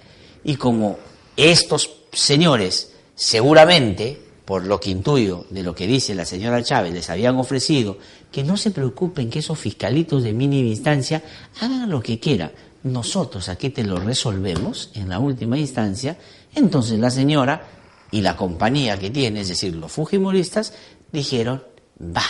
Y 0.44 0.54
como 0.56 0.98
estos 1.36 1.90
señores 2.12 2.93
seguramente 3.14 4.20
por 4.44 4.66
lo 4.66 4.78
que 4.78 4.90
intuyo 4.90 5.46
de 5.50 5.62
lo 5.62 5.74
que 5.74 5.86
dice 5.86 6.14
la 6.14 6.24
señora 6.24 6.62
Chávez, 6.62 6.92
les 6.92 7.08
habían 7.08 7.36
ofrecido 7.36 7.96
que 8.30 8.44
no 8.44 8.56
se 8.56 8.70
preocupen 8.70 9.30
que 9.30 9.38
esos 9.38 9.58
fiscalitos 9.58 10.22
de 10.22 10.32
mínima 10.32 10.68
instancia 10.68 11.22
hagan 11.60 11.88
lo 11.88 12.02
que 12.02 12.20
quieran. 12.20 12.52
Nosotros 12.82 13.48
aquí 13.48 13.70
te 13.70 13.84
lo 13.84 13.96
resolvemos 13.98 14.90
en 14.94 15.08
la 15.08 15.18
última 15.18 15.56
instancia. 15.56 16.18
Entonces 16.54 16.98
la 16.98 17.10
señora 17.10 17.66
y 18.10 18.20
la 18.20 18.36
compañía 18.36 18.98
que 18.98 19.10
tiene, 19.10 19.40
es 19.40 19.48
decir, 19.48 19.74
los 19.74 19.90
fujimoristas, 19.90 20.74
dijeron, 21.10 21.62
va, 22.00 22.24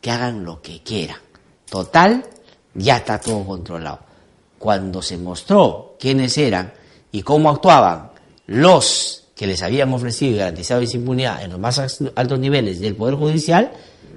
que 0.00 0.10
hagan 0.12 0.44
lo 0.44 0.62
que 0.62 0.82
quieran. 0.82 1.18
Total, 1.68 2.24
ya 2.74 2.98
está 2.98 3.20
todo 3.20 3.44
controlado. 3.44 3.98
Cuando 4.58 5.02
se 5.02 5.18
mostró 5.18 5.96
quiénes 5.98 6.38
eran 6.38 6.72
y 7.10 7.22
cómo 7.22 7.50
actuaban 7.50 8.12
los 8.46 9.27
que 9.38 9.46
les 9.46 9.62
habían 9.62 9.92
ofrecido 9.94 10.34
y 10.34 10.38
garantizado 10.38 10.80
esa 10.80 10.96
impunidad 10.96 11.42
en 11.44 11.52
los 11.52 11.60
más 11.60 11.78
altos 11.78 12.38
niveles 12.40 12.80
del 12.80 12.96
Poder 12.96 13.14
Judicial, 13.14 13.70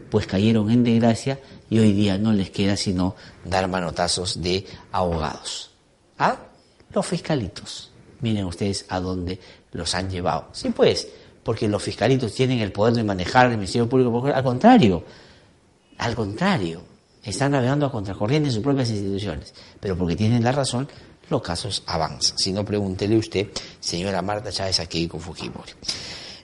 pues 0.10 0.26
cayeron 0.26 0.72
en 0.72 0.84
desgracia 0.84 1.40
y 1.70 1.78
hoy 1.78 1.94
día 1.94 2.18
no 2.18 2.34
les 2.34 2.50
queda 2.50 2.76
sino 2.76 3.16
dar 3.46 3.68
manotazos 3.68 4.42
de 4.42 4.66
abogados. 4.92 5.70
¿Ah? 6.18 6.38
Los 6.92 7.06
fiscalitos. 7.06 7.92
Miren 8.22 8.46
ustedes 8.46 8.84
a 8.90 9.00
dónde 9.00 9.40
los 9.74 9.94
han 9.94 10.10
llevado. 10.10 10.48
Sí, 10.54 10.72
pues, 10.72 11.08
porque 11.44 11.68
los 11.68 11.84
fiscalitos 11.84 12.34
tienen 12.34 12.60
el 12.60 12.72
poder 12.72 12.96
de 12.96 13.04
manejar 13.04 13.46
el 13.46 13.58
Ministerio 13.58 13.88
Público. 13.88 14.26
Al 14.26 14.44
contrario, 14.44 15.04
al 16.00 16.16
contrario, 16.16 16.82
están 17.24 17.52
navegando 17.52 17.86
a 17.86 17.92
contracorriente 17.92 18.50
en 18.50 18.56
sus 18.56 18.64
propias 18.64 18.90
instituciones. 18.90 19.54
Pero 19.80 19.96
porque 19.96 20.16
tienen 20.16 20.44
la 20.44 20.52
razón, 20.52 20.88
los 21.32 21.42
casos 21.42 21.84
avanzan. 21.88 22.38
Si 22.38 22.52
no, 22.52 22.64
pregúntele 22.64 23.18
usted, 23.18 23.48
señora 23.80 24.22
Marta 24.22 24.52
Chávez, 24.52 24.80
aquí 24.80 25.08
con 25.08 25.20
Fujimori. 25.20 25.72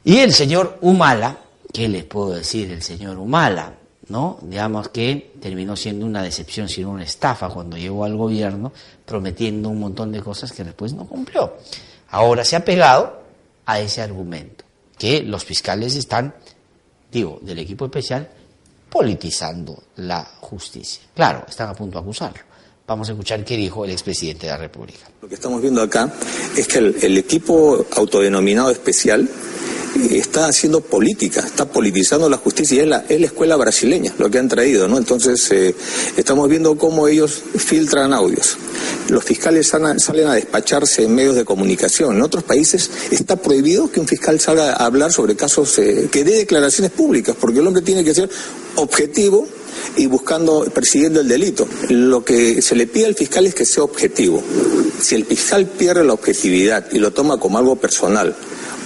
Y 0.06 0.18
el 0.20 0.34
señor 0.34 0.80
Humala, 0.82 1.38
¿qué 1.72 1.88
les 1.88 2.06
puedo 2.06 2.32
decir 2.32 2.72
el 2.72 2.82
señor 2.82 3.18
Humala? 3.18 3.74
¿No? 4.08 4.40
Digamos 4.42 4.88
que 4.88 5.34
terminó 5.42 5.76
siendo 5.76 6.06
una 6.06 6.24
decepción, 6.24 6.70
sino 6.70 6.92
una 6.92 7.04
estafa 7.04 7.50
cuando 7.50 7.76
llegó 7.76 8.06
al 8.06 8.16
gobierno, 8.16 8.72
prometiendo 9.06 9.68
un 9.68 9.80
montón 9.80 10.14
de 10.14 10.22
cosas 10.22 10.54
que 10.54 10.64
después 10.64 10.94
no 10.94 11.06
cumplió. 11.06 11.58
Ahora 12.10 12.46
se 12.46 12.56
ha 12.56 12.64
pegado 12.64 13.22
a 13.66 13.82
ese 13.82 14.02
argumento, 14.02 14.64
que 14.98 15.22
los 15.24 15.44
fiscales 15.44 15.94
están, 15.96 16.34
digo, 17.12 17.40
del 17.42 17.60
equipo 17.60 17.86
especial, 17.86 18.30
politizando 18.90 19.84
la 19.98 20.24
justicia. 20.40 21.04
Claro, 21.14 21.46
están 21.50 21.70
a 21.70 21.74
punto 21.74 21.98
de 21.98 22.04
acusarlo. 22.04 22.42
Vamos 22.88 23.10
a 23.10 23.12
escuchar 23.12 23.44
qué 23.44 23.58
dijo 23.58 23.84
el 23.84 23.92
expresidente 23.92 24.46
de 24.46 24.54
la 24.54 24.58
República. 24.58 25.10
Lo 25.22 25.28
que 25.28 25.36
estamos 25.36 25.62
viendo 25.62 25.82
acá 25.82 26.10
es 26.56 26.70
que 26.70 26.78
el, 26.78 27.18
equipo 27.18 27.86
autodenominado 27.92 28.72
especial 28.72 29.28
eh, 29.28 30.18
está 30.18 30.48
haciendo 30.48 30.80
política, 30.80 31.42
está 31.42 31.66
politizando 31.66 32.30
la 32.30 32.38
justicia 32.38 32.78
y 32.78 32.80
es 32.80 32.88
la, 32.88 33.04
es 33.10 33.20
la 33.20 33.26
escuela 33.26 33.58
brasileña 33.58 34.14
lo 34.18 34.30
que 34.30 34.40
han 34.40 34.48
traído, 34.48 34.88
¿no? 34.88 34.98
Entonces 34.98 35.52
eh, 35.52 35.76
estamos 36.16 36.48
viendo 36.48 36.78
cómo 36.78 37.10
ellos 37.10 37.44
filtran 37.58 38.14
audios. 38.14 38.56
Los 39.10 39.26
fiscales 39.26 39.68
salen 39.68 40.28
a 40.28 40.36
despacharse 40.36 41.04
en 41.04 41.14
medios 41.14 41.36
de 41.36 41.44
comunicación. 41.44 42.16
En 42.16 42.22
otros 42.22 42.46
países 42.46 42.90
está 43.12 43.36
prohibido 43.36 43.92
que 43.92 44.00
un 44.00 44.08
fiscal 44.08 44.40
salga 44.40 44.72
a 44.72 44.86
hablar 44.86 45.12
sobre 45.12 45.36
casos, 45.36 45.78
eh, 45.80 46.08
que 46.10 46.24
dé 46.24 46.38
declaraciones 46.38 46.92
públicas, 46.92 47.36
porque 47.38 47.60
el 47.60 47.68
hombre 47.68 47.82
tiene 47.82 48.06
que 48.06 48.16
ser 48.16 48.30
objetivo 48.76 49.46
y 49.96 50.06
buscando, 50.06 50.66
persiguiendo 50.66 51.22
el 51.22 51.28
delito. 51.28 51.68
Lo 51.90 52.24
que 52.24 52.62
se 52.62 52.76
le 52.76 52.88
pide 52.88 53.08
al 53.08 53.16
fiscal 53.16 53.46
es 53.46 53.56
que 53.56 53.66
sea 53.66 53.84
objetivo. 53.84 54.44
Si 55.00 55.16
el 55.16 55.26
fiscal 55.26 55.66
pierde 55.66 56.04
la 56.04 56.14
objetividad 56.14 56.86
y 56.92 57.00
lo 57.00 57.12
toma 57.12 57.40
como 57.40 57.58
algo 57.58 57.76
personal, 57.76 58.36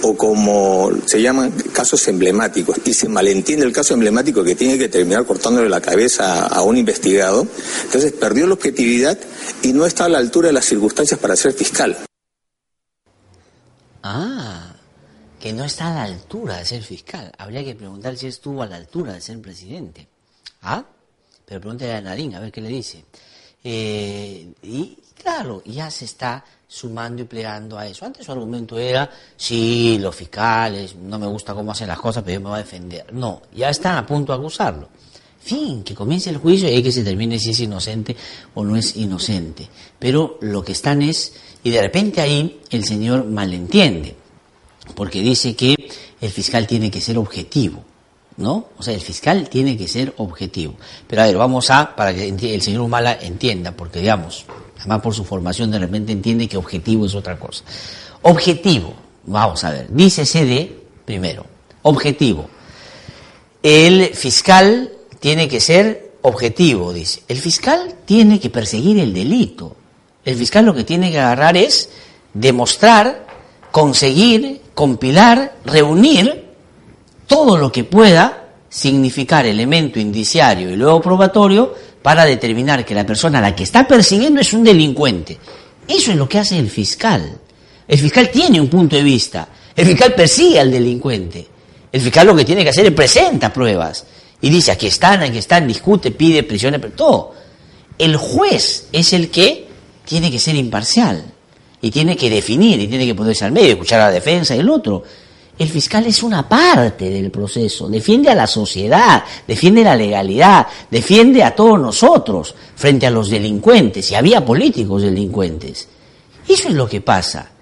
o 0.02 0.16
como 0.16 0.90
se 1.06 1.22
llaman 1.22 1.52
casos 1.72 2.06
emblemáticos, 2.08 2.76
y 2.84 2.92
se 2.92 3.08
malentiende 3.08 3.64
el 3.64 3.72
caso 3.72 3.94
emblemático 3.94 4.42
que 4.42 4.54
tiene 4.54 4.76
que 4.76 4.88
terminar 4.88 5.24
cortándole 5.24 5.68
la 5.68 5.80
cabeza 5.80 6.46
a, 6.46 6.62
un 6.62 6.76
investigado, 6.76 7.46
entonces 7.84 8.12
perdió 8.12 8.46
la 8.46 8.54
objetividad 8.54 9.18
y 9.62 9.72
no 9.72 9.86
está 9.86 10.06
a 10.06 10.08
la 10.08 10.18
altura 10.18 10.48
de 10.48 10.54
las 10.54 10.64
circunstancias 10.64 11.18
para 11.20 11.36
ser 11.36 11.52
fiscal. 11.52 11.96
Ah, 14.02 14.74
que 15.40 15.52
no 15.52 15.64
está 15.64 15.92
a 15.92 15.94
la 15.94 16.02
altura 16.04 16.58
de 16.58 16.66
ser 16.66 16.82
fiscal. 16.82 17.32
Habría 17.38 17.64
que 17.64 17.74
preguntar 17.74 18.16
si 18.16 18.26
estuvo 18.26 18.62
a 18.62 18.66
la 18.66 18.76
altura 18.76 19.12
de 19.12 19.20
ser 19.20 19.40
presidente. 19.40 20.08
¿Ah? 20.62 20.84
Pero 21.44 21.60
pregúntale 21.60 21.92
a 21.92 22.00
Nadine, 22.00 22.36
a 22.36 22.40
ver 22.40 22.52
qué 22.52 22.60
le 22.60 22.68
dice. 22.68 23.04
Eh, 23.64 24.52
y 24.62 24.98
claro, 25.20 25.62
ya 25.64 25.90
se 25.90 26.04
está 26.04 26.44
sumando 26.66 27.22
y 27.22 27.26
plegando 27.26 27.78
a 27.78 27.86
eso. 27.86 28.06
Antes 28.06 28.24
su 28.24 28.32
argumento 28.32 28.78
era, 28.78 29.10
sí, 29.36 29.98
los 30.00 30.14
fiscales, 30.14 30.96
no 30.96 31.18
me 31.18 31.26
gusta 31.26 31.54
cómo 31.54 31.72
hacen 31.72 31.88
las 31.88 32.00
cosas, 32.00 32.22
pero 32.22 32.34
yo 32.34 32.40
me 32.40 32.48
voy 32.50 32.60
a 32.60 32.62
defender. 32.62 33.12
No, 33.12 33.42
ya 33.54 33.68
están 33.70 33.96
a 33.96 34.06
punto 34.06 34.32
de 34.32 34.38
acusarlo. 34.38 34.88
Fin, 35.40 35.82
que 35.82 35.94
comience 35.94 36.30
el 36.30 36.38
juicio 36.38 36.72
y 36.72 36.82
que 36.82 36.92
se 36.92 37.02
termine 37.02 37.38
si 37.38 37.50
es 37.50 37.60
inocente 37.60 38.16
o 38.54 38.64
no 38.64 38.76
es 38.76 38.96
inocente. 38.96 39.68
Pero 39.98 40.38
lo 40.40 40.64
que 40.64 40.72
están 40.72 41.02
es, 41.02 41.32
y 41.64 41.70
de 41.70 41.82
repente 41.82 42.20
ahí 42.20 42.60
el 42.70 42.84
señor 42.84 43.24
malentiende, 43.24 44.14
porque 44.94 45.20
dice 45.20 45.56
que 45.56 45.74
el 46.20 46.30
fiscal 46.30 46.66
tiene 46.66 46.90
que 46.90 47.00
ser 47.00 47.18
objetivo. 47.18 47.84
¿No? 48.36 48.68
O 48.78 48.82
sea, 48.82 48.94
el 48.94 49.00
fiscal 49.00 49.48
tiene 49.48 49.76
que 49.76 49.88
ser 49.88 50.14
objetivo. 50.16 50.74
Pero 51.06 51.22
a 51.22 51.26
ver, 51.26 51.36
vamos 51.36 51.70
a, 51.70 51.94
para 51.94 52.14
que 52.14 52.28
el 52.28 52.62
señor 52.62 52.82
Humala 52.82 53.18
entienda, 53.20 53.72
porque 53.72 54.00
digamos, 54.00 54.44
además 54.78 55.00
por 55.02 55.14
su 55.14 55.24
formación 55.24 55.70
de 55.70 55.78
repente 55.78 56.12
entiende 56.12 56.48
que 56.48 56.56
objetivo 56.56 57.06
es 57.06 57.14
otra 57.14 57.38
cosa. 57.38 57.64
Objetivo, 58.22 58.94
vamos 59.24 59.64
a 59.64 59.70
ver, 59.70 59.86
dice 59.90 60.24
CD 60.26 60.72
primero, 61.04 61.46
objetivo. 61.82 62.48
El 63.62 64.14
fiscal 64.14 64.90
tiene 65.20 65.48
que 65.48 65.60
ser 65.60 66.12
objetivo, 66.22 66.92
dice. 66.92 67.22
El 67.28 67.38
fiscal 67.38 67.94
tiene 68.04 68.40
que 68.40 68.50
perseguir 68.50 68.98
el 68.98 69.12
delito. 69.12 69.76
El 70.24 70.36
fiscal 70.36 70.64
lo 70.64 70.74
que 70.74 70.84
tiene 70.84 71.10
que 71.10 71.18
agarrar 71.18 71.56
es 71.56 71.90
demostrar, 72.34 73.26
conseguir, 73.70 74.60
compilar, 74.74 75.56
reunir 75.64 76.41
todo 77.32 77.56
lo 77.56 77.72
que 77.72 77.84
pueda 77.84 78.48
significar 78.68 79.46
elemento 79.46 79.98
indiciario 79.98 80.70
y 80.70 80.76
luego 80.76 81.00
probatorio 81.00 81.74
para 82.02 82.26
determinar 82.26 82.84
que 82.84 82.94
la 82.94 83.06
persona 83.06 83.38
a 83.38 83.40
la 83.42 83.56
que 83.56 83.62
está 83.62 83.88
persiguiendo 83.88 84.40
es 84.40 84.52
un 84.52 84.62
delincuente. 84.62 85.38
Eso 85.88 86.10
es 86.10 86.16
lo 86.18 86.28
que 86.28 86.38
hace 86.38 86.58
el 86.58 86.68
fiscal. 86.68 87.38
El 87.88 87.98
fiscal 87.98 88.30
tiene 88.30 88.60
un 88.60 88.68
punto 88.68 88.96
de 88.96 89.02
vista. 89.02 89.48
El 89.74 89.86
fiscal 89.86 90.14
persigue 90.14 90.60
al 90.60 90.70
delincuente. 90.70 91.46
El 91.90 92.02
fiscal 92.02 92.26
lo 92.26 92.36
que 92.36 92.44
tiene 92.44 92.64
que 92.64 92.68
hacer 92.68 92.84
es 92.84 92.92
presenta 92.92 93.50
pruebas. 93.50 94.04
Y 94.42 94.50
dice, 94.50 94.72
aquí 94.72 94.88
están, 94.88 95.22
aquí 95.22 95.38
están, 95.38 95.66
discute, 95.66 96.10
pide 96.10 96.42
pero 96.42 96.90
todo. 96.90 97.34
El 97.96 98.16
juez 98.16 98.88
es 98.92 99.12
el 99.14 99.30
que 99.30 99.68
tiene 100.04 100.30
que 100.30 100.38
ser 100.38 100.54
imparcial. 100.54 101.24
Y 101.80 101.90
tiene 101.90 102.14
que 102.14 102.28
definir, 102.28 102.78
y 102.78 102.88
tiene 102.88 103.06
que 103.06 103.14
ponerse 103.14 103.46
al 103.46 103.52
medio, 103.52 103.70
escuchar 103.70 104.00
a 104.00 104.06
la 104.06 104.12
defensa 104.12 104.54
y 104.54 104.60
el 104.60 104.68
otro. 104.68 105.02
El 105.58 105.68
fiscal 105.68 106.06
es 106.06 106.22
una 106.22 106.48
parte 106.48 107.10
del 107.10 107.30
proceso, 107.30 107.88
defiende 107.88 108.30
a 108.30 108.34
la 108.34 108.46
sociedad, 108.46 109.22
defiende 109.46 109.84
la 109.84 109.94
legalidad, 109.94 110.66
defiende 110.90 111.44
a 111.44 111.54
todos 111.54 111.78
nosotros 111.78 112.54
frente 112.74 113.06
a 113.06 113.10
los 113.10 113.28
delincuentes, 113.30 114.10
y 114.10 114.14
había 114.14 114.44
políticos 114.44 115.02
delincuentes. 115.02 115.88
Eso 116.48 116.68
es 116.68 116.74
lo 116.74 116.88
que 116.88 117.00
pasa 117.00 117.52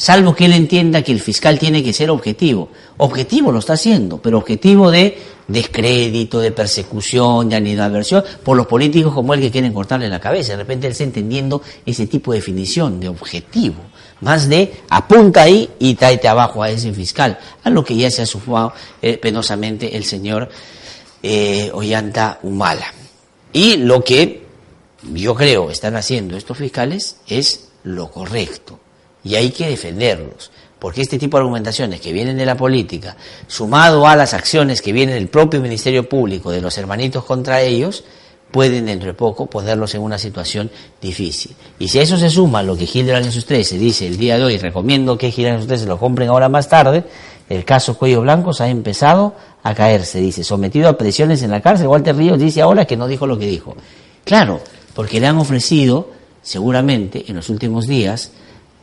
salvo 0.00 0.34
que 0.34 0.46
él 0.46 0.54
entienda 0.54 1.02
que 1.02 1.12
el 1.12 1.20
fiscal 1.20 1.58
tiene 1.58 1.82
que 1.82 1.92
ser 1.92 2.08
objetivo. 2.08 2.70
Objetivo 2.96 3.52
lo 3.52 3.58
está 3.58 3.74
haciendo, 3.74 4.16
pero 4.16 4.38
objetivo 4.38 4.90
de 4.90 5.18
descrédito, 5.46 6.40
de 6.40 6.52
persecución, 6.52 7.50
de 7.50 7.56
animadversión, 7.56 8.24
por 8.42 8.56
los 8.56 8.66
políticos 8.66 9.12
como 9.12 9.34
él 9.34 9.42
que 9.42 9.50
quieren 9.50 9.74
cortarle 9.74 10.08
la 10.08 10.18
cabeza. 10.18 10.52
De 10.52 10.58
repente 10.58 10.86
él 10.86 10.92
está 10.92 11.04
entendiendo 11.04 11.60
ese 11.84 12.06
tipo 12.06 12.32
de 12.32 12.38
definición 12.38 12.98
de 12.98 13.10
objetivo, 13.10 13.82
más 14.20 14.48
de 14.48 14.80
apunta 14.88 15.42
ahí 15.42 15.70
y 15.78 15.94
tráete 15.94 16.28
abajo 16.28 16.62
a 16.62 16.70
ese 16.70 16.92
fiscal, 16.92 17.38
a 17.62 17.70
lo 17.70 17.84
que 17.84 17.96
ya 17.96 18.10
se 18.10 18.22
ha 18.22 18.26
sufrido 18.26 18.72
eh, 19.00 19.18
penosamente 19.18 19.96
el 19.96 20.04
señor 20.04 20.48
eh, 21.22 21.70
Ollanta 21.72 22.38
Humala. 22.42 22.92
Y 23.52 23.76
lo 23.76 24.04
que 24.04 24.46
yo 25.14 25.34
creo 25.34 25.70
están 25.70 25.96
haciendo 25.96 26.36
estos 26.36 26.58
fiscales 26.58 27.16
es 27.26 27.68
lo 27.84 28.10
correcto 28.10 28.78
y 29.24 29.34
hay 29.34 29.50
que 29.50 29.68
defenderlos, 29.68 30.50
porque 30.78 31.02
este 31.02 31.18
tipo 31.18 31.36
de 31.36 31.42
argumentaciones 31.42 32.00
que 32.00 32.12
vienen 32.12 32.36
de 32.36 32.46
la 32.46 32.56
política, 32.56 33.16
sumado 33.46 34.06
a 34.06 34.16
las 34.16 34.32
acciones 34.32 34.80
que 34.80 34.92
vienen 34.92 35.16
del 35.16 35.28
propio 35.28 35.60
Ministerio 35.60 36.08
Público, 36.08 36.50
de 36.50 36.60
los 36.60 36.76
hermanitos 36.78 37.24
contra 37.24 37.60
ellos, 37.60 38.04
pueden 38.50 38.86
dentro 38.86 39.08
de 39.08 39.14
poco 39.14 39.46
ponerlos 39.46 39.94
en 39.94 40.02
una 40.02 40.18
situación 40.18 40.70
difícil. 41.00 41.54
Y 41.78 41.88
si 41.88 41.98
a 41.98 42.02
eso 42.02 42.16
se 42.16 42.30
suma 42.30 42.62
lo 42.62 42.76
que 42.76 42.86
Gilderland 42.86 43.26
en 43.26 43.32
sus 43.32 43.46
13 43.46 43.78
dice 43.78 44.06
el 44.06 44.16
día 44.16 44.36
de 44.36 44.44
hoy, 44.44 44.58
recomiendo 44.58 45.16
que 45.16 45.30
Gilderland 45.30 45.58
en 45.58 45.62
sus 45.62 45.68
13 45.68 45.86
lo 45.86 45.98
compren 45.98 46.28
ahora 46.28 46.48
más 46.48 46.68
tarde, 46.68 47.04
el 47.48 47.64
caso 47.64 47.98
Cuello 47.98 48.20
Blancos 48.20 48.60
ha 48.60 48.68
empezado 48.68 49.34
a 49.62 49.74
caerse, 49.74 50.20
dice, 50.20 50.44
sometido 50.44 50.88
a 50.88 50.96
presiones 50.96 51.42
en 51.42 51.50
la 51.50 51.60
cárcel, 51.60 51.88
Walter 51.88 52.16
Ríos 52.16 52.38
dice 52.38 52.62
ahora 52.62 52.84
que 52.84 52.96
no 52.96 53.06
dijo 53.08 53.26
lo 53.26 53.38
que 53.38 53.46
dijo. 53.46 53.76
Claro, 54.24 54.60
porque 54.94 55.20
le 55.20 55.26
han 55.26 55.36
ofrecido, 55.36 56.10
seguramente, 56.42 57.24
en 57.28 57.36
los 57.36 57.48
últimos 57.48 57.86
días, 57.86 58.32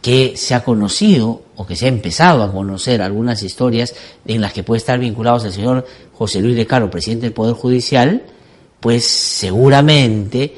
que 0.02 0.38
se 0.38 0.54
ha 0.54 0.64
conocido 0.64 1.42
o 1.56 1.66
que 1.66 1.76
se 1.76 1.86
ha 1.86 1.90
empezado 1.90 2.44
a 2.44 2.52
conocer 2.52 3.02
algunas 3.02 3.42
historias 3.42 3.96
en 4.26 4.42
las 4.42 4.54
que 4.54 4.64
puede 4.64 4.78
estar 4.78 5.00
vinculados 5.00 5.46
el 5.46 5.54
señor 5.54 5.86
José 6.14 6.40
Luis 6.42 6.66
Caro, 6.68 6.90
presidente 6.90 7.26
del 7.26 7.34
Poder 7.34 7.56
Judicial, 7.56 8.24
pues 8.80 9.06
seguramente, 9.06 10.54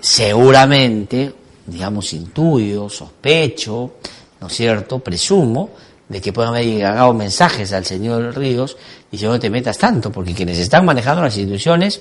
seguramente, 0.00 1.32
digamos, 1.66 2.12
intuyo, 2.12 2.88
sospecho, 2.88 3.94
¿no 4.40 4.46
es 4.46 4.52
cierto?, 4.54 4.98
presumo, 4.98 5.70
de 6.08 6.20
que 6.20 6.32
puedan 6.32 6.54
haber 6.54 6.66
llegado 6.66 7.14
mensajes 7.14 7.72
al 7.72 7.84
señor 7.84 8.36
Ríos 8.36 8.76
y 9.12 9.18
si 9.18 9.24
no 9.24 9.38
te 9.38 9.48
metas 9.48 9.78
tanto, 9.78 10.10
porque 10.10 10.34
quienes 10.34 10.58
están 10.58 10.84
manejando 10.84 11.22
las 11.22 11.36
instituciones 11.36 12.00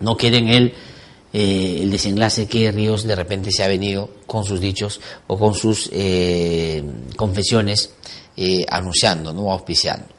no 0.00 0.16
quieren 0.16 0.48
él 0.48 0.74
eh, 1.32 1.80
el 1.82 1.90
desenlace 1.90 2.46
que 2.46 2.70
Ríos 2.70 3.04
de 3.04 3.16
repente 3.16 3.50
se 3.50 3.64
ha 3.64 3.68
venido 3.68 4.08
con 4.24 4.44
sus 4.44 4.60
dichos 4.60 5.00
o 5.26 5.36
con 5.36 5.54
sus 5.54 5.90
eh, 5.92 6.82
confesiones 7.16 7.90
eh, 8.36 8.64
anunciando, 8.68 9.32
no 9.32 9.50
auspiciando. 9.50 10.13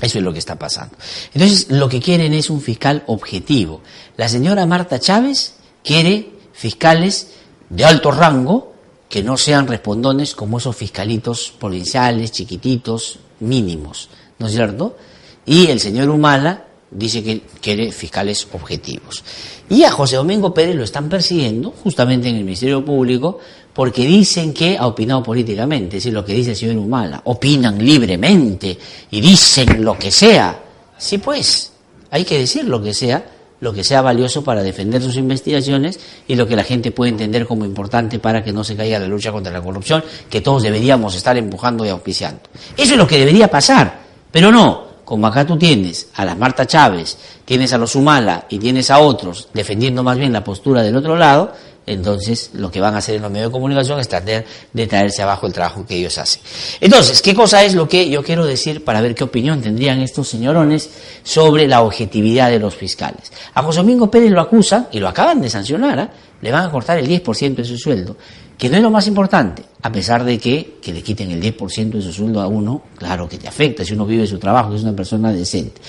Eso 0.00 0.18
es 0.18 0.24
lo 0.24 0.32
que 0.32 0.38
está 0.38 0.58
pasando. 0.58 0.96
Entonces, 1.32 1.70
lo 1.70 1.88
que 1.88 2.00
quieren 2.00 2.34
es 2.34 2.50
un 2.50 2.60
fiscal 2.60 3.02
objetivo. 3.06 3.82
La 4.16 4.28
señora 4.28 4.66
Marta 4.66 5.00
Chávez 5.00 5.54
quiere 5.82 6.30
fiscales 6.52 7.28
de 7.70 7.84
alto 7.84 8.10
rango 8.10 8.74
que 9.08 9.22
no 9.22 9.36
sean 9.36 9.66
respondones 9.66 10.34
como 10.34 10.58
esos 10.58 10.76
fiscalitos 10.76 11.52
provinciales, 11.58 12.32
chiquititos, 12.32 13.18
mínimos, 13.40 14.08
¿no 14.38 14.46
es 14.46 14.52
cierto? 14.52 14.96
Y 15.44 15.68
el 15.68 15.80
señor 15.80 16.08
Humala 16.10 16.66
dice 16.90 17.22
que 17.22 17.42
quiere 17.60 17.92
fiscales 17.92 18.48
objetivos. 18.52 19.22
Y 19.68 19.84
a 19.84 19.90
José 19.90 20.16
Domingo 20.16 20.52
Pérez 20.54 20.74
lo 20.74 20.84
están 20.84 21.08
persiguiendo 21.08 21.70
justamente 21.70 22.28
en 22.28 22.36
el 22.36 22.44
Ministerio 22.44 22.84
Público 22.84 23.38
porque 23.76 24.06
dicen 24.06 24.54
que 24.54 24.78
ha 24.78 24.86
opinado 24.86 25.22
políticamente, 25.22 25.98
es 25.98 26.04
decir, 26.04 26.14
lo 26.14 26.24
que 26.24 26.32
dice 26.32 26.52
el 26.52 26.56
señor 26.56 26.78
Humala, 26.78 27.20
opinan 27.24 27.76
libremente 27.78 28.78
y 29.10 29.20
dicen 29.20 29.84
lo 29.84 29.98
que 29.98 30.10
sea. 30.10 30.58
Sí, 30.96 31.18
pues, 31.18 31.72
hay 32.10 32.24
que 32.24 32.38
decir 32.38 32.64
lo 32.64 32.82
que 32.82 32.94
sea, 32.94 33.22
lo 33.60 33.74
que 33.74 33.84
sea 33.84 34.00
valioso 34.00 34.42
para 34.42 34.62
defender 34.62 35.02
sus 35.02 35.16
investigaciones 35.16 36.00
y 36.26 36.36
lo 36.36 36.46
que 36.46 36.56
la 36.56 36.64
gente 36.64 36.90
puede 36.90 37.10
entender 37.10 37.46
como 37.46 37.66
importante 37.66 38.18
para 38.18 38.42
que 38.42 38.50
no 38.50 38.64
se 38.64 38.76
caiga 38.76 38.98
la 38.98 39.08
lucha 39.08 39.30
contra 39.30 39.52
la 39.52 39.60
corrupción, 39.60 40.02
que 40.30 40.40
todos 40.40 40.62
deberíamos 40.62 41.14
estar 41.14 41.36
empujando 41.36 41.84
y 41.84 41.90
auspiciando. 41.90 42.40
Eso 42.78 42.92
es 42.94 42.98
lo 42.98 43.06
que 43.06 43.18
debería 43.18 43.50
pasar, 43.50 44.00
pero 44.32 44.50
no, 44.50 44.86
como 45.04 45.26
acá 45.26 45.46
tú 45.46 45.58
tienes 45.58 46.08
a 46.14 46.24
las 46.24 46.38
Marta 46.38 46.66
Chávez, 46.66 47.18
tienes 47.44 47.74
a 47.74 47.78
los 47.78 47.94
Humala 47.94 48.46
y 48.48 48.58
tienes 48.58 48.90
a 48.90 49.00
otros 49.00 49.50
defendiendo 49.52 50.02
más 50.02 50.16
bien 50.16 50.32
la 50.32 50.42
postura 50.42 50.82
del 50.82 50.96
otro 50.96 51.14
lado, 51.14 51.52
entonces 51.86 52.50
lo 52.54 52.70
que 52.70 52.80
van 52.80 52.94
a 52.94 52.98
hacer 52.98 53.16
en 53.16 53.22
los 53.22 53.30
medios 53.30 53.48
de 53.48 53.52
comunicación 53.52 54.00
es 54.00 54.08
tratar 54.08 54.44
de 54.72 54.86
traerse 54.86 55.22
abajo 55.22 55.46
el 55.46 55.52
trabajo 55.52 55.86
que 55.86 55.96
ellos 55.96 56.18
hacen. 56.18 56.42
Entonces, 56.80 57.22
¿qué 57.22 57.34
cosa 57.34 57.64
es 57.64 57.74
lo 57.74 57.88
que 57.88 58.08
yo 58.08 58.22
quiero 58.22 58.44
decir 58.44 58.84
para 58.84 59.00
ver 59.00 59.14
qué 59.14 59.24
opinión 59.24 59.62
tendrían 59.62 60.00
estos 60.00 60.28
señorones 60.28 60.90
sobre 61.22 61.66
la 61.66 61.82
objetividad 61.82 62.50
de 62.50 62.58
los 62.58 62.74
fiscales? 62.74 63.32
A 63.54 63.62
José 63.62 63.78
Domingo 63.78 64.10
Pérez 64.10 64.30
lo 64.30 64.40
acusan 64.40 64.88
y 64.92 64.98
lo 64.98 65.08
acaban 65.08 65.40
de 65.40 65.48
sancionar, 65.48 65.98
¿eh? 65.98 66.08
le 66.42 66.52
van 66.52 66.64
a 66.64 66.70
cortar 66.70 66.98
el 66.98 67.08
10% 67.08 67.54
de 67.54 67.64
su 67.64 67.78
sueldo 67.78 68.16
que 68.58 68.70
no 68.70 68.76
es 68.76 68.82
lo 68.82 68.90
más 68.90 69.06
importante, 69.06 69.62
a 69.82 69.92
pesar 69.92 70.24
de 70.24 70.38
que, 70.38 70.78
que 70.80 70.92
le 70.92 71.02
quiten 71.02 71.30
el 71.30 71.42
10% 71.42 71.90
de 71.90 72.02
su 72.02 72.12
sueldo 72.12 72.40
a 72.40 72.46
uno, 72.46 72.82
claro 72.96 73.28
que 73.28 73.36
te 73.36 73.46
afecta 73.46 73.84
si 73.84 73.92
uno 73.92 74.06
vive 74.06 74.26
su 74.26 74.38
trabajo, 74.38 74.74
es 74.74 74.82
una 74.82 74.96
persona 74.96 75.30
decente. 75.30 75.80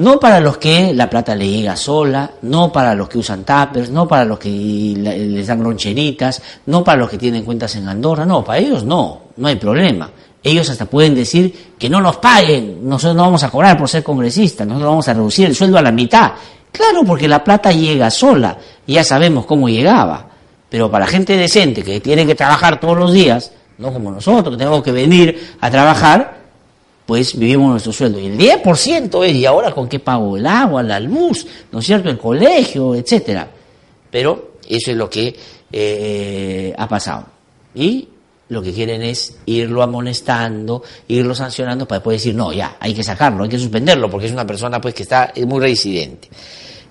No 0.00 0.18
para 0.18 0.40
los 0.40 0.56
que 0.56 0.94
la 0.94 1.10
plata 1.10 1.34
le 1.34 1.46
llega 1.46 1.76
sola, 1.76 2.30
no 2.40 2.72
para 2.72 2.94
los 2.94 3.06
que 3.06 3.18
usan 3.18 3.44
tappers, 3.44 3.90
no 3.90 4.08
para 4.08 4.24
los 4.24 4.38
que 4.38 4.48
les 4.48 5.46
dan 5.46 5.62
loncheritas, 5.62 6.40
no 6.64 6.82
para 6.82 7.00
los 7.00 7.10
que 7.10 7.18
tienen 7.18 7.44
cuentas 7.44 7.76
en 7.76 7.86
Andorra, 7.86 8.24
no, 8.24 8.42
para 8.42 8.60
ellos 8.60 8.82
no, 8.82 9.24
no 9.36 9.48
hay 9.48 9.56
problema. 9.56 10.10
Ellos 10.42 10.70
hasta 10.70 10.86
pueden 10.86 11.14
decir 11.14 11.74
que 11.78 11.90
no 11.90 12.00
nos 12.00 12.16
paguen, 12.16 12.78
nosotros 12.88 13.14
no 13.14 13.24
vamos 13.24 13.42
a 13.42 13.50
cobrar 13.50 13.76
por 13.76 13.90
ser 13.90 14.02
congresistas, 14.02 14.66
nosotros 14.66 14.88
vamos 14.88 15.08
a 15.08 15.12
reducir 15.12 15.44
el 15.44 15.54
sueldo 15.54 15.76
a 15.76 15.82
la 15.82 15.92
mitad. 15.92 16.32
Claro, 16.72 17.04
porque 17.04 17.28
la 17.28 17.44
plata 17.44 17.70
llega 17.70 18.10
sola, 18.10 18.56
ya 18.86 19.04
sabemos 19.04 19.44
cómo 19.44 19.68
llegaba. 19.68 20.30
Pero 20.70 20.90
para 20.90 21.06
gente 21.06 21.36
decente 21.36 21.82
que 21.82 22.00
tiene 22.00 22.24
que 22.24 22.34
trabajar 22.34 22.80
todos 22.80 22.96
los 22.96 23.12
días, 23.12 23.52
no 23.76 23.92
como 23.92 24.10
nosotros, 24.10 24.54
que 24.54 24.58
tenemos 24.58 24.82
que 24.82 24.92
venir 24.92 25.56
a 25.60 25.70
trabajar, 25.70 26.39
pues 27.10 27.36
vivimos 27.36 27.72
nuestro 27.72 27.92
sueldo. 27.92 28.20
Y 28.20 28.26
el 28.26 28.38
10% 28.38 29.26
es, 29.26 29.34
¿y 29.34 29.44
ahora 29.44 29.72
con 29.72 29.88
qué 29.88 29.98
pago? 29.98 30.36
El 30.36 30.46
agua, 30.46 30.80
la 30.80 31.00
luz, 31.00 31.44
¿no 31.72 31.80
es 31.80 31.84
cierto? 31.84 32.08
El 32.08 32.16
colegio, 32.16 32.94
etcétera. 32.94 33.50
Pero 34.08 34.52
eso 34.68 34.92
es 34.92 34.96
lo 34.96 35.10
que 35.10 35.34
eh, 35.72 36.72
ha 36.78 36.86
pasado. 36.86 37.26
Y 37.74 38.06
lo 38.50 38.62
que 38.62 38.72
quieren 38.72 39.02
es 39.02 39.38
irlo 39.46 39.82
amonestando, 39.82 40.84
irlo 41.08 41.34
sancionando 41.34 41.84
para 41.88 42.00
poder 42.00 42.20
decir, 42.20 42.32
no, 42.32 42.52
ya, 42.52 42.76
hay 42.78 42.94
que 42.94 43.02
sacarlo, 43.02 43.42
hay 43.42 43.50
que 43.50 43.58
suspenderlo, 43.58 44.08
porque 44.08 44.26
es 44.26 44.32
una 44.32 44.46
persona 44.46 44.80
pues 44.80 44.94
que 44.94 45.02
está 45.02 45.32
muy 45.48 45.58
reincidente. 45.58 46.28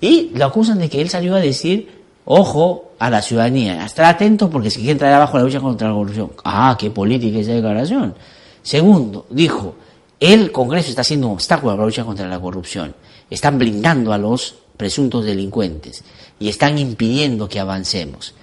Y 0.02 0.32
lo 0.36 0.48
acusan 0.48 0.80
de 0.80 0.90
que 0.90 1.00
él 1.00 1.10
salió 1.10 1.34
a 1.36 1.40
decir 1.40 1.98
Ojo 2.26 2.92
a 3.00 3.10
la 3.10 3.22
ciudadanía, 3.22 3.86
estar 3.86 4.04
atento 4.04 4.50
porque 4.50 4.70
si 4.70 4.82
quieren 4.82 4.98
traer 4.98 5.16
abajo 5.16 5.38
la 5.38 5.46
lucha 5.46 5.62
contra 5.62 5.88
la 5.88 5.94
corrupción. 5.94 6.32
Ah, 6.44 6.76
qué 6.78 6.92
política 6.92 7.40
esa 7.40 7.54
declaración. 7.54 8.14
Segundo, 8.62 9.26
dijo, 9.30 9.76
el 10.20 10.52
Congreso 10.52 10.90
está 10.90 11.02
haciendo 11.02 11.28
un 11.28 11.34
obstáculo 11.34 11.74
a 11.74 11.78
la 11.78 11.86
lucha 11.86 12.04
contra 12.04 12.28
la 12.28 12.40
corrupción. 12.40 12.96
Están 13.30 13.58
blindando 13.58 14.12
a 14.12 14.18
los 14.18 14.56
presuntos 14.76 15.26
delincuentes 15.26 16.04
y 16.40 16.50
están 16.50 16.78
impidiendo 16.78 17.48
que 17.48 17.60
avancemos. 17.60 18.34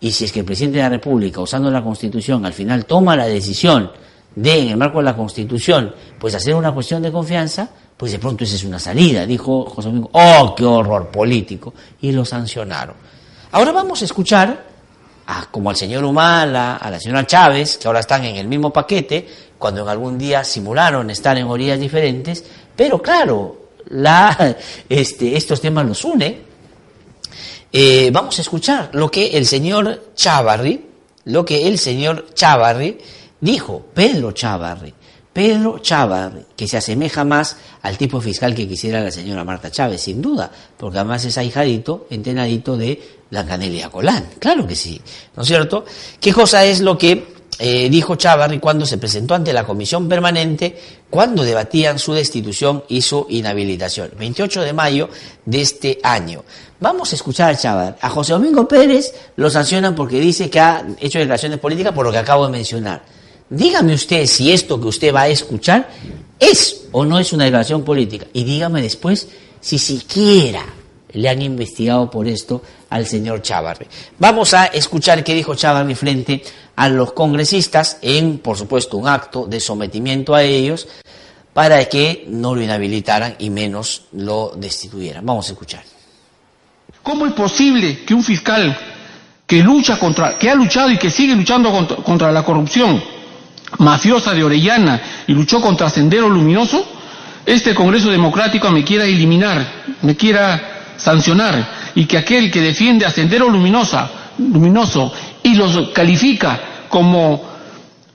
Y 0.00 0.12
si 0.12 0.24
es 0.24 0.32
que 0.32 0.40
el 0.40 0.46
presidente 0.46 0.78
de 0.78 0.84
la 0.84 0.90
República, 0.90 1.40
usando 1.40 1.70
la 1.70 1.82
Constitución, 1.82 2.44
al 2.44 2.52
final 2.52 2.84
toma 2.86 3.16
la 3.16 3.26
decisión 3.26 3.90
de, 4.34 4.60
en 4.60 4.68
el 4.68 4.76
marco 4.76 4.98
de 4.98 5.04
la 5.04 5.16
Constitución, 5.16 5.94
pues 6.18 6.34
hacer 6.34 6.54
una 6.54 6.72
cuestión 6.72 7.02
de 7.02 7.10
confianza, 7.10 7.70
pues 7.96 8.12
de 8.12 8.18
pronto 8.18 8.44
esa 8.44 8.56
es 8.56 8.64
una 8.64 8.78
salida, 8.78 9.24
dijo 9.24 9.64
José 9.64 9.88
Domingo, 9.88 10.10
oh, 10.12 10.54
qué 10.56 10.64
horror 10.64 11.08
político, 11.10 11.72
y 12.02 12.12
lo 12.12 12.24
sancionaron. 12.24 12.96
Ahora 13.52 13.72
vamos 13.72 14.02
a 14.02 14.04
escuchar 14.04 14.66
como 15.50 15.70
al 15.70 15.76
señor 15.76 16.04
Humala, 16.04 16.76
a 16.76 16.90
la 16.90 17.00
señora 17.00 17.26
Chávez, 17.26 17.78
que 17.78 17.88
ahora 17.88 18.00
están 18.00 18.24
en 18.24 18.36
el 18.36 18.46
mismo 18.46 18.72
paquete, 18.72 19.26
cuando 19.58 19.82
en 19.82 19.88
algún 19.88 20.18
día 20.18 20.44
simularon 20.44 21.10
estar 21.10 21.36
en 21.36 21.46
orillas 21.46 21.80
diferentes, 21.80 22.44
pero 22.76 23.00
claro, 23.00 23.70
la, 23.88 24.56
este, 24.88 25.36
estos 25.36 25.60
temas 25.60 25.86
los 25.86 26.04
une. 26.04 26.46
Eh, 27.72 28.10
vamos 28.12 28.38
a 28.38 28.42
escuchar 28.42 28.90
lo 28.92 29.10
que 29.10 29.36
el 29.36 29.46
señor 29.46 30.12
Chávarri, 30.14 30.86
lo 31.24 31.44
que 31.44 31.66
el 31.66 31.78
señor 31.78 32.28
Chávarri 32.32 32.98
dijo, 33.40 33.84
Pedro 33.92 34.32
Chávarri, 34.32 34.94
Pedro 35.32 35.80
Chávarri, 35.80 36.42
que 36.56 36.68
se 36.68 36.78
asemeja 36.78 37.24
más 37.24 37.56
al 37.82 37.98
tipo 37.98 38.20
fiscal 38.20 38.54
que 38.54 38.66
quisiera 38.66 39.00
la 39.00 39.10
señora 39.10 39.44
Marta 39.44 39.70
Chávez, 39.70 40.00
sin 40.00 40.22
duda, 40.22 40.50
porque 40.76 40.98
además 40.98 41.24
es 41.24 41.36
ahijadito, 41.36 42.06
entenadito 42.08 42.76
de 42.76 43.15
Blancanelia 43.30 43.90
Colán, 43.90 44.28
claro 44.38 44.66
que 44.66 44.76
sí, 44.76 45.00
¿no 45.36 45.42
es 45.42 45.48
cierto? 45.48 45.84
¿Qué 46.20 46.32
cosa 46.32 46.64
es 46.64 46.80
lo 46.80 46.96
que 46.96 47.36
eh, 47.58 47.88
dijo 47.88 48.16
Chávarri 48.16 48.58
cuando 48.58 48.84
se 48.84 48.98
presentó 48.98 49.34
ante 49.34 49.52
la 49.52 49.64
comisión 49.64 50.08
permanente 50.08 50.78
cuando 51.08 51.42
debatían 51.42 51.98
su 51.98 52.12
destitución 52.12 52.84
y 52.88 53.00
su 53.00 53.26
inhabilitación. 53.30 54.10
28 54.18 54.60
de 54.60 54.72
mayo 54.74 55.08
de 55.46 55.62
este 55.62 55.98
año. 56.02 56.44
Vamos 56.80 57.12
a 57.12 57.16
escuchar 57.16 57.54
a 57.54 57.56
Chávarri. 57.56 57.96
A 58.02 58.10
José 58.10 58.34
Domingo 58.34 58.68
Pérez 58.68 59.14
lo 59.36 59.48
sancionan 59.48 59.94
porque 59.94 60.20
dice 60.20 60.50
que 60.50 60.60
ha 60.60 60.86
hecho 61.00 61.18
declaraciones 61.18 61.58
políticas 61.58 61.94
por 61.94 62.04
lo 62.04 62.12
que 62.12 62.18
acabo 62.18 62.44
de 62.44 62.52
mencionar. 62.52 63.02
Dígame 63.48 63.94
usted 63.94 64.26
si 64.26 64.52
esto 64.52 64.78
que 64.78 64.88
usted 64.88 65.14
va 65.14 65.22
a 65.22 65.28
escuchar 65.28 65.88
es 66.38 66.88
o 66.92 67.06
no 67.06 67.18
es 67.18 67.32
una 67.32 67.44
declaración 67.44 67.84
política. 67.84 68.26
Y 68.34 68.44
dígame 68.44 68.82
después 68.82 69.28
si 69.60 69.78
siquiera 69.78 70.62
le 71.12 71.28
han 71.28 71.42
investigado 71.42 72.10
por 72.10 72.26
esto 72.26 72.62
al 72.90 73.06
señor 73.06 73.42
Chávarri. 73.42 73.86
Vamos 74.18 74.54
a 74.54 74.66
escuchar 74.66 75.22
qué 75.24 75.34
dijo 75.34 75.54
Chávarri 75.54 75.94
frente 75.94 76.42
a 76.76 76.88
los 76.88 77.12
congresistas 77.12 77.98
en, 78.02 78.38
por 78.38 78.56
supuesto, 78.56 78.96
un 78.96 79.08
acto 79.08 79.46
de 79.46 79.60
sometimiento 79.60 80.34
a 80.34 80.42
ellos 80.42 80.88
para 81.52 81.84
que 81.86 82.26
no 82.28 82.54
lo 82.54 82.62
inhabilitaran 82.62 83.36
y 83.38 83.50
menos 83.50 84.02
lo 84.12 84.52
destituyeran. 84.56 85.24
Vamos 85.24 85.48
a 85.48 85.52
escuchar. 85.52 85.82
¿Cómo 87.02 87.26
es 87.26 87.32
posible 87.32 88.04
que 88.04 88.12
un 88.12 88.22
fiscal 88.22 88.76
que 89.46 89.62
lucha 89.62 89.98
contra, 89.98 90.36
que 90.36 90.50
ha 90.50 90.54
luchado 90.54 90.90
y 90.90 90.98
que 90.98 91.08
sigue 91.08 91.34
luchando 91.34 91.70
contra, 91.70 91.96
contra 91.98 92.32
la 92.32 92.42
corrupción 92.42 93.02
mafiosa 93.78 94.34
de 94.34 94.44
Orellana 94.44 95.00
y 95.26 95.32
luchó 95.32 95.60
contra 95.60 95.88
Sendero 95.88 96.28
Luminoso, 96.28 96.84
este 97.46 97.74
Congreso 97.74 98.10
Democrático 98.10 98.70
me 98.70 98.84
quiera 98.84 99.04
eliminar, 99.04 99.64
me 100.02 100.16
quiera 100.16 100.75
sancionar 100.96 101.92
y 101.94 102.06
que 102.06 102.18
aquel 102.18 102.50
que 102.50 102.60
defiende 102.60 103.06
a 103.06 103.10
Sendero 103.10 103.48
Luminosa, 103.48 104.10
Luminoso 104.38 105.12
y 105.42 105.54
los 105.54 105.90
califica 105.90 106.60
como, 106.88 107.42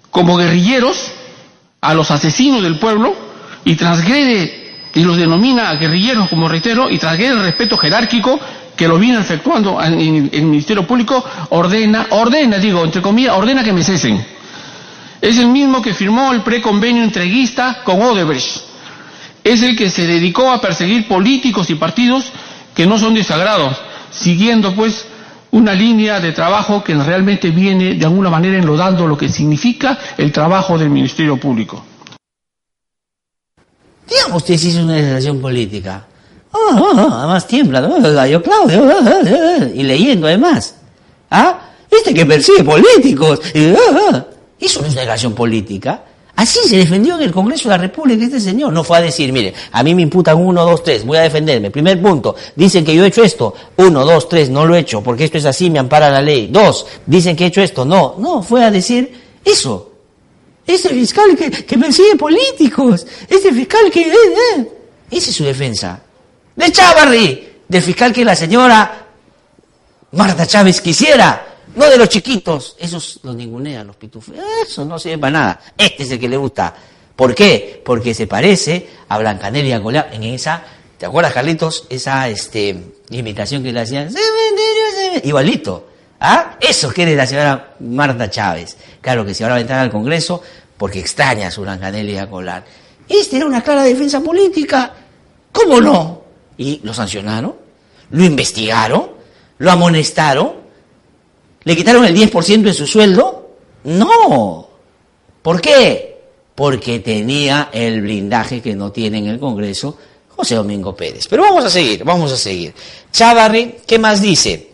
como 0.10 0.38
guerrilleros, 0.38 1.12
a 1.82 1.94
los 1.94 2.12
asesinos 2.12 2.62
del 2.62 2.78
pueblo, 2.78 3.16
y 3.66 3.76
transgrede 3.76 4.62
y 4.94 5.04
los 5.04 5.18
denomina 5.18 5.74
guerrilleros, 5.76 6.30
como 6.30 6.50
reitero, 6.50 6.90
y 6.90 6.98
transgrede 6.98 7.34
el 7.34 7.44
respeto 7.44 7.78
jerárquico 7.78 8.40
que 8.76 8.88
lo 8.88 8.98
viene 8.98 9.20
efectuando 9.20 9.82
en, 9.82 10.30
el 10.32 10.44
Ministerio 10.44 10.86
Público, 10.86 11.24
ordena, 11.50 12.08
ordena, 12.10 12.58
digo, 12.58 12.84
entre 12.84 13.02
comillas, 13.02 13.36
ordena 13.36 13.64
que 13.64 13.74
me 13.74 13.84
cesen. 13.84 14.26
Es 15.22 15.38
el 15.38 15.48
mismo 15.48 15.82
que 15.82 15.94
firmó 15.94 16.32
el 16.34 16.42
preconvenio 16.42 17.04
entreguista 17.04 17.82
con 17.84 18.02
Odebrecht. 18.02 18.64
Es 19.44 19.62
el 19.62 19.76
que 19.76 19.90
se 19.90 20.08
dedicó 20.08 20.52
a 20.52 20.60
perseguir 20.60 21.08
políticos 21.08 21.70
y 21.70 21.76
partidos 21.76 22.32
que 22.82 22.88
no 22.88 22.98
son 22.98 23.14
desagrados, 23.14 23.78
siguiendo 24.12 24.74
pues 24.74 25.06
una 25.52 25.72
línea 25.72 26.20
de 26.20 26.32
trabajo 26.32 26.84
que 26.84 26.96
realmente 26.96 27.52
viene 27.52 27.94
de 27.94 28.06
alguna 28.06 28.32
manera 28.32 28.58
enlodando 28.58 29.06
lo 29.06 29.16
que 29.16 29.30
significa 29.30 30.00
el 30.18 30.32
trabajo 30.32 30.80
del 30.80 30.90
Ministerio 30.90 31.38
Público. 31.38 31.86
Digamos 34.10 34.38
usted 34.38 34.58
si 34.58 34.70
es 34.72 34.78
una 34.78 34.94
declaración 34.94 35.40
política. 35.40 36.08
Oh, 36.54 36.92
además 37.14 37.46
tiembla, 37.46 38.28
yo 38.28 38.42
Claudio, 38.42 38.84
y 39.76 39.84
leyendo 39.84 40.26
además. 40.26 40.74
¿Ah? 41.30 41.60
Este 41.88 42.16
que 42.16 42.26
persigue 42.26 42.64
políticos. 42.64 43.42
Eso 43.54 44.82
no 44.82 44.88
es 44.88 44.94
una 44.94 45.02
declaración 45.02 45.36
política. 45.36 46.02
Así 46.42 46.60
se 46.68 46.78
defendió 46.78 47.18
en 47.18 47.22
el 47.22 47.32
Congreso 47.32 47.70
de 47.70 47.76
la 47.76 47.84
República 47.84 48.26
este 48.26 48.40
señor. 48.40 48.74
No 48.74 48.84
fue 48.84 48.98
a 48.98 49.02
decir, 49.02 49.32
mire, 49.32 49.54
a 49.72 49.84
mí 49.84 49.94
me 49.94 50.02
imputan 50.02 50.38
uno, 50.38 50.66
dos, 50.66 50.84
tres, 50.84 51.06
voy 51.06 51.20
a 51.20 51.22
defenderme. 51.22 51.70
Primer 51.70 52.02
punto, 52.02 52.36
dicen 52.56 52.84
que 52.84 52.96
yo 52.96 53.04
he 53.06 53.10
hecho 53.10 53.24
esto. 53.24 53.54
Uno, 53.78 54.04
dos, 54.04 54.28
tres, 54.28 54.50
no 54.50 54.66
lo 54.66 54.74
he 54.74 54.80
hecho, 54.80 55.04
porque 55.04 55.26
esto 55.26 55.38
es 55.38 55.46
así, 55.46 55.70
me 55.70 55.78
ampara 55.78 56.10
la 56.10 56.20
ley. 56.20 56.48
Dos, 56.48 56.88
dicen 57.06 57.36
que 57.36 57.44
he 57.44 57.48
hecho 57.48 57.62
esto. 57.62 57.86
No, 57.86 58.16
no, 58.18 58.42
fue 58.42 58.66
a 58.66 58.72
decir 58.72 59.22
eso. 59.46 59.92
Ese 60.66 60.90
fiscal 60.90 61.38
que, 61.38 61.52
que 61.52 61.78
persigue 61.78 62.16
políticos. 62.16 63.06
Ese 63.30 63.54
fiscal 63.54 63.92
que... 63.92 64.02
Eh, 64.02 64.16
eh. 64.58 64.72
Esa 65.12 65.30
es 65.30 65.36
su 65.36 65.44
defensa. 65.44 66.02
De 66.56 66.72
Chávarri, 66.72 67.50
del 67.68 67.84
fiscal 67.84 68.12
que 68.12 68.26
la 68.26 68.36
señora 68.36 69.06
Marta 70.14 70.48
Chávez 70.48 70.82
quisiera. 70.82 71.51
No 71.76 71.90
de 71.90 71.98
los 71.98 72.10
chiquitos, 72.10 72.76
esos 72.80 73.20
los 73.24 73.36
ningunean 73.36 73.88
los 73.88 73.96
pitufos. 73.96 74.36
Eso 74.66 74.84
no 74.84 75.00
sirve 75.00 75.18
para 75.18 75.32
nada. 75.32 75.62
Este 75.78 76.04
es 76.04 76.12
el 76.12 76.20
que 76.20 76.28
le 76.28 76.38
gusta. 76.38 76.74
¿Por 77.16 77.34
qué? 77.34 77.82
Porque 77.86 78.14
se 78.14 78.28
parece 78.28 78.90
a 79.08 79.18
Blancanelia 79.18 79.80
Golea 79.80 80.10
en 80.12 80.24
esa, 80.24 80.64
¿te 80.98 81.06
acuerdas 81.06 81.34
Carlitos? 81.34 81.86
Esa 81.90 82.28
este, 82.28 82.94
imitación 83.10 83.64
que 83.64 83.72
le 83.72 83.82
hacían, 83.82 84.10
igualito. 85.24 85.88
¿Ah? 86.20 86.58
Eso 86.60 86.92
quiere 86.92 87.16
la 87.16 87.26
señora 87.26 87.76
Marta 87.80 88.30
Chávez. 88.30 88.78
Claro 89.00 89.26
que 89.26 89.34
si 89.34 89.44
ahora 89.44 89.56
va 89.56 89.58
a 89.58 89.62
entrar 89.62 89.80
al 89.80 89.92
Congreso, 89.92 90.42
porque 90.78 91.00
extraña 91.00 91.48
a 91.48 91.52
su 91.52 91.62
Blancanelia 91.62 92.26
Golar. 92.26 92.66
Este 93.08 93.38
era 93.38 93.46
una 93.46 93.62
clara 93.62 93.84
defensa 93.84 94.20
política. 94.22 94.94
¿Cómo 95.52 95.82
no? 95.82 96.22
Y 96.58 96.80
lo 96.84 96.94
sancionaron, 96.94 97.56
lo 98.12 98.24
investigaron, 98.24 99.12
lo 99.58 99.72
amonestaron 99.72 100.61
¿Le 101.64 101.76
quitaron 101.76 102.06
el 102.06 102.16
10% 102.16 102.62
de 102.64 102.74
su 102.74 102.88
sueldo? 102.88 103.56
No. 103.84 104.68
¿Por 105.42 105.62
qué? 105.62 106.22
Porque 106.56 107.00
tenía 107.00 107.70
el 107.72 108.02
blindaje 108.02 108.62
que 108.62 108.76
no 108.76 108.92
tiene 108.92 109.20
en 109.20 109.28
el 109.28 109.40
Congreso 109.40 109.98
José 110.30 110.56
Domingo 110.56 110.96
Pérez. 110.96 111.28
Pero 111.28 111.44
vamos 111.44 111.66
a 111.66 111.70
seguir, 111.70 112.04
vamos 112.04 112.32
a 112.32 112.38
seguir. 112.38 112.74
Chávarri, 113.12 113.78
¿qué 113.86 114.00
más 114.00 114.22
dice? 114.22 114.72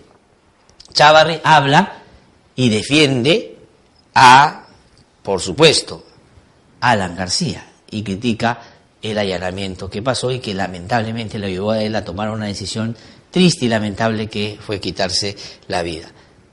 Chávarri 0.94 1.40
habla 1.44 2.04
y 2.56 2.70
defiende 2.70 3.58
a, 4.16 4.68
por 5.22 5.42
supuesto, 5.42 6.04
Alan 6.80 7.16
García 7.16 7.66
y 7.92 8.04
critica 8.04 8.62
el 9.02 9.18
allanamiento 9.18 9.90
que 9.90 10.02
pasó 10.02 10.32
y 10.32 10.40
que 10.40 10.54
lamentablemente 10.54 11.40
le 11.40 11.52
llevó 11.52 11.72
a 11.72 11.82
él 11.82 11.96
a 11.96 12.06
tomar 12.06 12.30
una 12.30 12.48
decisión 12.48 12.96
triste 13.30 13.66
y 13.66 13.70
lamentable 13.70 14.28
que 14.28 14.58
fue 14.60 14.80
quitarse 14.80 15.36
la 15.68 15.84
vida. 15.84 16.10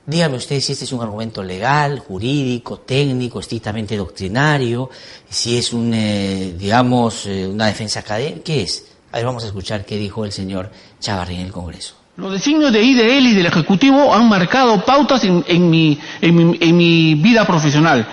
Dígame 0.07 0.37
usted 0.37 0.59
si 0.59 0.73
este 0.73 0.85
es 0.85 0.91
un 0.91 1.01
argumento 1.01 1.41
legal, 1.41 1.97
jurídico, 1.99 2.77
técnico, 2.77 3.39
estrictamente 3.39 3.97
doctrinario, 3.97 4.89
si 5.27 5.57
es 5.57 5.73
un, 5.73 5.91
eh, 5.95 6.53
digamos, 6.57 7.25
eh, 7.25 7.47
una 7.47 7.65
defensa 7.65 8.01
académica, 8.01 8.41
¿qué 8.43 8.61
es? 8.61 8.85
A 9.11 9.17
ver, 9.17 9.25
vamos 9.25 9.43
a 9.43 9.47
escuchar 9.47 9.83
qué 9.83 9.97
dijo 9.97 10.23
el 10.23 10.31
señor 10.31 10.71
Chavarri 10.99 11.35
en 11.35 11.41
el 11.41 11.51
Congreso. 11.51 11.95
Los 12.17 12.33
designios 12.33 12.71
de 12.71 12.83
IDL 12.83 13.27
y 13.27 13.33
del 13.33 13.47
Ejecutivo 13.47 14.13
han 14.13 14.29
marcado 14.29 14.85
pautas 14.85 15.23
en, 15.23 15.69
mi, 15.69 17.15
vida 17.15 17.45
profesional. 17.45 18.07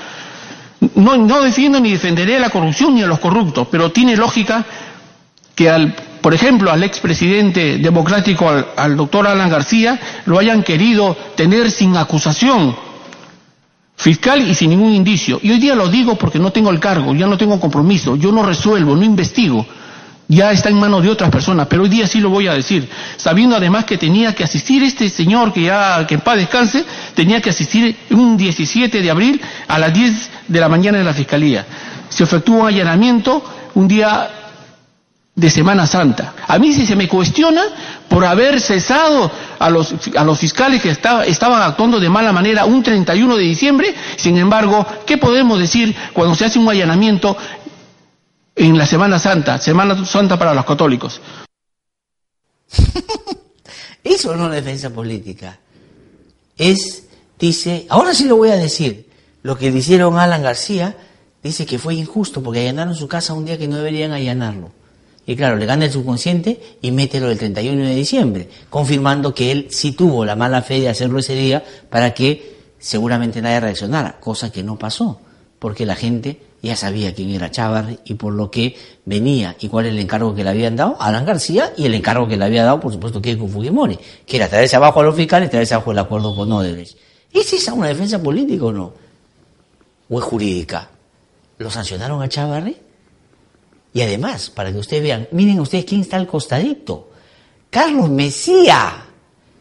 No, 0.94 1.16
no 1.16 1.42
defiendo 1.42 1.78
ni 1.78 1.92
defenderé 1.92 2.40
la 2.40 2.50
corrupción 2.50 2.94
ni 2.94 3.02
a 3.02 3.06
los 3.06 3.20
corruptos, 3.20 3.68
pero 3.70 3.92
tiene 3.92 4.16
lógica 4.16 4.64
que 5.54 5.68
al 5.68 5.94
por 6.22 6.32
ejemplo, 6.32 6.70
al 6.70 6.84
expresidente 6.84 7.78
democrático, 7.78 8.48
al, 8.76 8.96
doctor 8.96 9.26
Alan 9.26 9.50
García, 9.50 10.00
lo 10.24 10.38
hayan 10.38 10.62
querido 10.62 11.16
tener 11.34 11.68
sin 11.70 11.96
acusación 11.96 12.76
fiscal 13.96 14.48
y 14.48 14.54
sin 14.54 14.70
ningún 14.70 14.92
indicio. 14.92 15.40
Y 15.42 15.50
hoy 15.50 15.58
día 15.58 15.74
lo 15.74 15.88
digo 15.88 16.14
porque 16.14 16.38
no 16.38 16.52
tengo 16.52 16.70
el 16.70 16.78
cargo, 16.78 17.12
ya 17.12 17.26
no 17.26 17.36
tengo 17.36 17.58
compromiso, 17.58 18.14
yo 18.14 18.30
no 18.30 18.44
resuelvo, 18.44 18.94
no 18.94 19.02
investigo. 19.02 19.66
Ya 20.28 20.52
está 20.52 20.68
en 20.68 20.78
manos 20.78 21.02
de 21.02 21.10
otras 21.10 21.28
personas, 21.28 21.66
pero 21.68 21.82
hoy 21.82 21.88
día 21.88 22.06
sí 22.06 22.20
lo 22.20 22.30
voy 22.30 22.46
a 22.46 22.54
decir, 22.54 22.88
sabiendo 23.16 23.56
además 23.56 23.84
que 23.84 23.98
tenía 23.98 24.32
que 24.32 24.44
asistir 24.44 24.82
este 24.84 25.10
señor 25.10 25.52
que 25.52 25.62
ya 25.62 26.06
que 26.06 26.14
en 26.14 26.20
paz 26.20 26.36
descanse, 26.36 26.84
tenía 27.14 27.42
que 27.42 27.50
asistir 27.50 27.96
un 28.10 28.36
17 28.36 29.02
de 29.02 29.10
abril 29.10 29.40
a 29.66 29.78
las 29.78 29.92
10 29.92 30.30
de 30.46 30.60
la 30.60 30.68
mañana 30.68 31.00
en 31.00 31.04
la 31.04 31.12
fiscalía. 31.12 31.66
Se 32.08 32.22
efectuó 32.22 32.60
un 32.60 32.68
allanamiento 32.68 33.44
un 33.74 33.88
día 33.88 34.30
de 35.34 35.50
Semana 35.50 35.86
Santa. 35.86 36.34
A 36.46 36.58
mí 36.58 36.72
si 36.72 36.86
se 36.86 36.96
me 36.96 37.08
cuestiona 37.08 37.62
por 38.08 38.24
haber 38.24 38.60
cesado 38.60 39.30
a 39.58 39.70
los, 39.70 39.94
a 40.16 40.24
los 40.24 40.38
fiscales 40.38 40.82
que 40.82 40.90
estaban 40.90 41.62
actuando 41.62 41.98
de 41.98 42.10
mala 42.10 42.32
manera 42.32 42.64
un 42.64 42.82
31 42.82 43.36
de 43.36 43.42
diciembre, 43.42 43.94
sin 44.16 44.36
embargo, 44.36 44.86
¿qué 45.06 45.16
podemos 45.16 45.58
decir 45.58 45.94
cuando 46.12 46.34
se 46.34 46.44
hace 46.44 46.58
un 46.58 46.68
allanamiento 46.68 47.36
en 48.54 48.76
la 48.76 48.86
Semana 48.86 49.18
Santa, 49.18 49.58
Semana 49.58 50.04
Santa 50.04 50.38
para 50.38 50.54
los 50.54 50.64
católicos. 50.64 51.20
Eso 54.04 54.36
no 54.36 54.46
es 54.46 54.64
defensa 54.64 54.90
política. 54.90 55.58
Es, 56.56 57.04
dice, 57.38 57.86
ahora 57.88 58.14
sí 58.14 58.24
lo 58.24 58.36
voy 58.36 58.50
a 58.50 58.56
decir, 58.56 59.08
lo 59.42 59.56
que 59.56 59.70
le 59.70 59.78
hicieron 59.78 60.18
Alan 60.18 60.42
García, 60.42 60.96
dice 61.42 61.66
que 61.66 61.78
fue 61.78 61.94
injusto 61.94 62.42
porque 62.42 62.60
allanaron 62.60 62.94
su 62.94 63.08
casa 63.08 63.32
un 63.32 63.44
día 63.44 63.58
que 63.58 63.68
no 63.68 63.76
deberían 63.76 64.12
allanarlo. 64.12 64.72
Y 65.24 65.36
claro, 65.36 65.56
le 65.56 65.66
gana 65.66 65.84
el 65.84 65.92
subconsciente 65.92 66.60
y 66.80 66.90
mételo 66.90 67.30
el 67.30 67.38
31 67.38 67.84
de 67.84 67.94
diciembre, 67.94 68.48
confirmando 68.68 69.34
que 69.34 69.52
él 69.52 69.68
sí 69.70 69.92
tuvo 69.92 70.24
la 70.24 70.34
mala 70.34 70.62
fe 70.62 70.80
de 70.80 70.88
hacerlo 70.88 71.20
ese 71.20 71.34
día 71.34 71.64
para 71.90 72.12
que 72.12 72.56
seguramente 72.78 73.40
nadie 73.40 73.60
reaccionara, 73.60 74.18
cosa 74.18 74.50
que 74.50 74.64
no 74.64 74.76
pasó, 74.76 75.20
porque 75.60 75.86
la 75.86 75.94
gente 75.94 76.40
ya 76.62 76.74
sabía 76.74 77.14
quién 77.14 77.30
era 77.30 77.50
Chávarri 77.50 77.98
y 78.04 78.14
por 78.14 78.32
lo 78.32 78.50
que 78.50 78.76
venía 79.04 79.56
y 79.60 79.68
cuál 79.68 79.86
era 79.86 79.94
el 79.94 80.00
encargo 80.00 80.34
que 80.34 80.42
le 80.42 80.50
habían 80.50 80.76
dado 80.76 80.96
Alan 81.00 81.24
García 81.24 81.72
y 81.76 81.86
el 81.86 81.94
encargo 81.94 82.26
que 82.26 82.36
le 82.36 82.44
había 82.44 82.64
dado, 82.64 82.80
por 82.80 82.92
supuesto, 82.92 83.22
Keiko 83.22 83.46
Fujimori, 83.46 83.98
que 84.26 84.36
era 84.36 84.48
traerse 84.48 84.76
abajo 84.76 85.00
a 85.00 85.04
los 85.04 85.14
fiscales 85.14 85.50
traerse 85.50 85.74
abajo 85.74 85.92
el 85.92 85.98
acuerdo 85.98 86.34
con 86.34 86.50
Odebrecht. 86.50 86.96
¿Es 87.32 87.52
esa 87.52 87.72
una 87.72 87.88
defensa 87.88 88.22
política 88.22 88.64
o 88.64 88.72
no? 88.72 88.92
¿O 90.08 90.18
es 90.18 90.24
jurídica? 90.24 90.90
¿Lo 91.58 91.70
sancionaron 91.70 92.22
a 92.22 92.28
Chávarri? 92.28 92.76
Y 93.94 94.00
además, 94.00 94.50
para 94.50 94.72
que 94.72 94.78
ustedes 94.78 95.02
vean, 95.02 95.28
miren 95.32 95.60
ustedes 95.60 95.84
quién 95.84 96.00
está 96.00 96.16
al 96.16 96.26
costadito. 96.26 97.10
Carlos 97.70 98.08
Mesía, 98.10 99.06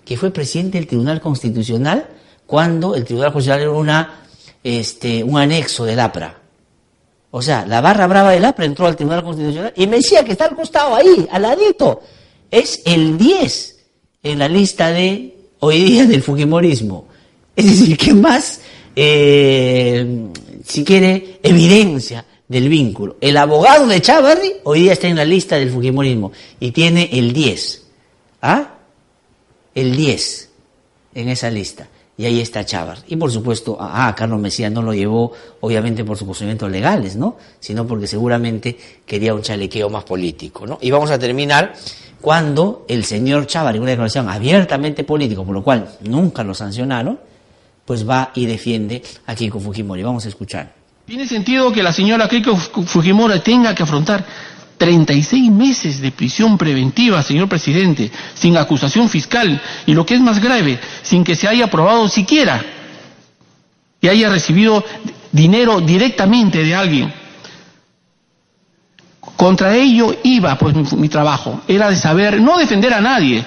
que 0.05 0.17
fue 0.17 0.31
presidente 0.31 0.77
del 0.77 0.87
Tribunal 0.87 1.19
Constitucional 1.19 2.07
cuando 2.45 2.95
el 2.95 3.03
Tribunal 3.03 3.33
Constitucional 3.33 3.61
era 3.61 3.71
una, 3.71 4.23
este, 4.63 5.23
un 5.23 5.37
anexo 5.37 5.85
del 5.85 5.99
APRA. 5.99 6.39
O 7.31 7.41
sea, 7.41 7.65
la 7.65 7.79
barra 7.81 8.07
brava 8.07 8.31
del 8.31 8.43
APRA 8.43 8.65
entró 8.65 8.87
al 8.87 8.95
Tribunal 8.95 9.23
Constitucional 9.23 9.73
y 9.75 9.87
Mesía, 9.87 10.23
que 10.23 10.33
está 10.33 10.45
al 10.45 10.55
costado 10.55 10.95
ahí, 10.95 11.27
al 11.31 11.41
ladito, 11.41 12.01
es 12.49 12.81
el 12.85 13.17
10 13.17 13.79
en 14.23 14.39
la 14.39 14.47
lista 14.47 14.91
de 14.91 15.37
hoy 15.59 15.83
día 15.83 16.05
del 16.05 16.23
Fujimorismo. 16.23 17.07
Es 17.55 17.65
decir, 17.65 17.97
¿qué 17.97 18.13
más, 18.13 18.61
eh, 18.95 20.27
si 20.65 20.83
quiere, 20.83 21.39
evidencia 21.43 22.25
del 22.51 22.67
vínculo. 22.67 23.15
El 23.21 23.37
abogado 23.37 23.87
de 23.87 24.01
Chávarri 24.01 24.55
hoy 24.65 24.81
día 24.81 24.91
está 24.91 25.07
en 25.07 25.15
la 25.15 25.23
lista 25.23 25.55
del 25.55 25.71
Fujimorismo 25.71 26.33
y 26.59 26.71
tiene 26.71 27.09
el 27.13 27.31
10. 27.31 27.83
¿Ah? 28.41 28.73
El 29.73 29.95
10 29.95 30.49
en 31.15 31.29
esa 31.29 31.49
lista. 31.49 31.87
Y 32.17 32.25
ahí 32.25 32.41
está 32.41 32.65
Chávarri. 32.65 33.03
Y 33.07 33.15
por 33.15 33.31
supuesto, 33.31 33.77
ah, 33.79 34.13
Carlos 34.17 34.41
Mesías 34.41 34.69
no 34.69 34.81
lo 34.81 34.93
llevó, 34.93 35.31
obviamente 35.61 36.03
por 36.03 36.17
sus 36.17 36.25
conocimientos 36.25 36.69
legales, 36.69 37.15
¿no? 37.15 37.37
Sino 37.61 37.87
porque 37.87 38.05
seguramente 38.05 38.77
quería 39.05 39.33
un 39.33 39.43
chalequeo 39.43 39.89
más 39.89 40.03
político, 40.03 40.67
¿no? 40.67 40.77
Y 40.81 40.91
vamos 40.91 41.09
a 41.09 41.17
terminar 41.17 41.73
cuando 42.19 42.85
el 42.89 43.05
señor 43.05 43.47
Chávarri, 43.47 43.79
una 43.79 43.91
declaración 43.91 44.27
abiertamente 44.27 45.05
político, 45.05 45.45
por 45.45 45.53
lo 45.53 45.63
cual 45.63 45.89
nunca 46.01 46.43
lo 46.43 46.53
sancionaron, 46.53 47.17
pues 47.85 48.07
va 48.07 48.31
y 48.35 48.45
defiende 48.45 49.01
a 49.25 49.35
Keiko 49.35 49.61
Fujimori. 49.61 50.03
Vamos 50.03 50.25
a 50.25 50.27
escuchar. 50.27 50.80
¿Tiene 51.11 51.27
sentido 51.27 51.73
que 51.73 51.83
la 51.83 51.91
señora 51.91 52.29
Keiko 52.29 52.55
Fujimori 52.55 53.41
tenga 53.41 53.75
que 53.75 53.83
afrontar 53.83 54.23
36 54.77 55.51
meses 55.51 55.99
de 55.99 56.09
prisión 56.09 56.57
preventiva, 56.57 57.21
señor 57.21 57.49
presidente, 57.49 58.09
sin 58.33 58.55
acusación 58.55 59.09
fiscal 59.09 59.59
y 59.85 59.93
lo 59.93 60.05
que 60.05 60.15
es 60.15 60.21
más 60.21 60.39
grave, 60.41 60.79
sin 61.01 61.25
que 61.25 61.35
se 61.35 61.49
haya 61.49 61.65
aprobado 61.65 62.07
siquiera 62.07 62.63
que 63.99 64.09
haya 64.09 64.29
recibido 64.29 64.85
dinero 65.33 65.81
directamente 65.81 66.63
de 66.63 66.75
alguien? 66.75 67.13
Contra 69.35 69.75
ello 69.75 70.15
iba 70.23 70.57
pues 70.57 70.73
mi, 70.73 70.85
mi 70.95 71.09
trabajo, 71.09 71.59
era 71.67 71.89
de 71.89 71.97
saber, 71.97 72.39
no 72.39 72.57
defender 72.57 72.93
a 72.93 73.01
nadie, 73.01 73.43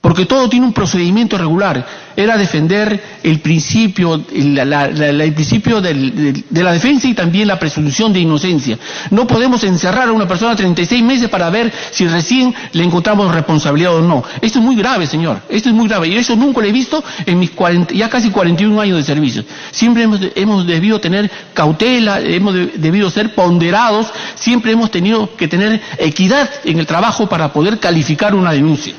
porque 0.00 0.26
todo 0.26 0.48
tiene 0.48 0.66
un 0.66 0.72
procedimiento 0.72 1.36
regular, 1.36 1.84
era 2.16 2.36
defender 2.36 3.00
el 3.22 3.40
principio, 3.40 4.14
el 4.32 5.32
principio 5.34 5.80
de 5.80 6.62
la 6.62 6.72
defensa 6.72 7.08
y 7.08 7.14
también 7.14 7.48
la 7.48 7.58
presunción 7.58 8.12
de 8.12 8.20
inocencia. 8.20 8.78
No 9.10 9.26
podemos 9.26 9.62
encerrar 9.64 10.08
a 10.08 10.12
una 10.12 10.26
persona 10.26 10.54
36 10.54 11.02
meses 11.02 11.28
para 11.28 11.50
ver 11.50 11.72
si 11.90 12.06
recién 12.06 12.54
le 12.72 12.84
encontramos 12.84 13.32
responsabilidad 13.34 13.96
o 13.96 14.00
no. 14.00 14.22
Esto 14.40 14.58
es 14.60 14.64
muy 14.64 14.76
grave, 14.76 15.06
señor. 15.06 15.40
Esto 15.48 15.68
es 15.68 15.74
muy 15.74 15.88
grave. 15.88 16.08
Y 16.08 16.16
eso 16.16 16.36
nunca 16.36 16.60
lo 16.60 16.66
he 16.66 16.72
visto 16.72 17.02
en 17.26 17.38
mis 17.38 17.50
ya 17.94 18.08
casi 18.08 18.30
41 18.30 18.80
años 18.80 18.98
de 18.98 19.04
servicio. 19.04 19.44
Siempre 19.70 20.08
hemos, 20.34 20.66
debido 20.66 21.00
tener 21.00 21.30
cautela, 21.54 22.20
hemos 22.20 22.54
debido 22.54 23.10
ser 23.10 23.34
ponderados, 23.34 24.08
siempre 24.34 24.72
hemos 24.72 24.90
tenido 24.90 25.36
que 25.36 25.48
tener 25.48 25.80
equidad 25.98 26.48
en 26.64 26.78
el 26.78 26.86
trabajo 26.86 27.28
para 27.28 27.52
poder 27.52 27.78
calificar 27.78 28.34
una 28.34 28.52
denuncia. 28.52 28.94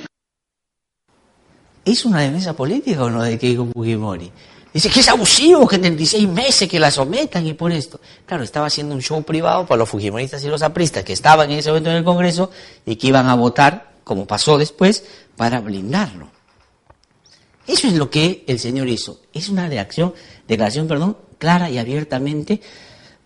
¿Es 1.90 2.06
una 2.06 2.22
defensa 2.22 2.54
política 2.54 3.04
o 3.04 3.10
no 3.10 3.24
de 3.24 3.40
Keiko 3.40 3.66
Fujimori? 3.74 4.32
Dice 4.72 4.92
que 4.92 5.00
es 5.00 5.08
abusivo 5.08 5.68
que 5.68 5.80
36 5.80 6.30
meses 6.30 6.70
que 6.70 6.80
la 6.80 6.92
sometan 6.92 7.48
y 7.48 7.56
por 7.56 7.72
esto. 7.72 8.00
Claro, 8.28 8.44
estaba 8.44 8.68
haciendo 8.68 8.94
un 8.94 9.02
show 9.02 9.24
privado 9.24 9.66
para 9.66 9.80
los 9.80 9.90
fujimoristas 9.90 10.44
y 10.44 10.50
los 10.50 10.62
apristas 10.62 11.04
que 11.04 11.14
estaban 11.14 11.50
en 11.50 11.58
ese 11.58 11.70
momento 11.70 11.90
en 11.90 11.96
el 11.96 12.04
Congreso 12.04 12.52
y 12.86 12.96
que 12.96 13.08
iban 13.08 13.28
a 13.28 13.34
votar, 13.34 13.94
como 14.04 14.28
pasó 14.28 14.60
después, 14.60 15.04
para 15.36 15.62
blindarlo. 15.62 16.30
Eso 17.66 17.88
es 17.88 17.94
lo 17.94 18.12
que 18.12 18.44
el 18.46 18.60
señor 18.60 18.88
hizo. 18.88 19.22
Es 19.34 19.50
una 19.50 19.68
reacción, 19.68 20.14
declaración, 20.48 20.88
perdón, 20.88 21.18
clara 21.40 21.72
y 21.72 21.80
abiertamente 21.80 22.62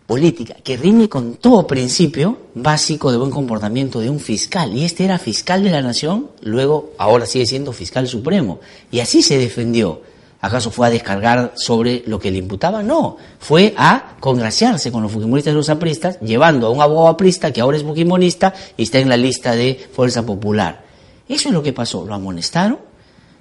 política, 0.05 0.55
que 0.63 0.77
rime 0.77 1.07
con 1.07 1.35
todo 1.35 1.65
principio 1.65 2.37
básico 2.55 3.11
de 3.11 3.17
buen 3.17 3.31
comportamiento 3.31 3.99
de 3.99 4.09
un 4.09 4.19
fiscal. 4.19 4.75
Y 4.75 4.83
este 4.83 5.05
era 5.05 5.17
fiscal 5.17 5.63
de 5.63 5.71
la 5.71 5.81
nación, 5.81 6.29
luego 6.41 6.91
ahora 6.97 7.25
sigue 7.25 7.45
siendo 7.45 7.71
fiscal 7.71 8.07
supremo. 8.07 8.59
Y 8.91 8.99
así 8.99 9.21
se 9.21 9.37
defendió. 9.37 10.01
¿Acaso 10.41 10.71
fue 10.71 10.87
a 10.87 10.89
descargar 10.89 11.53
sobre 11.55 12.03
lo 12.05 12.19
que 12.19 12.29
le 12.29 12.37
imputaba? 12.37 12.83
No, 12.83 13.15
fue 13.39 13.73
a 13.77 14.17
congraciarse 14.19 14.91
con 14.91 15.01
los 15.01 15.11
fujimoristas 15.11 15.53
y 15.53 15.55
los 15.55 15.69
apristas, 15.69 16.19
llevando 16.19 16.67
a 16.67 16.69
un 16.69 16.81
abogado 16.81 17.07
aprista 17.07 17.53
que 17.53 17.61
ahora 17.61 17.77
es 17.77 17.83
fujimorista 17.83 18.53
y 18.75 18.83
está 18.83 18.99
en 18.99 19.07
la 19.07 19.15
lista 19.15 19.55
de 19.55 19.87
Fuerza 19.93 20.25
Popular. 20.25 20.83
Eso 21.29 21.47
es 21.47 21.53
lo 21.53 21.63
que 21.63 21.71
pasó. 21.71 22.05
Lo 22.05 22.13
amonestaron, 22.13 22.77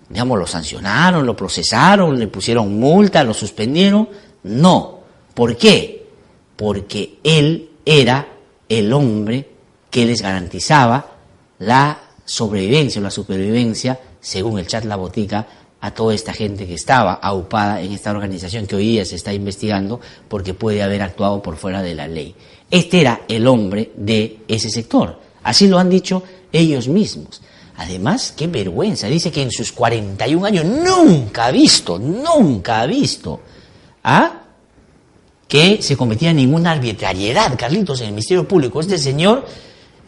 digamos, 0.09 0.39
lo 0.39 0.47
sancionaron, 0.47 1.27
lo 1.27 1.35
procesaron, 1.35 2.17
le 2.21 2.29
pusieron 2.29 2.79
multa, 2.79 3.25
lo 3.25 3.35
suspendieron. 3.35 4.09
No. 4.45 5.01
¿Por 5.35 5.57
qué? 5.57 6.02
Porque 6.63 7.19
él 7.25 7.71
era 7.85 8.25
el 8.69 8.93
hombre 8.93 9.49
que 9.91 10.07
les 10.07 10.23
garantizaba 10.23 11.17
la 11.59 11.99
sobrevivencia 12.25 13.01
o 13.01 13.03
la 13.03 13.11
supervivencia, 13.11 13.99
según 14.21 14.61
el 14.61 14.69
chat 14.69 14.85
La 14.85 14.95
Botica, 14.95 15.45
a 15.81 15.91
toda 15.93 16.15
esta 16.15 16.33
gente 16.33 16.65
que 16.65 16.75
estaba 16.75 17.15
aupada 17.15 17.83
en 17.83 17.91
esta 17.91 18.13
organización 18.13 18.69
que 18.69 18.77
hoy 18.77 18.85
día 18.85 19.05
se 19.05 19.17
está 19.17 19.33
investigando 19.33 20.01
porque 20.29 20.55
puede 20.55 20.85
haber 20.85 21.03
actuado 21.03 21.43
por 21.43 21.57
fuera 21.57 21.83
de 21.83 21.97
la 21.97 22.07
ley. 22.07 22.33
Este 22.71 23.01
era 23.01 23.23
el 23.27 23.49
hombre 23.49 23.91
de 23.97 24.43
ese 24.47 24.71
sector. 24.71 25.19
Así 25.43 25.67
lo 25.67 25.81
han 25.81 25.91
dicho 25.91 26.23
ellos 26.53 26.87
mismos. 26.87 27.43
Además, 27.79 28.33
qué 28.37 28.47
vergüenza. 28.47 29.09
Dice 29.09 29.33
que 29.33 29.43
en 29.43 29.51
sus 29.51 29.73
41 29.73 30.47
años 30.47 30.65
nunca 30.65 31.47
ha 31.47 31.51
visto, 31.51 31.99
nunca 31.99 32.83
ha 32.83 32.87
visto 32.87 33.41
a 34.05 34.42
que 35.53 35.83
se 35.83 35.99
cometía 35.99 36.33
ninguna 36.33 36.71
arbitrariedad, 36.71 37.59
Carlitos, 37.59 38.01
en 38.01 38.07
el 38.07 38.13
Ministerio 38.13 38.49
Público. 38.49 38.81
Este 38.81 38.97
señor 38.97 39.45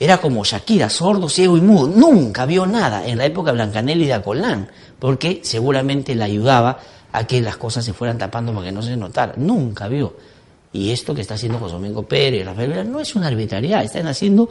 era 0.01 0.17
como 0.17 0.43
Shakira, 0.43 0.89
sordo, 0.89 1.29
ciego 1.29 1.59
y 1.59 1.61
mudo. 1.61 1.87
Nunca 1.87 2.47
vio 2.47 2.65
nada 2.65 3.07
en 3.07 3.19
la 3.19 3.27
época 3.27 3.51
de 3.51 3.57
Blancanelli 3.57 4.05
y 4.05 4.07
de 4.07 4.15
Acolán, 4.15 4.71
porque 4.99 5.41
seguramente 5.43 6.15
le 6.15 6.25
ayudaba 6.25 6.79
a 7.13 7.27
que 7.27 7.43
las 7.43 7.59
cosas 7.59 7.85
se 7.85 7.93
fueran 7.93 8.17
tapando 8.17 8.55
para 8.55 8.65
que 8.65 8.73
no 8.73 8.81
se 8.81 8.97
notara. 8.97 9.35
Nunca 9.37 9.87
vio. 9.87 10.17
Y 10.73 10.93
esto 10.93 11.15
que 11.15 11.21
está 11.21 11.35
haciendo 11.35 11.59
José 11.59 11.75
Domingo 11.75 12.05
Pérez, 12.05 12.47
Rafael 12.47 12.71
Vera, 12.71 12.85
no 12.85 12.99
es 12.99 13.15
una 13.15 13.27
arbitrariedad, 13.27 13.85
están 13.85 14.07
haciendo 14.07 14.49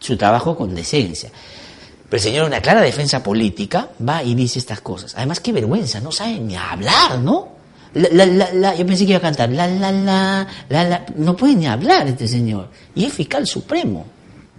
su 0.00 0.16
trabajo 0.16 0.56
con 0.56 0.74
decencia. 0.74 1.30
Pero 2.10 2.16
el 2.16 2.20
señor, 2.20 2.46
una 2.46 2.60
clara 2.60 2.80
defensa 2.80 3.22
política, 3.22 3.90
va 4.06 4.24
y 4.24 4.34
dice 4.34 4.58
estas 4.58 4.80
cosas. 4.80 5.14
Además, 5.14 5.38
qué 5.38 5.52
vergüenza, 5.52 6.00
no 6.00 6.10
sabe 6.10 6.40
ni 6.40 6.56
hablar, 6.56 7.20
¿no? 7.20 7.55
Yo 7.96 8.86
pensé 8.86 9.04
que 9.06 9.12
iba 9.12 9.18
a 9.18 9.22
cantar, 9.22 9.50
la, 9.50 9.66
la, 9.66 9.90
la, 9.90 10.46
la, 10.68 10.84
la. 10.84 11.06
No 11.16 11.34
puede 11.36 11.54
ni 11.54 11.66
hablar 11.66 12.06
este 12.06 12.28
señor. 12.28 12.68
Y 12.94 13.04
es 13.04 13.12
fiscal 13.12 13.46
supremo. 13.46 14.06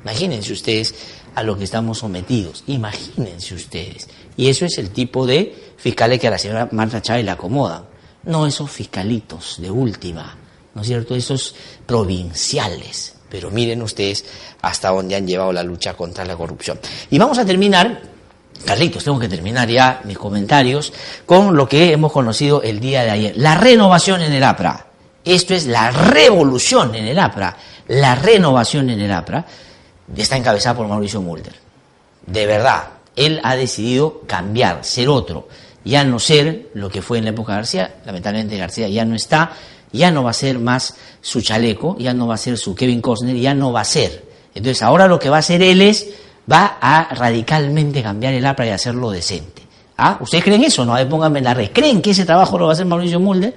Imagínense 0.04 0.54
ustedes 0.54 0.96
a 1.36 1.44
lo 1.44 1.58
que 1.58 1.66
estamos 1.66 2.00
sometidos. 2.00 2.64
Imagínense 2.68 3.54
ustedes. 3.54 4.08
Y 4.36 4.48
eso 4.48 4.66
es 4.66 4.78
el 4.80 4.90
tipo 4.90 5.28
de 5.28 5.54
fiscales 5.78 6.20
que 6.20 6.28
a 6.28 6.32
la 6.32 6.38
señora 6.38 6.70
Marta 6.72 7.02
Chávez 7.02 7.26
le 7.26 7.32
acomodan. 7.32 7.84
No 8.24 8.48
esos 8.48 8.72
fiscalitos 8.72 9.62
de 9.62 9.70
última, 9.70 10.36
¿no 10.74 10.82
es 10.82 10.88
cierto? 10.88 11.16
Esos 11.16 11.54
provinciales. 11.86 13.16
Pero 13.30 13.52
miren 13.52 13.82
ustedes 13.82 14.26
hasta 14.62 14.90
dónde 14.90 15.16
han 15.16 15.28
llevado 15.28 15.52
la 15.54 15.64
lucha 15.64 15.94
contra 15.94 16.26
la 16.26 16.36
corrupción. 16.36 16.80
Y 17.12 17.18
vamos 17.20 17.38
a 17.38 17.46
terminar 17.46 18.17
Carlitos, 18.66 19.04
tengo 19.04 19.20
que 19.20 19.30
terminar 19.30 19.70
ya 19.70 20.02
mis 20.04 20.18
comentarios 20.18 20.92
con 21.26 21.56
lo 21.56 21.68
que 21.68 21.92
hemos 21.92 22.12
conocido 22.12 22.62
el 22.62 22.80
día 22.80 23.04
de 23.04 23.12
ayer. 23.12 23.34
La 23.38 23.56
renovación 23.56 24.22
en 24.22 24.34
el 24.34 24.44
APRA. 24.44 24.88
esto 25.24 25.54
es 25.54 25.66
la 25.66 25.92
revolución 25.92 26.96
en 26.96 27.06
el 27.06 27.20
APRA, 27.20 27.58
la 27.88 28.16
renovación 28.16 28.90
en 28.90 29.00
el 29.00 29.12
APRA, 29.12 29.46
está 30.16 30.38
encabezada 30.38 30.76
por 30.76 30.88
Mauricio 30.88 31.22
Mulder. 31.22 31.54
De 32.26 32.46
verdad, 32.46 32.84
él 33.16 33.40
ha 33.44 33.56
decidido 33.56 34.22
cambiar, 34.28 34.84
ser 34.84 35.10
otro, 35.10 35.48
ya 35.84 36.04
no 36.04 36.20
ser 36.20 36.70
lo 36.74 36.90
que 36.90 37.02
fue 37.02 37.18
en 37.18 37.26
la 37.26 37.32
época 37.32 37.54
de 37.54 37.58
García, 37.60 37.96
lamentablemente 38.06 38.58
García 38.58 38.90
ya 38.90 39.06
no 39.06 39.16
está, 39.16 39.52
ya 39.92 40.12
no 40.12 40.24
va 40.24 40.32
a 40.32 40.34
ser 40.34 40.60
más 40.60 40.96
su 41.22 41.42
chaleco, 41.42 41.98
ya 41.98 42.14
no 42.14 42.28
va 42.28 42.36
a 42.36 42.38
ser 42.38 42.58
su 42.58 42.76
Kevin 42.76 43.02
Costner, 43.02 43.36
ya 43.36 43.54
no 43.54 43.72
va 43.72 43.82
a 43.82 43.86
ser. 43.86 44.26
Entonces 44.54 44.82
ahora 44.82 45.08
lo 45.08 45.20
que 45.20 45.30
va 45.30 45.38
a 45.38 45.40
hacer 45.40 45.62
él 45.62 45.82
es, 45.82 46.08
va 46.52 46.78
a 46.80 47.14
radicalmente 47.14 48.02
cambiar 48.02 48.34
el 48.34 48.46
APRA 48.46 48.68
y 48.68 48.70
hacerlo 48.70 49.12
decente. 49.12 49.64
¿Ah? 49.98 50.18
¿Ustedes 50.22 50.44
creen 50.44 50.64
eso? 50.64 50.86
No, 50.86 50.94
a 50.94 51.00
ver, 51.00 51.10
pónganme 51.10 51.42
la 51.42 51.54
red. 51.54 51.72
¿Creen 51.74 52.02
que 52.02 52.12
ese 52.12 52.26
trabajo 52.26 52.58
lo 52.58 52.66
va 52.66 52.72
a 52.72 52.74
hacer 52.74 52.86
Mauricio 52.86 53.20
Mulder? 53.20 53.56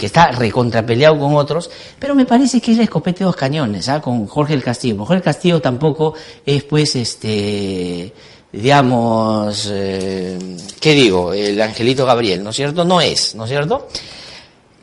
que 0.00 0.06
está 0.06 0.30
recontrapeleado 0.32 1.18
con 1.18 1.34
otros, 1.34 1.70
pero 1.98 2.14
me 2.14 2.24
parece 2.24 2.58
que 2.58 2.72
es 2.72 2.78
la 2.78 2.84
escopeta 2.84 3.18
de 3.18 3.24
dos 3.26 3.36
cañones, 3.36 3.86
¿ah? 3.90 4.00
con 4.00 4.26
Jorge 4.26 4.54
el 4.54 4.62
Castillo. 4.62 4.96
Jorge 4.96 5.16
el 5.16 5.22
Castillo 5.22 5.60
tampoco 5.60 6.14
es, 6.46 6.64
pues, 6.64 6.96
este, 6.96 8.10
digamos, 8.50 9.68
eh, 9.70 10.38
¿qué 10.80 10.94
digo? 10.94 11.34
El 11.34 11.60
angelito 11.60 12.06
Gabriel, 12.06 12.42
¿no 12.42 12.48
es 12.48 12.56
cierto? 12.56 12.82
No 12.82 12.98
es, 13.02 13.34
¿no 13.34 13.44
es 13.44 13.50
cierto? 13.50 13.88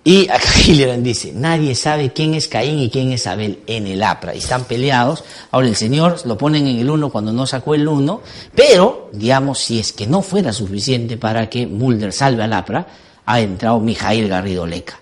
Y 0.08 0.30
acá 0.30 0.48
Gilligan 0.48 1.04
dice, 1.04 1.34
nadie 1.34 1.76
sabe 1.76 2.14
quién 2.14 2.34
es 2.34 2.48
Caín 2.48 2.80
y 2.80 2.90
quién 2.90 3.12
es 3.12 3.28
Abel 3.28 3.60
en 3.68 3.88
el 3.88 4.02
APRA. 4.02 4.34
Y 4.34 4.38
están 4.38 4.64
peleados. 4.64 5.26
Ahora 5.52 5.68
el 5.68 5.76
Señor 5.76 6.26
lo 6.26 6.38
ponen 6.38 6.66
en 6.66 6.80
el 6.80 6.90
uno 6.90 7.10
cuando 7.10 7.34
no 7.34 7.46
sacó 7.46 7.76
el 7.76 7.86
uno. 7.86 8.22
Pero, 8.56 9.10
digamos, 9.12 9.60
si 9.60 9.80
es 9.80 9.92
que 9.92 10.08
no 10.08 10.22
fuera 10.22 10.54
suficiente 10.54 11.18
para 11.18 11.50
que 11.50 11.68
Mulder 11.68 12.14
salve 12.14 12.42
al 12.42 12.54
APRA, 12.54 12.88
ha 13.26 13.40
entrado 13.42 13.82
Mijail 13.82 14.30
Garrido 14.30 14.66
Leca. 14.66 14.98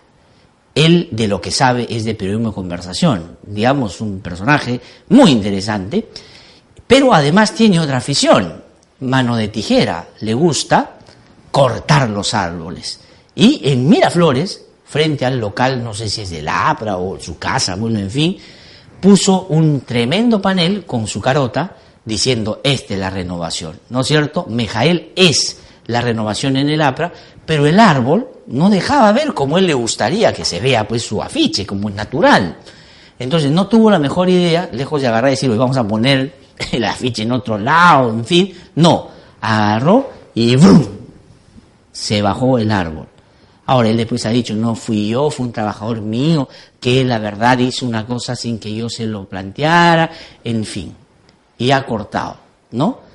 Él 0.73 1.09
de 1.11 1.27
lo 1.27 1.39
que 1.39 1.51
sabe 1.51 1.85
es 1.87 2.03
de 2.03 2.15
periodismo 2.15 2.49
de 2.49 2.55
conversación, 2.55 3.37
digamos, 3.43 4.01
un 4.01 4.21
personaje 4.21 4.81
muy 5.09 5.29
interesante, 5.29 6.09
pero 6.87 7.13
además 7.13 7.53
tiene 7.53 7.79
otra 7.79 7.97
afición, 7.97 8.63
mano 9.01 9.35
de 9.35 9.49
tijera, 9.49 10.07
le 10.21 10.33
gusta 10.33 10.97
cortar 11.51 12.09
los 12.09 12.33
árboles. 12.33 12.99
Y 13.35 13.61
en 13.69 13.87
Miraflores, 13.87 14.64
frente 14.85 15.25
al 15.25 15.39
local, 15.39 15.83
no 15.83 15.93
sé 15.93 16.07
si 16.09 16.21
es 16.21 16.29
de 16.29 16.41
la 16.41 16.69
APRA 16.69 16.97
o 16.97 17.19
su 17.19 17.37
casa, 17.37 17.75
bueno, 17.75 17.99
en 17.99 18.09
fin, 18.09 18.37
puso 19.01 19.47
un 19.49 19.81
tremendo 19.81 20.41
panel 20.41 20.85
con 20.85 21.07
su 21.07 21.19
carota 21.19 21.75
diciendo, 22.05 22.61
esta 22.63 22.93
es 22.93 22.99
la 22.99 23.09
renovación, 23.09 23.79
¿no 23.89 24.01
es 24.01 24.07
cierto? 24.07 24.45
Mejael 24.47 25.11
es 25.15 25.59
la 25.87 26.01
renovación 26.01 26.55
en 26.57 26.69
el 26.69 26.81
APRA, 26.81 27.11
pero 27.45 27.65
el 27.65 27.79
árbol 27.79 28.27
no 28.47 28.69
dejaba 28.69 29.11
ver 29.11 29.33
como 29.33 29.57
él 29.57 29.67
le 29.67 29.73
gustaría 29.73 30.33
que 30.33 30.45
se 30.45 30.59
vea 30.59 30.87
pues 30.87 31.03
su 31.03 31.21
afiche, 31.21 31.65
como 31.65 31.89
es 31.89 31.95
natural. 31.95 32.57
Entonces 33.17 33.51
no 33.51 33.67
tuvo 33.67 33.89
la 33.89 33.99
mejor 33.99 34.29
idea, 34.29 34.69
lejos 34.71 35.01
de 35.01 35.07
agarrar 35.07 35.29
y 35.29 35.33
decir, 35.33 35.49
vamos 35.55 35.77
a 35.77 35.87
poner 35.87 36.35
el 36.71 36.83
afiche 36.83 37.23
en 37.23 37.31
otro 37.31 37.57
lado, 37.57 38.11
en 38.11 38.25
fin, 38.25 38.53
no, 38.75 39.09
agarró 39.41 40.09
y 40.33 40.55
¡brum! 40.55 40.85
se 41.91 42.21
bajó 42.21 42.59
el 42.59 42.71
árbol. 42.71 43.07
Ahora 43.65 43.89
él 43.89 43.97
después 43.97 44.25
ha 44.25 44.29
dicho, 44.29 44.53
no 44.53 44.75
fui 44.75 45.09
yo, 45.09 45.29
fue 45.29 45.47
un 45.47 45.51
trabajador 45.51 46.01
mío, 46.01 46.47
que 46.79 47.03
la 47.03 47.19
verdad 47.19 47.57
hizo 47.59 47.85
una 47.85 48.05
cosa 48.05 48.35
sin 48.35 48.59
que 48.59 48.73
yo 48.73 48.89
se 48.89 49.05
lo 49.05 49.25
planteara, 49.25 50.11
en 50.43 50.65
fin, 50.65 50.93
y 51.57 51.71
ha 51.71 51.85
cortado, 51.85 52.37
¿no? 52.71 53.05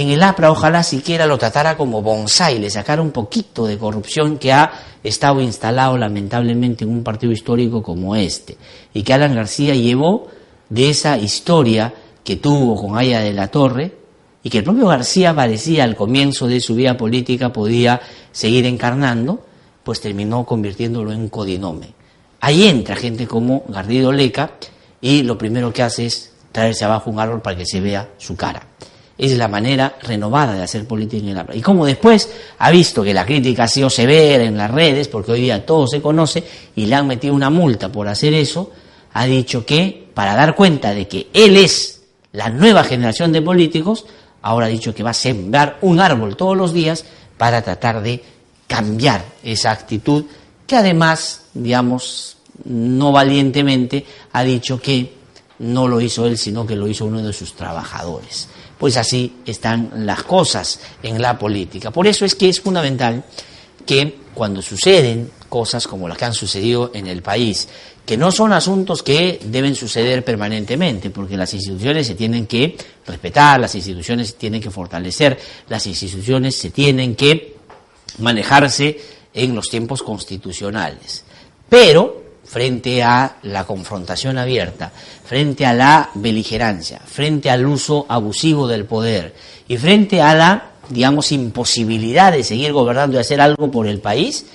en 0.00 0.10
el 0.10 0.22
APRA 0.22 0.52
ojalá 0.52 0.84
siquiera 0.84 1.26
lo 1.26 1.38
tratara 1.38 1.76
como 1.76 2.02
bonsai, 2.02 2.60
le 2.60 2.70
sacara 2.70 3.02
un 3.02 3.10
poquito 3.10 3.66
de 3.66 3.78
corrupción 3.78 4.38
que 4.38 4.52
ha 4.52 4.70
estado 5.02 5.40
instalado 5.40 5.98
lamentablemente 5.98 6.84
en 6.84 6.90
un 6.90 7.02
partido 7.02 7.32
histórico 7.32 7.82
como 7.82 8.14
este, 8.14 8.56
y 8.94 9.02
que 9.02 9.12
Alan 9.12 9.34
García 9.34 9.74
llevó 9.74 10.28
de 10.68 10.90
esa 10.90 11.18
historia 11.18 11.92
que 12.22 12.36
tuvo 12.36 12.80
con 12.80 12.96
Aya 12.96 13.18
de 13.18 13.32
la 13.32 13.48
Torre, 13.48 13.96
y 14.44 14.50
que 14.50 14.58
el 14.58 14.64
propio 14.64 14.86
García 14.86 15.34
parecía 15.34 15.82
al 15.82 15.96
comienzo 15.96 16.46
de 16.46 16.60
su 16.60 16.76
vida 16.76 16.96
política 16.96 17.52
podía 17.52 18.00
seguir 18.30 18.66
encarnando, 18.66 19.46
pues 19.88 20.02
terminó 20.02 20.44
convirtiéndolo 20.44 21.12
en 21.12 21.30
codinome. 21.30 21.94
Ahí 22.40 22.68
entra 22.68 22.94
gente 22.94 23.26
como 23.26 23.64
Garrido 23.68 24.12
Leca 24.12 24.50
y 25.00 25.22
lo 25.22 25.38
primero 25.38 25.72
que 25.72 25.82
hace 25.82 26.04
es 26.04 26.30
traerse 26.52 26.84
abajo 26.84 27.08
un 27.10 27.18
árbol 27.18 27.40
para 27.40 27.56
que 27.56 27.64
se 27.64 27.80
vea 27.80 28.06
su 28.18 28.36
cara 28.36 28.66
es 29.16 29.34
la 29.38 29.48
manera 29.48 29.96
renovada 30.02 30.52
de 30.52 30.62
hacer 30.62 30.86
política 30.86 31.22
en 31.22 31.30
el 31.30 31.38
APRA. 31.38 31.56
Y 31.56 31.62
como 31.62 31.86
después 31.86 32.30
ha 32.58 32.70
visto 32.70 33.02
que 33.02 33.14
la 33.14 33.24
crítica 33.24 33.64
ha 33.64 33.68
sido 33.68 33.88
severa 33.88 34.44
en 34.44 34.58
las 34.58 34.70
redes, 34.70 35.08
porque 35.08 35.32
hoy 35.32 35.40
día 35.40 35.64
todo 35.64 35.86
se 35.86 36.02
conoce, 36.02 36.44
y 36.76 36.84
le 36.84 36.94
han 36.94 37.06
metido 37.06 37.32
una 37.32 37.48
multa 37.48 37.90
por 37.90 38.08
hacer 38.08 38.34
eso, 38.34 38.70
ha 39.14 39.24
dicho 39.24 39.64
que 39.64 40.10
para 40.12 40.34
dar 40.34 40.54
cuenta 40.54 40.92
de 40.92 41.08
que 41.08 41.28
él 41.32 41.56
es 41.56 42.02
la 42.32 42.50
nueva 42.50 42.84
generación 42.84 43.32
de 43.32 43.40
políticos, 43.40 44.04
ahora 44.42 44.66
ha 44.66 44.68
dicho 44.68 44.94
que 44.94 45.02
va 45.02 45.10
a 45.10 45.14
sembrar 45.14 45.78
un 45.80 45.98
árbol 45.98 46.36
todos 46.36 46.58
los 46.58 46.74
días 46.74 47.06
para 47.38 47.62
tratar 47.62 48.02
de 48.02 48.22
cambiar 48.68 49.24
esa 49.42 49.72
actitud 49.72 50.24
que 50.66 50.76
además, 50.76 51.42
digamos, 51.54 52.36
no 52.64 53.10
valientemente 53.10 54.06
ha 54.32 54.44
dicho 54.44 54.80
que 54.80 55.18
no 55.58 55.88
lo 55.88 56.00
hizo 56.00 56.26
él, 56.26 56.38
sino 56.38 56.64
que 56.64 56.76
lo 56.76 56.86
hizo 56.86 57.06
uno 57.06 57.20
de 57.20 57.32
sus 57.32 57.54
trabajadores 57.54 58.48
pues 58.78 58.96
así 58.96 59.38
están 59.44 59.90
las 60.06 60.22
cosas 60.22 60.80
en 61.02 61.20
la 61.20 61.38
política. 61.38 61.90
Por 61.90 62.06
eso 62.06 62.24
es 62.24 62.34
que 62.34 62.48
es 62.48 62.60
fundamental 62.60 63.24
que 63.84 64.18
cuando 64.32 64.62
suceden 64.62 65.30
cosas 65.48 65.86
como 65.86 66.08
las 66.08 66.16
que 66.16 66.26
han 66.26 66.34
sucedido 66.34 66.92
en 66.94 67.06
el 67.06 67.22
país, 67.22 67.68
que 68.06 68.16
no 68.16 68.30
son 68.30 68.52
asuntos 68.52 69.02
que 69.02 69.40
deben 69.44 69.74
suceder 69.74 70.24
permanentemente, 70.24 71.10
porque 71.10 71.36
las 71.36 71.52
instituciones 71.54 72.06
se 72.06 72.14
tienen 72.14 72.46
que 72.46 72.76
respetar, 73.06 73.60
las 73.60 73.74
instituciones 73.74 74.28
se 74.28 74.34
tienen 74.34 74.60
que 74.60 74.70
fortalecer, 74.70 75.38
las 75.68 75.86
instituciones 75.86 76.54
se 76.54 76.70
tienen 76.70 77.16
que 77.16 77.57
manejarse 78.18 78.98
en 79.34 79.54
los 79.54 79.68
tiempos 79.68 80.02
constitucionales. 80.02 81.24
Pero 81.68 82.28
frente 82.44 83.02
a 83.02 83.36
la 83.42 83.64
confrontación 83.64 84.38
abierta, 84.38 84.90
frente 85.24 85.66
a 85.66 85.74
la 85.74 86.10
beligerancia, 86.14 87.00
frente 87.04 87.50
al 87.50 87.66
uso 87.66 88.06
abusivo 88.08 88.66
del 88.66 88.86
poder 88.86 89.34
y 89.68 89.76
frente 89.76 90.22
a 90.22 90.34
la, 90.34 90.70
digamos, 90.88 91.30
imposibilidad 91.30 92.32
de 92.32 92.42
seguir 92.42 92.72
gobernando 92.72 93.16
y 93.16 93.20
hacer 93.20 93.40
algo 93.40 93.70
por 93.70 93.86
el 93.86 94.00
país, 94.00 94.46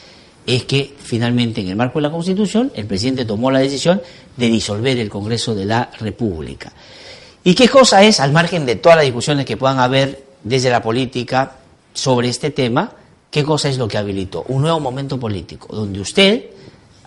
es 0.45 0.65
que 0.65 0.93
finalmente 0.99 1.61
en 1.61 1.69
el 1.69 1.75
marco 1.75 1.99
de 1.99 2.03
la 2.03 2.11
Constitución 2.11 2.71
el 2.75 2.87
presidente 2.87 3.25
tomó 3.25 3.51
la 3.51 3.59
decisión 3.59 4.01
de 4.35 4.47
disolver 4.47 4.97
el 4.97 5.09
Congreso 5.09 5.53
de 5.53 5.65
la 5.65 5.91
República. 5.99 6.73
¿Y 7.43 7.53
qué 7.53 7.69
cosa 7.69 8.03
es, 8.03 8.19
al 8.19 8.31
margen 8.31 8.65
de 8.65 8.75
todas 8.75 8.97
las 8.97 9.05
discusiones 9.05 9.45
que 9.45 9.57
puedan 9.57 9.79
haber 9.79 10.23
desde 10.43 10.69
la 10.69 10.81
política 10.81 11.57
sobre 11.93 12.29
este 12.29 12.49
tema, 12.49 12.91
qué 13.33 13.43
cosa 13.43 13.67
es 13.67 13.79
lo 13.79 13.87
que 13.87 13.97
habilitó? 13.97 14.45
Un 14.49 14.61
nuevo 14.61 14.79
momento 14.79 15.19
político, 15.19 15.75
donde 15.75 15.99
usted 15.99 16.53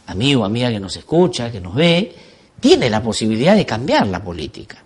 amigo, 0.06 0.44
amiga 0.44 0.70
que 0.70 0.80
nos 0.80 0.96
escucha, 0.96 1.52
que 1.52 1.60
nos 1.60 1.74
ve, 1.74 2.12
tiene 2.58 2.90
la 2.90 3.00
posibilidad 3.00 3.54
de 3.54 3.64
cambiar 3.64 4.08
la 4.08 4.22
política. 4.22 4.82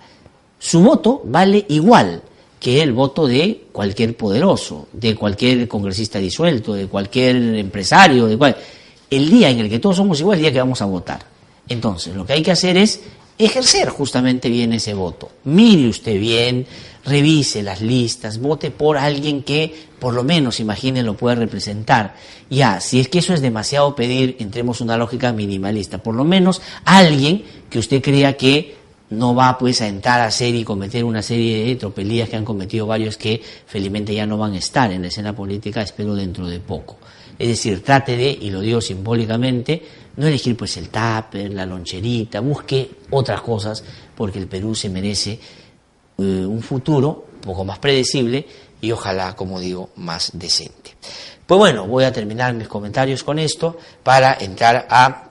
Su 0.59 0.83
voto 0.83 1.23
vale 1.25 1.65
igual 1.69 2.23
que 2.59 2.83
el 2.83 2.93
voto 2.93 3.27
de 3.27 3.69
cualquier 3.73 4.17
poderoso, 4.17 4.89
de 4.93 5.15
cualquier 5.15 5.67
congresista 5.67 6.19
disuelto, 6.19 6.75
de 6.75 6.89
cualquier 6.89 7.37
empresario, 7.37 8.27
de 8.27 8.37
cual... 8.37 8.57
el 9.09 9.31
día 9.31 9.49
en 9.49 9.61
el 9.61 9.71
que 9.71 9.79
todos 9.79 9.97
somos 9.97 10.21
iguales, 10.21 10.41
el 10.41 10.45
día 10.45 10.53
que 10.53 10.61
vamos 10.61 10.83
a 10.83 10.85
votar. 10.85 11.21
Entonces, 11.69 12.15
lo 12.15 12.27
que 12.27 12.35
hay 12.35 12.43
que 12.43 12.51
hacer 12.51 12.77
es 12.77 13.01
ejercer 13.45 13.89
justamente 13.89 14.49
bien 14.49 14.73
ese 14.73 14.95
voto. 14.95 15.31
Mire 15.45 15.89
usted 15.89 16.19
bien, 16.19 16.67
revise 17.05 17.63
las 17.63 17.81
listas, 17.81 18.39
vote 18.39 18.71
por 18.71 18.99
alguien 18.99 19.43
que 19.43 19.91
por 20.01 20.15
lo 20.15 20.25
menos, 20.25 20.61
imagine, 20.61 21.03
lo 21.03 21.15
pueda 21.15 21.37
representar. 21.37 22.15
Ya, 22.49 22.81
si 22.81 23.01
es 23.01 23.09
que 23.09 23.19
eso 23.19 23.35
es 23.35 23.43
demasiado 23.43 23.95
pedir, 23.95 24.37
entremos 24.41 24.81
una 24.81 24.97
lógica 24.97 25.33
minimalista. 25.33 25.99
Por 25.99 26.15
lo 26.15 26.25
menos 26.25 26.63
alguien 26.85 27.45
que 27.69 27.79
usted 27.79 28.03
crea 28.03 28.37
que 28.37 28.77
no 29.11 29.35
va 29.35 29.59
pues 29.59 29.83
a 29.83 29.89
entrar 29.89 30.21
a 30.21 30.27
hacer 30.27 30.55
y 30.55 30.65
cometer 30.65 31.05
una 31.05 31.21
serie 31.21 31.65
de 31.65 31.77
tropelías 31.77 32.29
que 32.29 32.37
han 32.37 32.45
cometido 32.45 32.87
varios 32.87 33.17
que 33.17 33.43
felizmente 33.67 34.15
ya 34.15 34.25
no 34.25 34.39
van 34.39 34.55
a 34.55 34.59
estar 34.59 34.91
en 34.91 35.03
la 35.03 35.09
escena 35.09 35.35
política, 35.35 35.83
espero 35.83 36.15
dentro 36.15 36.47
de 36.47 36.61
poco. 36.61 36.97
Es 37.41 37.49
decir, 37.49 37.83
trate 37.83 38.19
de, 38.19 38.31
y 38.39 38.51
lo 38.51 38.61
digo 38.61 38.83
simbólicamente, 38.83 39.83
no 40.17 40.27
elegir 40.27 40.59
pues 40.59 40.77
el 40.77 40.91
tupper, 40.91 41.51
la 41.55 41.65
loncherita, 41.65 42.41
busque 42.41 42.91
otras 43.09 43.41
cosas, 43.41 43.83
porque 44.15 44.39
el 44.39 44.47
Perú 44.47 44.75
se 44.75 44.91
merece 44.91 45.41
eh, 46.19 46.23
un 46.23 46.61
futuro 46.61 47.29
un 47.37 47.41
poco 47.41 47.65
más 47.65 47.79
predecible 47.79 48.47
y 48.83 48.93
ojalá, 48.93 49.35
como 49.35 49.59
digo, 49.59 49.89
más 49.97 50.33
decente. 50.35 50.97
Pues 51.47 51.59
bueno, 51.59 51.87
voy 51.87 52.05
a 52.05 52.13
terminar 52.13 52.53
mis 52.53 52.69
comentarios 52.69 53.25
con 53.25 53.39
esto 53.39 53.79
para 54.03 54.35
entrar 54.35 54.87
a 54.91 55.31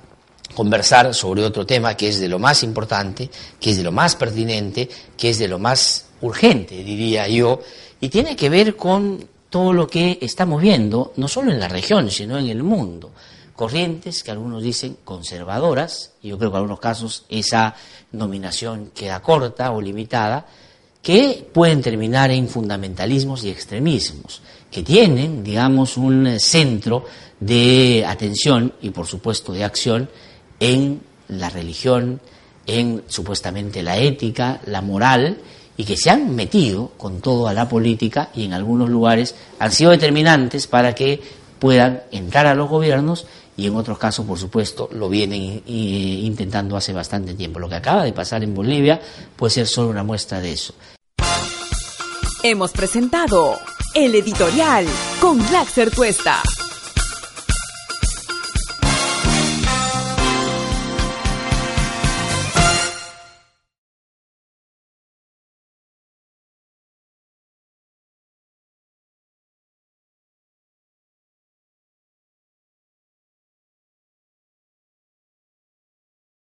conversar 0.55 1.13
sobre 1.13 1.43
otro 1.43 1.63
tema 1.63 1.95
que 1.95 2.07
es 2.07 2.19
de 2.19 2.27
lo 2.27 2.39
más 2.39 2.63
importante, 2.63 3.29
que 3.59 3.69
es 3.69 3.77
de 3.77 3.83
lo 3.83 3.91
más 3.91 4.15
pertinente, 4.15 4.89
que 5.15 5.29
es 5.29 5.37
de 5.37 5.47
lo 5.47 5.59
más 5.59 6.05
urgente, 6.21 6.83
diría 6.83 7.27
yo, 7.27 7.59
y 8.01 8.09
tiene 8.09 8.35
que 8.35 8.49
ver 8.49 8.75
con 8.75 9.27
todo 9.49 9.73
lo 9.73 9.87
que 9.87 10.19
estamos 10.21 10.61
viendo, 10.61 11.13
no 11.17 11.27
solo 11.27 11.51
en 11.51 11.59
la 11.59 11.67
región, 11.67 12.09
sino 12.11 12.37
en 12.37 12.47
el 12.47 12.63
mundo. 12.63 13.11
Corrientes 13.55 14.23
que 14.23 14.31
algunos 14.31 14.63
dicen 14.63 14.97
conservadoras, 15.03 16.13
y 16.21 16.29
yo 16.29 16.37
creo 16.37 16.51
que 16.51 16.55
en 16.55 16.61
algunos 16.61 16.79
casos 16.79 17.25
esa 17.29 17.75
nominación 18.11 18.91
queda 18.95 19.21
corta 19.21 19.71
o 19.71 19.81
limitada, 19.81 20.45
que 21.01 21.47
pueden 21.53 21.81
terminar 21.81 22.29
en 22.31 22.47
fundamentalismos 22.47 23.43
y 23.43 23.49
extremismos, 23.49 24.41
que 24.69 24.83
tienen, 24.83 25.43
digamos, 25.43 25.97
un 25.97 26.39
centro 26.39 27.05
de 27.39 28.05
atención 28.05 28.73
y, 28.81 28.91
por 28.91 29.07
supuesto, 29.07 29.53
de 29.53 29.63
acción 29.63 30.09
en 30.59 31.01
la 31.29 31.49
religión, 31.49 32.19
en 32.65 33.03
supuestamente 33.07 33.81
la 33.81 33.97
ética, 33.97 34.61
la 34.65 34.81
moral, 34.81 35.39
y 35.79 35.85
que 35.85 35.95
se 35.95 36.09
han 36.09 36.35
metido 36.35 36.91
con 36.97 37.21
todo 37.21 37.47
a 37.47 37.53
la 37.53 37.69
política 37.69 38.31
y 38.35 38.43
en 38.43 38.51
algunos 38.51 38.89
lugares 38.89 39.33
han 39.59 39.71
sido 39.71 39.91
determinantes 39.91 40.67
para 40.67 40.93
que 40.93 41.21
puedan 41.57 42.01
entrar 42.11 42.47
a 42.47 42.53
los 42.53 42.67
gobiernos 42.67 43.25
y 43.55 43.67
en 43.67 43.77
otros 43.77 43.97
casos, 43.97 44.25
por 44.25 44.37
supuesto, 44.37 44.89
lo 44.91 45.07
vienen 45.07 45.63
intentando 45.65 46.75
hace 46.75 46.91
bastante 46.91 47.33
tiempo. 47.33 47.59
Lo 47.59 47.69
que 47.69 47.75
acaba 47.75 48.03
de 48.03 48.11
pasar 48.11 48.43
en 48.43 48.53
Bolivia 48.53 48.99
puede 49.37 49.51
ser 49.51 49.67
solo 49.67 49.87
una 49.87 50.03
muestra 50.03 50.41
de 50.41 50.51
eso. 50.51 50.73
Hemos 52.43 52.73
presentado 52.73 53.57
el 53.95 54.15
editorial 54.15 54.85
con 55.21 55.39
Laxer 55.49 55.95
Cuesta. 55.95 56.41